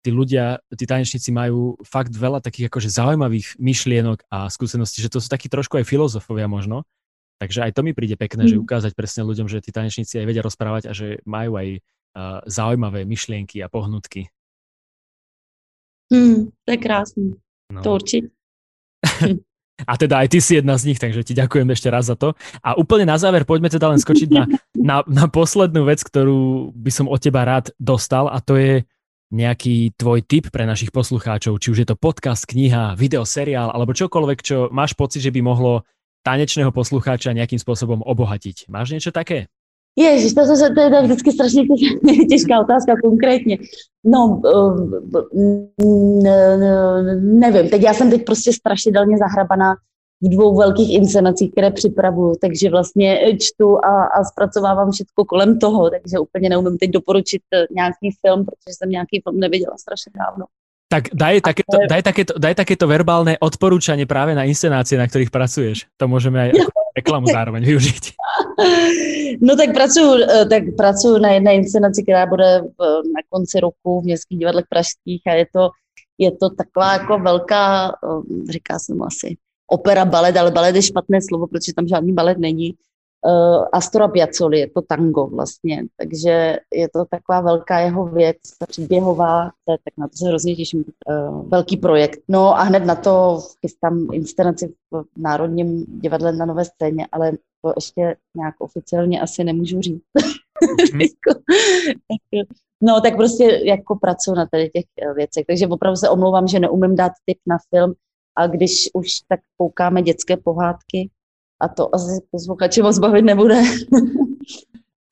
tí 0.00 0.10
ľudia, 0.10 0.64
tí 0.72 0.88
tanečníci 0.88 1.28
majú 1.30 1.76
fakt 1.84 2.16
veľa 2.16 2.40
takých 2.40 2.72
akože 2.72 2.88
zaujímavých 2.88 3.60
myšlienok 3.60 4.24
a 4.32 4.48
skúseností, 4.48 5.04
že 5.04 5.12
to 5.12 5.20
sú 5.20 5.28
takí 5.28 5.52
trošku 5.52 5.76
aj 5.76 5.84
filozofovia 5.84 6.48
možno. 6.48 6.88
Takže 7.42 7.66
aj 7.66 7.72
to 7.74 7.82
mi 7.82 7.92
príde 7.92 8.14
pekné, 8.14 8.46
mm. 8.46 8.50
že 8.54 8.62
ukázať 8.62 8.92
presne 8.94 9.26
ľuďom, 9.26 9.50
že 9.50 9.60
tí 9.60 9.74
tanečníci 9.74 10.22
aj 10.22 10.26
vedia 10.30 10.46
rozprávať 10.46 10.88
a 10.88 10.92
že 10.94 11.18
majú 11.26 11.58
aj 11.58 11.68
uh, 11.78 12.38
zaujímavé 12.46 13.02
myšlienky 13.02 13.58
a 13.60 13.68
pohnutky. 13.68 14.30
Hmm, 16.12 16.54
to 16.62 16.68
je 16.70 16.78
krásný. 16.78 17.28
No. 17.72 17.80
To 17.82 17.98
určite. 17.98 18.30
A 19.82 19.96
teda 19.98 20.22
aj 20.22 20.28
ty 20.30 20.38
si 20.38 20.60
jedna 20.60 20.78
z 20.78 20.92
nich, 20.92 20.98
takže 21.00 21.26
ti 21.26 21.32
ďakujem 21.34 21.66
ešte 21.72 21.88
raz 21.90 22.06
za 22.06 22.16
to. 22.16 22.36
A 22.62 22.78
úplne 22.78 23.08
na 23.08 23.18
záver 23.18 23.42
poďme 23.42 23.72
teda 23.72 23.90
len 23.90 23.98
skočiť 23.98 24.28
na, 24.30 24.44
na, 24.76 24.96
na 25.08 25.26
poslednú 25.26 25.88
vec, 25.88 26.04
ktorú 26.04 26.70
by 26.76 26.90
som 26.92 27.06
od 27.10 27.18
teba 27.18 27.42
rád 27.42 27.72
dostal 27.80 28.30
a 28.30 28.38
to 28.38 28.54
je 28.60 28.86
nejaký 29.32 29.96
tvoj 29.96 30.20
tip 30.28 30.52
pre 30.52 30.68
našich 30.68 30.92
poslucháčov, 30.92 31.56
či 31.56 31.72
už 31.72 31.78
je 31.82 31.88
to 31.88 31.96
podcast, 31.96 32.44
kniha, 32.44 32.94
videoseriál 33.00 33.72
alebo 33.72 33.96
čokoľvek, 33.96 34.38
čo 34.44 34.68
máš 34.68 34.92
pocit, 34.92 35.24
že 35.24 35.32
by 35.32 35.40
mohlo 35.40 35.88
tanečného 36.22 36.70
poslucháča 36.70 37.34
nejakým 37.34 37.58
spôsobom 37.58 38.04
obohatiť. 38.04 38.68
Máš 38.68 38.92
niečo 38.92 39.10
také? 39.10 39.48
Ježiš, 39.96 40.34
to, 40.34 40.46
to, 40.46 40.54
to, 40.56 40.74
to 40.74 40.80
je 40.80 41.02
vždycky 41.02 41.32
strašně 41.32 41.62
těžká 42.30 42.60
otázka 42.60 42.94
konkrétně. 43.02 43.58
No, 44.04 44.40
nevím, 47.20 47.70
teď 47.70 47.82
já 47.82 47.94
jsem 47.94 48.10
teď 48.10 48.24
prostě 48.24 48.52
strašidelně 48.52 49.18
zahrabaná 49.18 49.74
v 50.22 50.28
dvou 50.28 50.56
velkých 50.56 50.94
inscenacích, 50.94 51.52
které 51.52 51.70
připravuju, 51.70 52.34
takže 52.40 52.70
vlastně 52.70 53.38
čtu 53.40 53.84
a, 53.84 54.04
a 54.04 54.24
zpracovávám 54.24 54.90
všechno 54.90 55.24
kolem 55.24 55.58
toho, 55.58 55.90
takže 55.90 56.18
úplně 56.18 56.48
neumím 56.48 56.78
teď 56.78 56.90
doporučit 56.90 57.42
nějaký 57.70 58.16
film, 58.26 58.44
protože 58.44 58.74
jsem 58.76 58.90
nějaký 58.90 59.20
film 59.28 59.40
neviděla 59.40 59.76
strašně 59.78 60.12
dávno. 60.18 60.44
Tak 60.92 61.08
daj 61.16 61.40
takéto, 61.40 61.76
je... 61.80 61.88
daj, 61.88 62.02
takéto, 62.04 62.32
daj 62.36 62.52
takéto 62.52 62.84
verbálne 62.84 63.40
odporúčanie 63.40 64.04
práve 64.04 64.36
na 64.36 64.44
inscenácie, 64.44 65.00
na 65.00 65.08
ktorých 65.08 65.32
pracuješ. 65.32 65.88
To 65.96 66.04
môžeme 66.04 66.36
aj 66.36 66.48
ako 66.68 66.80
reklamu 66.92 67.26
zároveň 67.32 67.64
využiť. 67.64 68.04
No 69.40 69.56
tak 69.56 69.72
pracuju, 69.74 70.22
eh, 70.22 70.46
tak 70.46 70.62
pracuju 70.76 71.18
na 71.18 71.30
jedné 71.30 71.54
inscenaci, 71.54 72.02
která 72.02 72.26
bude 72.26 72.62
na 73.14 73.20
konci 73.28 73.60
roku 73.60 74.00
v 74.00 74.04
Městských 74.04 74.38
divadlech 74.38 74.64
pražských 74.68 75.22
a 75.26 75.34
je 75.34 75.46
to, 75.52 75.70
je 76.18 76.30
to 76.30 76.50
taková 76.50 76.92
jako 76.92 77.18
velká, 77.18 77.88
eh, 77.88 78.52
říká 78.52 78.78
se 78.78 78.94
mu 78.94 79.04
asi 79.04 79.36
opera, 79.66 80.04
balet, 80.04 80.36
ale 80.36 80.50
balet 80.50 80.76
je 80.76 80.82
špatné 80.82 81.18
slovo, 81.22 81.46
protože 81.46 81.72
tam 81.76 81.88
žádný 81.88 82.12
balet 82.12 82.38
není 82.38 82.74
uh, 83.26 83.66
Astora 83.72 84.08
Piazzoli, 84.08 84.58
je 84.58 84.70
to 84.70 84.82
tango 84.82 85.26
vlastně, 85.26 85.84
takže 85.96 86.56
je 86.74 86.88
to 86.88 87.04
taková 87.04 87.40
velká 87.40 87.78
jeho 87.78 88.06
věc, 88.06 88.36
příběhová, 88.68 89.50
tak 89.66 89.80
na 89.98 90.08
to 90.08 90.16
se 90.16 90.28
hrozně 90.28 90.56
těším, 90.56 90.84
uh, 91.08 91.48
velký 91.48 91.76
projekt. 91.76 92.20
No 92.28 92.58
a 92.58 92.62
hned 92.62 92.84
na 92.84 92.94
to 92.94 93.40
chystám 93.60 94.08
inscenaci 94.12 94.74
v 94.90 95.04
Národním 95.16 95.84
divadle 96.00 96.32
na 96.32 96.46
Nové 96.46 96.64
scéně, 96.64 97.06
ale 97.12 97.32
to 97.64 97.72
ještě 97.76 98.16
nějak 98.36 98.54
oficiálně 98.58 99.20
asi 99.20 99.44
nemůžu 99.44 99.80
říct. 99.80 100.02
Jako, 101.00 101.40
no 102.82 103.00
tak 103.00 103.16
prostě 103.16 103.60
jako 103.64 103.96
pracuji 103.96 104.34
na 104.34 104.46
tady 104.46 104.70
těch 104.70 104.84
eh, 105.02 105.14
věcech, 105.14 105.46
takže 105.46 105.66
opravdu 105.66 105.96
se 105.96 106.08
omlouvám, 106.08 106.48
že 106.48 106.60
neumím 106.60 106.96
dát 106.96 107.12
tip 107.24 107.38
na 107.46 107.56
film 107.74 107.94
a 108.36 108.46
když 108.46 108.90
už 108.94 109.08
tak 109.28 109.40
koukáme 109.56 110.02
dětské 110.02 110.36
pohádky, 110.36 111.10
a 111.62 111.68
to 111.68 111.94
asi 111.94 112.20
posluchači 112.30 112.82
moc 112.82 112.98
bavit 112.98 113.24
nebude. 113.24 113.54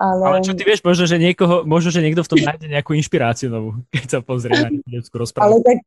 Ale... 0.00 0.26
Ale 0.26 0.40
čo 0.40 0.56
ty 0.56 0.64
vieš, 0.64 0.80
možno, 0.80 1.04
že, 1.04 1.20
niekoho, 1.20 1.60
možno, 1.68 1.92
že 1.92 2.00
niekto 2.00 2.24
v 2.24 2.30
tom 2.32 2.40
nájde 2.40 2.72
nejakú 2.72 2.96
inšpiráciu 2.96 3.52
novú, 3.52 3.70
keď 3.92 4.06
sa 4.08 4.18
pozrie 4.24 4.56
na 4.56 4.72
detskú 4.88 5.20
rozprávu. 5.20 5.44
Ale 5.44 5.56
tak, 5.60 5.78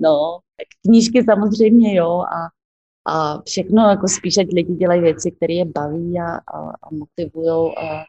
no, 0.00 0.40
tak 0.56 0.68
knížky 0.88 1.24
samozřejmě 1.24 1.94
jo 1.94 2.24
a, 2.24 2.48
a 3.04 3.42
všechno 3.42 3.82
jako 3.88 4.08
spíš, 4.08 4.38
ať 4.38 4.48
lidi 4.52 4.74
dělají 4.74 5.00
věci, 5.00 5.30
které 5.30 5.54
je 5.54 5.64
baví 5.64 6.20
a, 6.20 6.40
a, 6.40 6.58
a 6.82 6.86
motivují 6.90 7.76
a, 7.76 8.04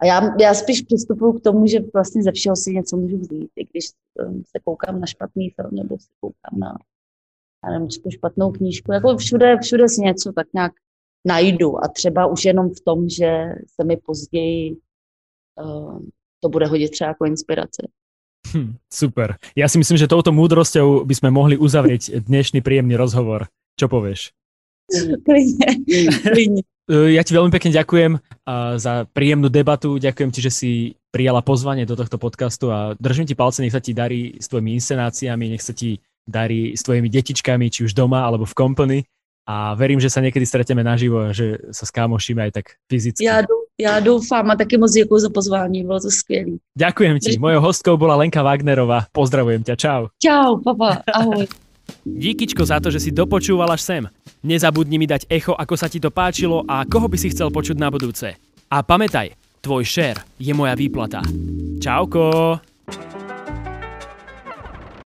a 0.00 0.06
já, 0.06 0.36
já 0.40 0.54
spíš 0.54 0.82
přistupuji 0.82 1.32
k 1.32 1.42
tomu, 1.42 1.66
že 1.66 1.80
vlastně 1.94 2.22
ze 2.22 2.32
všeho 2.32 2.56
si 2.56 2.70
něco 2.70 2.96
můžu 2.96 3.16
vzít, 3.18 3.50
i 3.56 3.64
když 3.64 3.84
um, 4.20 4.42
se 4.44 4.58
koukám 4.64 5.00
na 5.00 5.06
špatný 5.06 5.50
film 5.50 5.70
nebo 5.72 5.98
se 5.98 6.08
koukám 6.20 6.60
na 6.60 6.78
já 7.64 7.70
nevím, 7.72 7.88
tu 7.88 8.10
špatnou 8.10 8.52
knížku. 8.52 8.92
Jako 8.92 9.16
všude, 9.16 9.56
všude 9.62 9.88
si 9.88 10.00
něco 10.00 10.32
tak 10.32 10.46
nějak 10.54 10.72
najdu 11.28 11.76
a 11.84 11.88
třeba 11.88 12.26
už 12.26 12.44
jenom 12.44 12.70
v 12.70 12.80
tom, 12.80 13.08
že 13.08 13.30
se 13.76 13.84
mi 13.84 13.96
později 13.96 14.76
uh, 15.60 16.00
to 16.40 16.48
bude 16.48 16.66
hodit 16.66 16.90
třeba 16.90 17.08
jako 17.08 17.24
inspirace. 17.24 17.82
Hm, 18.54 18.80
super. 18.88 19.36
Ja 19.58 19.68
si 19.68 19.76
myslím, 19.76 19.98
že 19.98 20.08
touto 20.08 20.32
múdrosťou 20.32 21.04
by 21.04 21.14
sme 21.14 21.28
mohli 21.34 21.58
uzavrieť 21.58 22.22
dnešný 22.24 22.64
príjemný 22.64 22.96
rozhovor. 22.96 23.50
Čo 23.76 23.90
povieš? 23.90 24.32
Klidne, 25.26 25.68
klidne. 26.24 26.62
Eh, 26.88 27.18
ja 27.18 27.20
ti 27.20 27.36
veľmi 27.36 27.52
pekne 27.52 27.76
ďakujem 27.76 28.16
za 28.80 29.04
príjemnú 29.12 29.52
debatu. 29.52 30.00
Ďakujem 30.00 30.30
ti, 30.32 30.40
že 30.40 30.52
si 30.54 30.70
prijala 31.12 31.44
pozvanie 31.44 31.84
do 31.84 31.92
tohto 31.92 32.16
podcastu 32.16 32.72
a 32.72 32.96
držím 32.96 33.28
ti 33.28 33.36
palce, 33.36 33.60
nech 33.60 33.76
sa 33.76 33.84
ti 33.84 33.92
darí 33.92 34.40
s 34.40 34.48
tvojimi 34.48 34.72
inscenáciami, 34.80 35.52
nech 35.52 35.60
sa 35.60 35.76
ti 35.76 36.00
darí 36.24 36.72
s 36.72 36.80
tvojimi 36.84 37.12
detičkami, 37.12 37.68
či 37.68 37.84
už 37.84 37.92
doma 37.92 38.24
alebo 38.24 38.48
v 38.48 38.56
company 38.56 38.98
a 39.48 39.72
verím, 39.72 39.96
že 39.96 40.12
sa 40.12 40.20
niekedy 40.20 40.44
stretneme 40.44 40.84
naživo 40.84 41.24
a 41.24 41.32
že 41.32 41.56
sa 41.72 41.88
skámošíme 41.88 42.44
aj 42.44 42.52
tak 42.60 42.66
fyzicky. 42.92 43.24
Já, 43.24 43.40
já 43.80 44.00
doufám 44.00 44.50
a 44.50 44.56
taky 44.56 44.76
moc 44.76 44.92
děkuji 44.92 45.18
za 45.18 45.30
pozvání, 45.30 45.84
bylo 45.84 46.00
to 46.00 46.10
skvělé. 46.10 46.60
Ďakujem 46.76 47.18
ti. 47.18 47.38
Mojou 47.38 47.60
hostkou 47.60 47.96
bola 47.96 48.16
Lenka 48.16 48.42
Wagnerová. 48.44 49.08
Pozdravujem 49.12 49.64
ťa, 49.64 49.74
čau. 49.76 50.02
Čau, 50.20 50.60
papa, 50.60 51.00
ahoj. 51.08 51.48
Díkičko 52.04 52.68
za 52.68 52.80
to, 52.84 52.92
že 52.92 53.00
si 53.00 53.10
dopočúval 53.10 53.72
až 53.72 53.80
sem. 53.80 54.04
Nezabudni 54.44 55.00
mi 55.00 55.08
dať 55.08 55.24
echo, 55.32 55.56
ako 55.56 55.74
sa 55.80 55.88
ti 55.88 55.96
to 55.96 56.12
páčilo 56.12 56.60
a 56.68 56.84
koho 56.84 57.08
by 57.08 57.16
si 57.16 57.32
chcel 57.32 57.48
počuť 57.48 57.80
na 57.80 57.88
budúce. 57.88 58.36
A 58.68 58.84
pamätaj, 58.84 59.32
tvoj 59.64 59.88
share 59.88 60.20
je 60.36 60.52
moja 60.52 60.76
výplata. 60.76 61.24
Čauko! 61.80 62.60